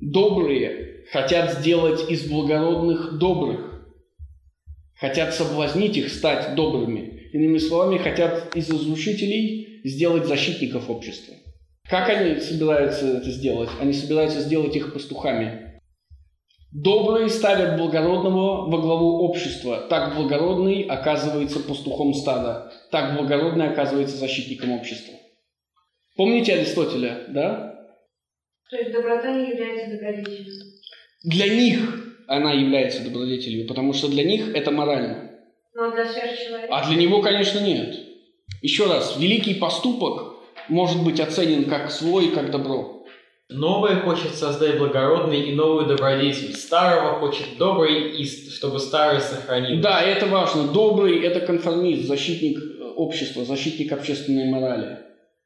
Добрые 0.00 1.04
хотят 1.10 1.58
сделать 1.58 2.10
из 2.10 2.24
благородных 2.24 3.18
добрых. 3.18 3.82
Хотят 4.98 5.34
соблазнить 5.34 5.98
их 5.98 6.10
стать 6.10 6.54
добрыми. 6.54 7.28
Иными 7.32 7.58
словами, 7.58 7.98
хотят 7.98 8.56
из 8.56 8.70
разрушителей 8.70 9.73
сделать 9.84 10.26
защитников 10.26 10.90
общества. 10.90 11.34
Как 11.88 12.08
они 12.08 12.40
собираются 12.40 13.18
это 13.18 13.30
сделать? 13.30 13.68
Они 13.80 13.92
собираются 13.92 14.40
сделать 14.40 14.74
их 14.74 14.92
пастухами. 14.92 15.80
Добрые 16.72 17.28
ставят 17.28 17.78
благородного 17.78 18.68
во 18.68 18.78
главу 18.80 19.20
общества. 19.20 19.86
Так 19.88 20.16
благородный 20.16 20.82
оказывается 20.82 21.60
пастухом 21.60 22.14
стада. 22.14 22.72
Так 22.90 23.16
благородный 23.16 23.68
оказывается 23.68 24.16
защитником 24.16 24.72
общества. 24.72 25.14
Помните 26.16 26.54
Аристотеля, 26.54 27.26
да? 27.28 27.74
То 28.70 28.76
есть 28.76 28.92
доброта 28.92 29.32
не 29.32 29.50
является 29.50 29.96
добродетелью. 29.96 30.52
Для 31.22 31.48
них 31.48 32.24
она 32.26 32.52
является 32.52 33.04
добродетелью, 33.04 33.68
потому 33.68 33.92
что 33.92 34.08
для 34.08 34.24
них 34.24 34.54
это 34.54 34.70
морально. 34.70 35.30
Но 35.74 35.90
для 35.92 36.06
сверхчеловека... 36.06 36.68
А 36.74 36.88
для 36.88 36.96
него, 36.96 37.20
конечно, 37.20 37.60
нет. 37.60 38.03
Еще 38.62 38.86
раз, 38.86 39.16
великий 39.18 39.54
поступок 39.54 40.36
может 40.68 41.02
быть 41.04 41.20
оценен 41.20 41.64
как 41.64 41.90
зло 41.90 42.20
и 42.20 42.28
как 42.28 42.50
добро. 42.50 43.04
Новое 43.50 44.00
хочет 44.00 44.34
создать 44.34 44.78
благородный 44.78 45.42
и 45.42 45.54
новую 45.54 45.86
добродетель. 45.86 46.54
Старого 46.56 47.20
хочет 47.20 47.58
добрый, 47.58 48.12
и 48.12 48.24
чтобы 48.24 48.78
старое 48.80 49.20
сохранилось. 49.20 49.82
Да, 49.82 50.00
это 50.00 50.26
важно. 50.26 50.64
Добрый– 50.68 51.20
это 51.22 51.40
конформист, 51.40 52.06
защитник 52.06 52.58
э, 52.58 52.84
общества, 52.96 53.44
защитник 53.44 53.92
общественной 53.92 54.46
морали. 54.46 54.98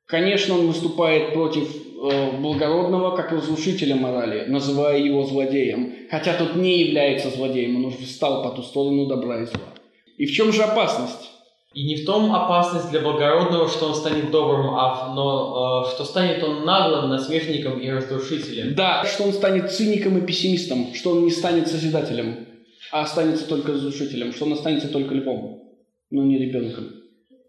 Конечно, 0.06 0.54
он 0.54 0.68
выступает 0.68 1.32
против 1.32 1.68
э, 1.74 2.30
благородного 2.38 3.16
как 3.16 3.32
разрушителя 3.32 3.96
морали, 3.96 4.44
называя 4.46 4.98
его 4.98 5.24
злодеем. 5.24 5.92
Хотя 6.08 6.34
тот 6.34 6.54
не 6.54 6.78
является 6.84 7.30
злодеем, 7.30 7.76
он 7.76 7.86
уже 7.86 7.98
встал 7.98 8.44
по 8.44 8.50
ту 8.50 8.62
сторону 8.62 9.06
добра 9.06 9.42
и 9.42 9.46
зла. 9.46 9.74
И 10.16 10.26
в 10.26 10.32
чем 10.32 10.52
же 10.52 10.62
опасность? 10.62 11.30
И 11.74 11.84
не 11.86 11.96
в 11.96 12.06
том 12.06 12.34
опасность 12.34 12.90
для 12.90 13.00
благородного, 13.00 13.68
что 13.68 13.86
он 13.88 13.94
станет 13.94 14.30
добрым, 14.30 14.70
а 14.74 14.94
в- 14.94 15.14
но 15.14 15.84
э, 15.86 15.94
что 15.94 16.04
станет 16.04 16.42
он 16.42 16.64
наглым, 16.64 17.10
насмешником 17.10 17.78
и 17.78 17.90
разрушителем. 17.90 18.74
Да, 18.74 19.04
что 19.04 19.24
он 19.24 19.32
станет 19.34 19.70
циником 19.70 20.16
и 20.16 20.26
пессимистом, 20.26 20.94
что 20.94 21.10
он 21.10 21.24
не 21.24 21.30
станет 21.30 21.68
созидателем, 21.68 22.46
а 22.90 23.02
останется 23.02 23.46
только 23.46 23.72
разрушителем, 23.72 24.32
что 24.32 24.46
он 24.46 24.54
останется 24.54 24.88
только 24.88 25.14
львом, 25.14 25.62
но 26.10 26.24
не 26.24 26.38
ребенком. 26.38 26.86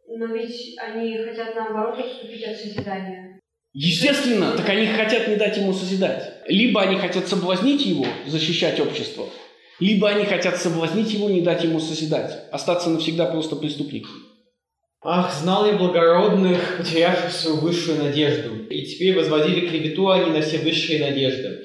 Но 0.09 0.25
ведь 0.25 0.75
они 0.77 1.17
хотят 1.17 1.55
наоборот 1.55 1.99
отступить 1.99 2.43
от 2.43 2.57
созидания. 2.57 3.39
Естественно, 3.71 4.51
так 4.57 4.67
они 4.67 4.87
хотят 4.87 5.27
не 5.29 5.35
дать 5.37 5.55
ему 5.57 5.71
созидать. 5.71 6.41
Либо 6.47 6.81
они 6.81 6.97
хотят 6.97 7.27
соблазнить 7.27 7.85
его, 7.85 8.05
защищать 8.27 8.79
общество, 8.81 9.27
либо 9.79 10.09
они 10.09 10.25
хотят 10.25 10.57
соблазнить 10.57 11.13
его, 11.13 11.29
не 11.29 11.41
дать 11.41 11.63
ему 11.63 11.79
созидать, 11.79 12.45
остаться 12.51 12.89
навсегда 12.89 13.25
просто 13.25 13.55
преступником. 13.55 14.11
Ах, 15.01 15.33
знал 15.33 15.65
я 15.65 15.73
благородных, 15.73 16.77
потерявших 16.77 17.31
свою 17.31 17.57
высшую 17.57 18.03
надежду. 18.03 18.49
И 18.69 18.83
теперь 18.83 19.15
возводили 19.15 19.67
клевету 19.67 20.09
они 20.09 20.31
на 20.31 20.41
все 20.41 20.57
высшие 20.57 20.99
надежды. 20.99 21.59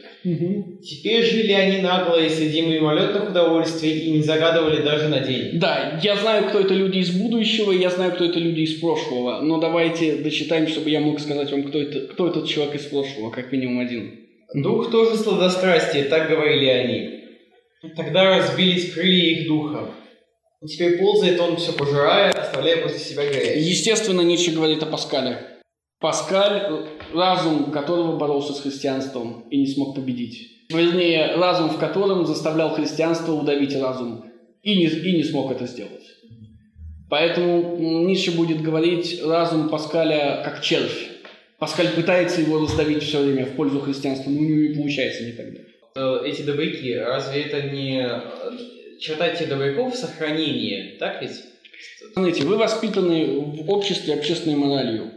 Теперь 0.83 1.25
жили 1.25 1.53
они 1.53 1.83
нагло 1.83 2.17
и 2.17 2.29
среди 2.29 2.63
мимолетных 2.63 3.31
удовольствий 3.31 3.91
и 3.91 4.11
не 4.13 4.23
загадывали 4.23 4.83
даже 4.83 5.09
на 5.09 5.21
день. 5.21 5.59
Да, 5.59 6.01
я 6.03 6.17
знаю, 6.17 6.49
кто 6.49 6.61
это 6.61 6.75
люди 6.75 6.99
из 6.99 7.11
будущего, 7.11 7.73
и 7.73 7.79
я 7.79 7.91
знаю, 7.91 8.13
кто 8.13 8.25
это 8.25 8.39
люди 8.39 8.61
из 8.61 8.81
прошлого, 8.81 9.41
но 9.41 9.59
давайте 9.59 10.17
дочитаем, 10.17 10.69
чтобы 10.69 10.91
я 10.91 11.01
мог 11.01 11.21
сказать 11.21 11.51
вам, 11.51 11.65
кто, 11.65 11.83
это, 11.83 12.01
кто 12.07 12.29
этот 12.29 12.47
человек 12.47 12.77
из 12.77 12.83
прошлого, 12.87 13.31
как 13.31 13.53
минимум 13.53 13.81
один. 13.81 14.21
Дух 14.55 14.91
тоже 14.91 15.17
сладострастие, 15.17 16.05
так 16.05 16.31
говорили 16.31 16.67
они. 16.67 17.24
Тогда 17.97 18.39
разбились 18.39 18.93
крылья 18.93 19.39
их 19.39 19.49
духа. 19.49 19.91
И 20.63 20.67
теперь 20.67 20.99
ползает 20.99 21.39
он 21.41 21.57
все 21.57 21.73
пожирая, 21.73 22.33
оставляя 22.33 22.83
после 22.83 22.99
себя 22.99 23.29
грязь. 23.29 23.67
Естественно, 23.67 24.23
Ницше 24.23 24.53
говорит 24.53 24.83
о 24.83 24.87
Паскале. 24.87 25.41
Паскаль– 26.01 26.87
разум 27.15 27.71
которого 27.71 28.17
боролся 28.17 28.53
с 28.53 28.61
христианством 28.61 29.47
и 29.51 29.59
не 29.59 29.67
смог 29.67 29.95
победить. 29.95 30.69
Вернее, 30.71 31.37
разум, 31.37 31.71
в 31.71 31.79
котором 31.79 32.27
заставлял 32.27 32.75
христианство 32.75 33.33
удавить 33.33 33.77
разум 33.77 34.25
и 34.63 34.77
не, 34.77 34.87
и 34.87 35.17
не 35.17 35.23
смог 35.23 35.53
это 35.53 35.67
сделать. 35.67 36.03
Поэтому 37.11 37.77
Ницше 38.07 38.33
будет 38.33 38.63
говорить 38.63 39.21
разум 39.23 39.69
Паскаля 39.69 40.43
как 40.45 40.63
червь. 40.63 41.11
Паскаль 41.59 41.89
пытается 41.89 42.41
его 42.41 42.59
раздавить 42.61 43.03
все 43.03 43.23
время 43.23 43.47
в 43.47 43.57
пользу 43.57 43.81
христианства, 43.81 44.31
но 44.31 44.41
у 44.41 44.43
него 44.43 44.69
не 44.69 44.75
получается 44.75 45.25
никогда. 45.25 45.61
Э, 45.97 46.23
Эти 46.25 46.43
добряки, 46.43 46.93
разве 46.95 47.43
это 47.43 47.63
не 47.71 48.05
э, 48.05 48.99
черта 48.99 49.31
добряков 49.47 49.95
сохранение, 49.95 50.97
так 50.99 51.23
ведь? 51.23 51.41
Знаете, 52.15 52.45
вы 52.45 52.57
воспитаны 52.57 53.41
в 53.41 53.71
обществе 53.71 54.15
общественной 54.15 54.57
моралью, 54.57 55.13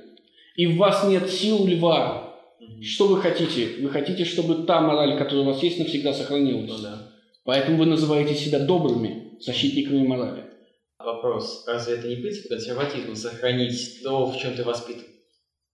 и 0.55 0.67
в 0.67 0.77
вас 0.77 1.03
нет 1.05 1.29
сил 1.29 1.65
льва. 1.67 2.35
Что 2.81 3.07
вы 3.07 3.21
хотите? 3.21 3.69
Вы 3.81 3.89
хотите, 3.89 4.23
чтобы 4.23 4.65
та 4.65 4.81
мораль, 4.81 5.17
которая 5.17 5.45
у 5.45 5.47
вас 5.47 5.63
есть, 5.63 5.79
навсегда 5.79 6.13
сохранилась. 6.13 6.69
Ну 6.69 6.77
да. 6.79 7.11
Поэтому 7.43 7.77
вы 7.77 7.85
называете 7.85 8.35
себя 8.35 8.59
добрыми 8.59 9.37
защитниками 9.39 10.05
морали. 10.05 10.43
Вопрос. 10.99 11.63
Разве 11.67 11.95
это 11.95 12.07
не 12.07 12.17
принцип 12.17 12.49
консерватизма 12.49 13.15
сохранить 13.15 14.03
то, 14.03 14.27
в 14.27 14.37
чем 14.37 14.53
ты 14.53 14.63
воспитан? 14.63 15.05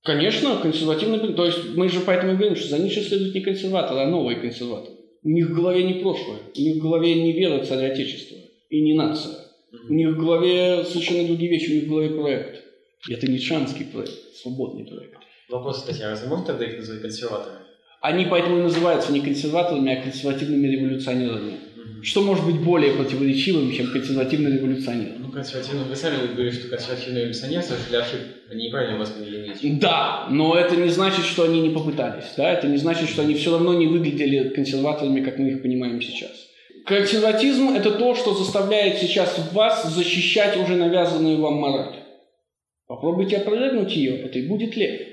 Конечно, 0.03 0.57
консервативный 0.57 1.19
принцип. 1.19 1.37
То 1.37 1.45
есть 1.45 1.75
мы 1.75 1.89
же 1.89 2.01
поэтому 2.01 2.33
и 2.33 2.35
говорим, 2.35 2.55
что 2.55 2.69
за 2.69 2.79
Ницше 2.79 3.01
следуют 3.01 3.33
не 3.33 3.41
консерваторы, 3.41 4.01
а 4.01 4.07
новые 4.07 4.39
консерваторы. 4.39 4.92
У 5.23 5.29
них 5.29 5.49
в 5.49 5.53
голове 5.53 5.83
не 5.83 6.01
прошлое, 6.01 6.39
у 6.55 6.61
них 6.61 6.75
в 6.75 6.79
голове 6.79 7.15
не 7.15 7.31
вера 7.31 7.63
царя 7.65 7.93
Отечества 7.93 8.37
и 8.69 8.81
не 8.81 8.93
нация. 8.93 9.35
У 9.89 9.93
них 9.93 10.09
в 10.09 10.19
голове 10.19 10.83
совершенно 10.83 11.27
другие 11.27 11.49
вещи, 11.49 11.71
у 11.71 11.73
них 11.75 11.83
в 11.85 11.89
голове 11.89 12.09
проект. 12.09 12.63
И 13.07 13.13
это 13.13 13.31
не 13.31 13.39
шанский 13.39 13.85
проект, 13.85 14.35
свободный 14.35 14.85
проект. 14.85 15.17
Вопрос, 15.49 15.79
кстати, 15.79 16.01
а 16.01 16.09
разве 16.09 16.27
можно 16.27 16.45
тогда 16.45 16.65
их 16.65 16.77
называть 16.77 17.01
консерваторами? 17.01 17.59
Они 18.01 18.25
поэтому 18.25 18.59
и 18.59 18.61
называются 18.63 19.13
не 19.13 19.21
консерваторами, 19.21 19.93
а 19.93 20.01
консервативными 20.01 20.67
революционерами. 20.67 21.53
Что 22.03 22.21
может 22.21 22.45
быть 22.45 22.59
более 22.59 22.95
противоречивым, 22.95 23.71
чем 23.71 23.89
консервативный 23.89 24.57
революционер? 24.57 25.13
Ну, 25.19 25.31
консервативно, 25.31 25.85
вы 25.85 25.95
сами 25.95 26.33
говорите, 26.33 26.57
что 26.57 26.67
консервативные 26.67 27.21
революционеры 27.21 27.63
совершили 27.63 27.95
ошибку. 27.95 28.27
Они 28.51 28.67
неправильно 28.67 28.99
восприняли 28.99 29.47
Ницше. 29.47 29.79
Да, 29.79 30.27
но 30.29 30.57
это 30.57 30.75
не 30.75 30.89
значит, 30.89 31.23
что 31.23 31.43
они 31.43 31.61
не 31.61 31.69
попытались. 31.69 32.33
Да? 32.35 32.51
Это 32.51 32.67
не 32.67 32.75
значит, 32.75 33.07
что 33.07 33.21
они 33.21 33.35
все 33.35 33.51
равно 33.51 33.73
не 33.75 33.87
выглядели 33.87 34.49
консерваторами, 34.49 35.21
как 35.21 35.39
мы 35.39 35.51
их 35.51 35.61
понимаем 35.61 36.01
сейчас. 36.01 36.31
Консерватизм– 36.85 37.69
это 37.75 37.91
то, 37.91 38.15
что 38.15 38.33
заставляет 38.33 38.97
сейчас 38.97 39.39
вас 39.53 39.85
защищать 39.85 40.57
уже 40.57 40.75
навязанную 40.75 41.39
вам 41.39 41.53
мораль. 41.53 42.03
Попробуйте 42.85 43.37
опровергнуть 43.37 43.95
ее, 43.95 44.17
это 44.17 44.39
и 44.39 44.47
будет 44.47 44.75
лев. 44.75 45.07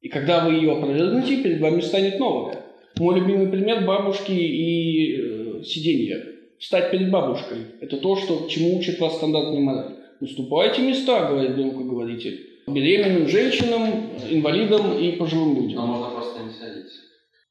И 0.00 0.08
когда 0.08 0.44
вы 0.44 0.54
ее 0.54 0.72
опровергнете, 0.72 1.40
перед 1.44 1.60
вами 1.60 1.80
станет 1.80 2.18
новое. 2.18 2.64
Мой 2.98 3.20
любимый 3.20 3.46
пример– 3.46 3.84
бабушки 3.86 4.32
и 4.32 5.16
э, 5.16 5.35
сиденья. 5.64 6.24
Встать 6.58 6.90
перед 6.90 7.10
бабушкой– 7.10 7.58
это 7.80 7.98
то, 7.98 8.16
что, 8.16 8.48
чему 8.48 8.78
учит 8.78 8.98
вас 8.98 9.16
стандартная 9.16 9.60
мораль. 9.60 9.96
Уступайте 10.20 10.80
места, 10.82 11.28
говорит 11.28 11.54
громкоговоритель, 11.54 12.62
беременным 12.66 13.28
женщинам, 13.28 14.10
инвалидам 14.30 14.98
и 14.98 15.12
пожилым 15.12 15.56
людям. 15.56 15.76
Но 15.76 15.86
можно 15.86 16.10
просто 16.16 16.42
не 16.42 16.52
садиться. 16.52 17.00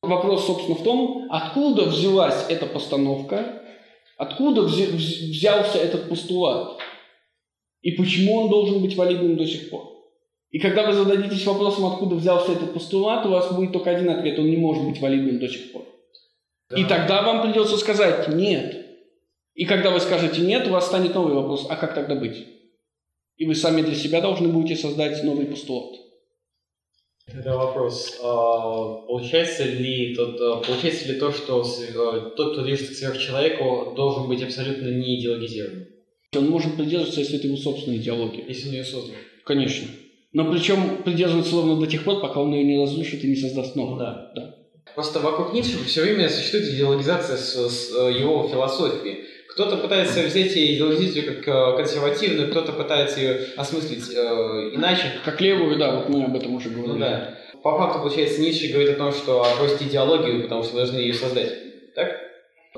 Вопрос, 0.02 0.46
собственно, 0.48 0.76
в 0.76 0.84
том, 0.84 1.28
откуда 1.30 1.84
взялась 1.84 2.46
эта 2.50 2.66
постановка, 2.66 3.62
откуда 4.18 4.62
вз- 4.62 4.92
вз- 4.96 5.30
взялся 5.30 5.78
этот 5.78 6.10
постулат, 6.10 6.80
и 7.82 7.92
почему 7.92 8.36
он 8.36 8.50
должен 8.50 8.82
быть 8.82 8.96
валидным 8.96 9.38
до 9.38 9.46
сих 9.46 9.70
пор. 9.70 9.92
И 10.52 10.60
когда 10.60 10.88
вы 10.88 10.94
зададитесь 10.94 11.46
вопросом, 11.46 11.86
откуда 11.86 12.16
взялся 12.16 12.52
этот 12.54 12.74
постулат, 12.74 13.26
у 13.26 13.30
вас 13.30 13.52
будет 13.54 13.74
только 13.74 13.92
один 13.92 14.10
ответ, 14.10 14.40
он 14.40 14.50
не 14.50 14.58
может 14.58 14.84
быть 14.84 15.02
валидным 15.02 15.38
до 15.40 15.48
сих 15.48 15.72
пор. 15.72 15.85
И 16.76 16.84
тогда 16.86 17.22
вам 17.22 17.44
придется 17.44 17.78
сказать 17.78 18.28
«нет». 18.30 18.86
И 19.54 19.66
когда 19.66 19.92
вы 19.92 20.00
скажете 20.00 20.42
«нет», 20.42 20.68
у 20.68 20.72
вас 20.72 20.88
станет 20.88 21.14
новый 21.14 21.34
вопрос, 21.34 21.68
а 21.70 21.76
как 21.76 21.94
тогда 21.94 22.16
быть? 22.16 22.46
И 23.38 23.46
вы 23.46 23.54
сами 23.54 23.82
для 23.82 23.96
себя 23.96 24.22
должны 24.22 24.48
будете 24.48 24.76
создать 24.76 25.24
новый 25.24 25.46
постулат. 25.46 26.00
Тогда 27.28 27.58
вопрос. 27.58 28.20
А, 28.24 29.02
Получается 29.08 29.64
ли, 29.64 30.16
тот, 30.16 30.40
а, 30.40 30.58
получается 30.58 31.12
ли 31.12 31.20
то, 31.20 31.32
что 31.32 31.62
а, 31.62 32.30
тот, 32.36 32.54
кто 32.54 32.64
движется 32.64 32.94
к 32.94 32.96
сверхчеловеку, 32.96 33.94
должен 33.96 34.28
быть 34.28 34.44
абсолютно 34.44 34.90
не 34.90 35.20
идеологизирован, 35.20 35.88
Он 36.38 36.50
может 36.50 36.78
придерживаться, 36.78 37.22
если 37.22 37.38
это 37.38 37.48
его 37.48 37.58
собственная 37.58 37.98
идеология. 37.98 38.46
если 38.48 38.70
он 38.70 38.74
ее 38.76 38.84
создал? 38.86 39.16
Конечно. 39.44 39.88
Но 40.34 40.52
причем 40.52 41.04
придерживаться 41.04 41.56
ровно 41.56 41.80
до 41.80 41.88
тех 41.88 42.04
пор, 42.04 42.22
пока 42.22 42.42
он 42.42 42.54
ее 42.54 42.64
не 42.64 42.82
разрушит 42.82 43.24
и 43.24 43.28
не 43.28 43.36
создаст 43.36 43.76
новую. 43.76 44.00
Да. 44.00 44.32
да. 44.36 44.56
Просто 44.96 45.20
вокруг 45.20 45.54
Ницше 45.54 45.84
все 45.86 46.02
время 46.02 46.30
существует 46.30 46.70
идеологизация 46.70 47.36
с, 47.36 47.54
с, 47.54 47.92
э, 47.94 48.12
его 48.18 48.48
философии. 48.48 49.26
Кто-то 49.50 49.78
пытается 49.78 50.22
взять 50.22 50.56
ее 50.56 51.22
как 51.22 51.48
э, 51.48 51.78
консервативную, 51.78 52.50
кто-то 52.50 52.72
пытается 52.72 53.20
ее 53.20 53.40
осмыслить 53.58 54.10
э, 54.10 54.20
иначе. 54.74 55.12
Как 55.26 55.42
левую, 55.42 55.78
да, 55.78 55.98
вот 55.98 56.10
мы 56.10 56.24
об 56.24 56.36
этом 56.36 56.56
уже 56.56 56.70
говорили. 56.70 56.94
Ну 56.94 57.00
да. 57.00 57.38
По 57.62 57.78
факту, 57.78 58.00
получается, 58.00 58.42
Ницше 58.42 58.70
говорит 58.70 58.92
о 58.92 58.96
том, 58.96 59.12
что 59.12 59.44
отбросьте 59.44 59.86
идеологию, 59.86 60.44
потому 60.44 60.64
что 60.64 60.74
вы 60.74 60.80
должны 60.80 60.98
ее 61.00 61.14
создать. 61.14 61.52
Так? 61.94 62.22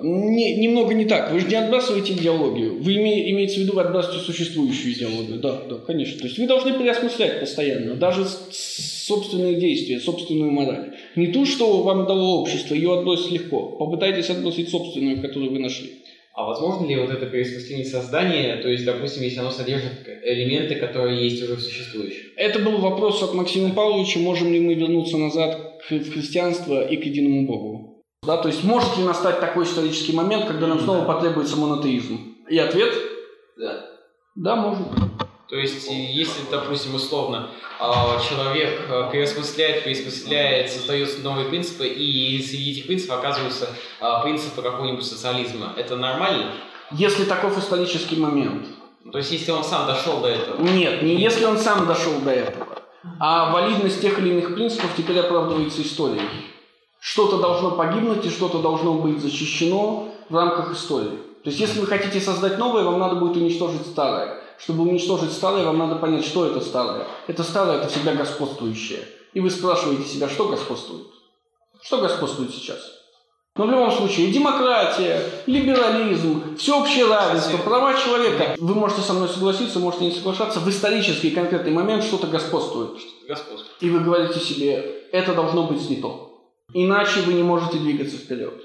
Не- 0.01 0.57
немного 0.57 0.93
не 0.93 1.05
так. 1.05 1.31
Вы 1.31 1.39
же 1.39 1.47
не 1.47 1.55
отбрасываете 1.55 2.13
идеологию. 2.13 2.81
Вы 2.81 2.93
име, 2.95 3.31
имеете 3.31 3.55
в 3.55 3.57
виду, 3.59 3.73
вы 3.73 3.81
отбрасываете 3.81 4.25
существующую 4.25 4.93
идеологию. 4.93 5.39
Да, 5.39 5.61
да, 5.69 5.75
конечно. 5.77 6.19
То 6.19 6.25
есть 6.25 6.37
вы 6.37 6.47
должны 6.47 6.73
переосмыслять 6.73 7.39
постоянно, 7.39 7.95
даже 7.95 8.25
собственные 8.51 9.55
действия, 9.55 9.99
собственную 9.99 10.51
мораль. 10.51 10.95
Не 11.17 11.27
ту, 11.27 11.45
что 11.45 11.81
вам 11.81 12.05
дало 12.05 12.41
общество, 12.41 12.75
ее 12.75 12.97
отбросить 12.99 13.31
легко. 13.31 13.75
Попытайтесь 13.77 14.29
отбросить 14.29 14.69
собственную, 14.69 15.21
которую 15.21 15.51
вы 15.51 15.59
нашли. 15.59 16.03
А 16.35 16.45
возможно 16.45 16.85
ли 16.85 16.95
вот 16.95 17.09
это 17.09 17.25
переосмысление 17.25 17.85
создания, 17.85 18.57
то 18.57 18.69
есть, 18.69 18.85
допустим, 18.85 19.23
если 19.23 19.39
оно 19.39 19.49
содержит 19.49 20.07
элементы, 20.23 20.75
которые 20.75 21.23
есть 21.27 21.41
уже 21.41 21.55
в 21.55 21.59
существующем? 21.61 22.27
Это 22.35 22.59
был 22.59 22.77
вопрос 22.77 23.23
от 23.23 23.33
Максима 23.33 23.73
Павловича, 23.73 24.19
можем 24.19 24.53
ли 24.53 24.59
мы 24.59 24.75
вернуться 24.75 25.17
назад 25.17 25.81
к- 25.89 25.91
в 25.91 26.11
христианство 26.13 26.87
и 26.87 26.95
к 26.97 27.03
единому 27.03 27.47
Богу. 27.47 28.03
Да, 28.23 28.37
то 28.37 28.49
есть 28.49 28.63
может 28.63 28.95
ли 28.97 29.03
настать 29.03 29.39
такой 29.39 29.63
исторический 29.63 30.13
момент, 30.13 30.45
когда 30.45 30.67
нам 30.67 30.79
снова 30.79 31.05
потребуется 31.05 31.57
монотеизм? 31.57 32.35
И 32.47 32.57
ответ 32.59 32.93
Да.– 33.59 33.85
да, 34.35 34.55
может. 34.55 34.85
То 35.49 35.55
есть, 35.55 35.87
если, 35.89 36.41
допустим, 36.51 36.95
условно, 36.95 37.49
а, 37.79 38.19
человек 38.19 38.81
а, 38.89 39.09
переосмысляет, 39.09 39.85
переосмысляет, 39.85 40.69
создает 40.69 41.23
новые 41.23 41.47
принципы, 41.47 41.87
и 41.87 42.41
среди 42.41 42.71
этих 42.71 42.87
принципов 42.87 43.19
оказываются 43.19 43.69
а, 44.01 44.21
принципы 44.23 44.61
какого-нибудь 44.61 45.05
социализма, 45.05 45.73
это 45.77 45.95
нормально? 45.95 46.51
Если 46.91 47.23
таков 47.23 47.57
исторический 47.57 48.17
момент. 48.17 48.67
То 49.09 49.19
есть, 49.19 49.31
если 49.31 49.51
он 49.51 49.63
сам 49.63 49.87
дошел 49.87 50.19
до 50.19 50.27
этого? 50.27 50.61
Нет, 50.61 51.01
не 51.01 51.15
если 51.15 51.45
он 51.45 51.57
сам 51.57 51.87
дошел 51.87 52.19
до 52.19 52.31
этого, 52.31 52.67
а 53.19 53.51
валидность 53.51 54.01
тех 54.01 54.19
или 54.19 54.31
иных 54.31 54.53
принципов 54.53 54.89
теперь 54.97 55.19
оправдывается 55.19 55.81
историей. 55.81 56.27
Что-то 56.99 57.37
должно 57.37 57.71
погибнуть 57.71 58.25
и 58.25 58.29
что-то 58.29 58.59
должно 58.59 58.95
быть 58.95 59.21
защищено 59.21 60.09
в 60.27 60.35
рамках 60.35 60.73
истории. 60.73 61.19
То 61.43 61.49
есть, 61.49 61.59
если 61.61 61.79
вы 61.79 61.87
хотите 61.87 62.19
создать 62.19 62.57
новое, 62.57 62.83
вам 62.83 62.99
надо 62.99 63.15
будет 63.15 63.37
уничтожить 63.37 63.85
старое. 63.85 64.36
Чтобы 64.57 64.83
уничтожить 64.83 65.31
старое, 65.31 65.65
вам 65.65 65.77
надо 65.77 65.95
понять, 65.95 66.25
что 66.25 66.45
это 66.45 66.61
старое. 66.61 67.07
Это 67.27 67.43
старое– 67.43 67.77
это 67.79 67.89
всегда 67.89 68.13
господствующее. 68.13 69.07
И 69.33 69.39
вы 69.39 69.49
спрашиваете 69.49 70.03
себя, 70.03 70.29
что 70.29 70.47
господствует? 70.47 71.07
Что 71.81 71.99
господствует 71.99 72.51
сейчас? 72.51 72.79
Но 73.55 73.65
в 73.65 73.71
любом 73.71 73.91
случае, 73.91 74.31
демократия, 74.31 75.19
либерализм, 75.47 76.55
всеобщее 76.57 77.07
равенство, 77.07 77.57
права 77.57 77.95
человека. 77.95 78.55
Вы 78.57 78.75
можете 78.75 79.01
со 79.01 79.13
мной 79.13 79.29
согласиться, 79.29 79.79
можете 79.79 80.05
не 80.05 80.11
соглашаться. 80.11 80.59
В 80.59 80.69
исторический 80.69 81.31
конкретный 81.31 81.71
момент 81.71 82.03
что-то 82.03 82.27
господствует. 82.27 82.99
Господь. 83.27 83.65
И 83.79 83.89
вы 83.89 84.01
говорите 84.01 84.39
себе, 84.39 85.03
это 85.11 85.33
должно 85.33 85.63
быть 85.63 85.81
снято. 85.81 86.29
Иначе 86.73 87.21
вы 87.21 87.33
не 87.33 87.43
можете 87.43 87.79
двигаться 87.79 88.17
вперед. 88.17 88.61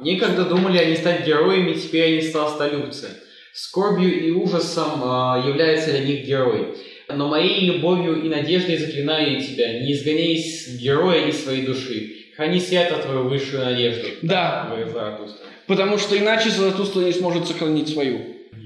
Некогда 0.00 0.44
думали 0.44 0.78
они 0.78 0.96
стать 0.96 1.26
героями, 1.26 1.74
теперь 1.74 2.18
они 2.18 2.30
сластолюбцы. 2.30 3.21
Скорбью 3.54 4.26
и 4.26 4.30
ужасом 4.30 5.02
а, 5.04 5.44
является 5.46 5.90
для 5.90 6.00
них 6.00 6.26
герой. 6.26 6.74
Но 7.08 7.28
моей 7.28 7.66
любовью 7.66 8.22
и 8.22 8.28
надеждой 8.28 8.78
заклинаю 8.78 9.34
я 9.34 9.40
тебя, 9.40 9.80
не 9.80 9.92
изгоняй 9.92 10.38
с 10.38 10.78
героя 10.78 11.26
из 11.26 11.42
своей 11.42 11.66
души. 11.66 12.16
Храни 12.36 12.60
свято 12.60 13.02
твою 13.02 13.28
высшую 13.28 13.64
надежду. 13.64 14.08
Да. 14.22 14.74
Заратустра. 14.90 15.46
Потому 15.66 15.98
что 15.98 16.18
иначе 16.18 16.48
Заратустра 16.48 17.00
не 17.00 17.12
сможет 17.12 17.46
сохранить 17.46 17.88
свою. 17.88 18.20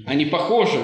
Они 0.05 0.25
похожи. 0.25 0.79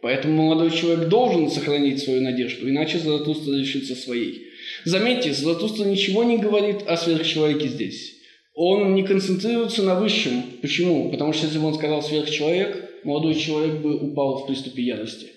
Поэтому 0.00 0.44
молодой 0.44 0.70
человек 0.70 1.08
должен 1.08 1.50
сохранить 1.50 2.00
свою 2.00 2.22
надежду, 2.22 2.68
иначе 2.68 2.98
Заратустра 2.98 3.50
лишится 3.50 3.96
своей. 3.96 4.46
Заметьте, 4.84 5.32
Заратустра 5.32 5.84
ничего 5.84 6.22
не 6.22 6.38
говорит 6.38 6.86
о 6.86 6.96
сверхчеловеке 6.96 7.66
здесь. 7.66 8.14
Он 8.54 8.94
не 8.94 9.02
концентрируется 9.02 9.82
на 9.82 9.98
высшем. 9.98 10.44
Почему? 10.62 11.10
Потому 11.10 11.32
что 11.32 11.46
если 11.46 11.58
бы 11.58 11.66
он 11.66 11.74
сказал 11.74 12.02
сверхчеловек, 12.02 12.87
молодой 13.04 13.34
человек 13.34 13.80
бы 13.80 13.96
упал 13.96 14.38
в 14.38 14.46
приступе 14.46 14.82
ярости. 14.82 15.32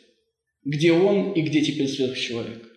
Где 0.63 0.93
он 0.93 1.33
и 1.33 1.41
где 1.41 1.61
теперь 1.61 1.87
сверхчеловек? 1.87 2.67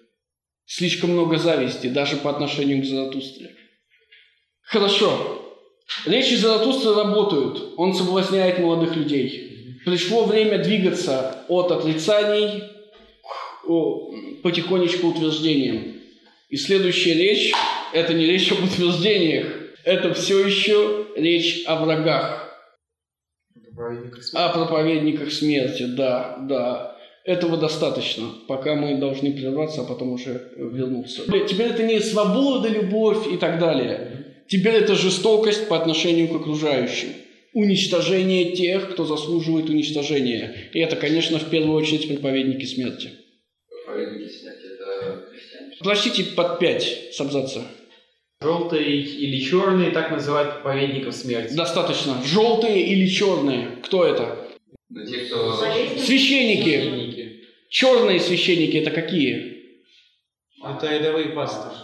Слишком 0.66 1.10
много 1.10 1.36
зависти, 1.36 1.88
даже 1.88 2.16
по 2.16 2.30
отношению 2.30 2.82
к 2.82 2.86
Заратустре. 2.86 3.54
Хорошо. 4.62 5.42
Речи 6.06 6.34
Заратустры 6.34 6.94
работают. 6.94 7.74
Он 7.76 7.94
соблазняет 7.94 8.58
молодых 8.58 8.96
людей. 8.96 9.78
Пришло 9.84 10.24
время 10.24 10.58
двигаться 10.58 11.44
от 11.48 11.70
отрицаний 11.70 12.62
к 13.22 13.68
о, 13.68 14.10
потихонечку 14.42 15.08
утверждениям. 15.08 15.94
И 16.48 16.56
следующая 16.56 17.14
речь– 17.14 17.52
это 17.92 18.14
не 18.14 18.24
речь 18.24 18.50
об 18.50 18.64
утверждениях. 18.64 19.46
Это 19.84 20.14
все 20.14 20.46
еще 20.46 21.08
речь 21.16 21.64
о 21.66 21.84
врагах, 21.84 22.43
о 24.34 24.48
проповедниках 24.50 25.32
смерти. 25.32 25.84
Да, 25.84 26.38
да. 26.48 26.96
Этого 27.24 27.56
достаточно, 27.56 28.26
пока 28.48 28.74
мы 28.74 28.98
должны 28.98 29.32
прерваться, 29.32 29.80
а 29.80 29.84
потом 29.84 30.12
уже 30.12 30.52
вернуться. 30.56 31.22
Теперь 31.48 31.68
это 31.68 31.82
не 31.82 32.00
свобода, 32.00 32.68
любовь 32.68 33.26
и 33.32 33.38
так 33.38 33.58
далее. 33.58 34.26
Теперь 34.46 34.74
это 34.74 34.94
жестокость 34.94 35.68
по 35.68 35.76
отношению 35.76 36.28
к 36.28 36.36
окружающим. 36.36 37.08
уничтожение 37.54 38.52
тех, 38.52 38.90
кто 38.90 39.06
заслуживает 39.06 39.70
уничтожения. 39.70 40.68
И 40.72 40.80
это, 40.80 40.96
конечно, 40.96 41.38
в 41.38 41.48
первую 41.48 41.76
очередь 41.76 42.08
проповедники 42.08 42.66
смерти. 42.66 43.10
Проповедники 43.86 44.28
смерти 44.28 44.66
это 44.74 45.26
христиане. 45.30 45.76
Прочтите 45.78 46.24
под 46.34 46.58
пять 46.58 47.14
с 47.14 47.20
абзаца. 47.20 47.62
Желтые 48.44 49.00
или 49.00 49.40
черные 49.42 49.90
так 49.90 50.10
называют 50.10 50.60
проповедников 50.62 51.14
смерти. 51.14 51.54
Достаточно. 51.54 52.22
Желтые 52.24 52.82
или 52.86 53.06
черные? 53.08 53.68
Кто 53.82 54.04
это? 54.04 54.36
Но 54.90 55.04
те, 55.06 55.16
кто... 55.24 55.58
Болезнь. 55.58 55.98
Священники. 55.98 56.62
Священники. 56.62 57.40
Черные 57.70 58.20
священники 58.20 58.76
это 58.76 58.90
какие? 58.90 59.62
Это 60.62 60.92
рядовые 60.92 61.30
пасторы. 61.30 61.74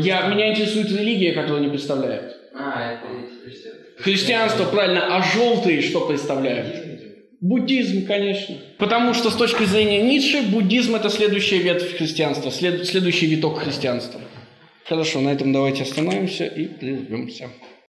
Я, 0.00 0.28
меня 0.28 0.52
интересует 0.52 0.92
религия, 0.92 1.32
которую 1.32 1.58
они 1.62 1.68
представляют. 1.68 2.32
А, 2.54 2.92
это 2.92 3.06
христиане. 3.44 3.78
Христианство, 3.98 4.64
правильно, 4.66 5.16
а 5.16 5.22
желтые 5.22 5.82
что 5.82 6.06
представляют? 6.06 6.76
Буддизм, 7.40 8.06
конечно. 8.06 8.56
Потому 8.78 9.12
что 9.12 9.30
с 9.30 9.34
точки 9.34 9.64
зрения 9.64 10.00
Ницше, 10.02 10.42
буддизм 10.42 10.94
это 10.94 11.10
следующая 11.10 11.58
ветвь 11.58 11.96
христианства, 11.96 12.50
след- 12.50 12.86
следующий 12.86 13.26
виток 13.26 13.58
христианства. 13.58 14.20
Хорошо, 14.84 15.20
на 15.22 15.32
этом 15.32 15.52
давайте 15.52 15.82
остановимся 15.82 16.44
и 16.44 16.66
прервемся. 16.66 17.48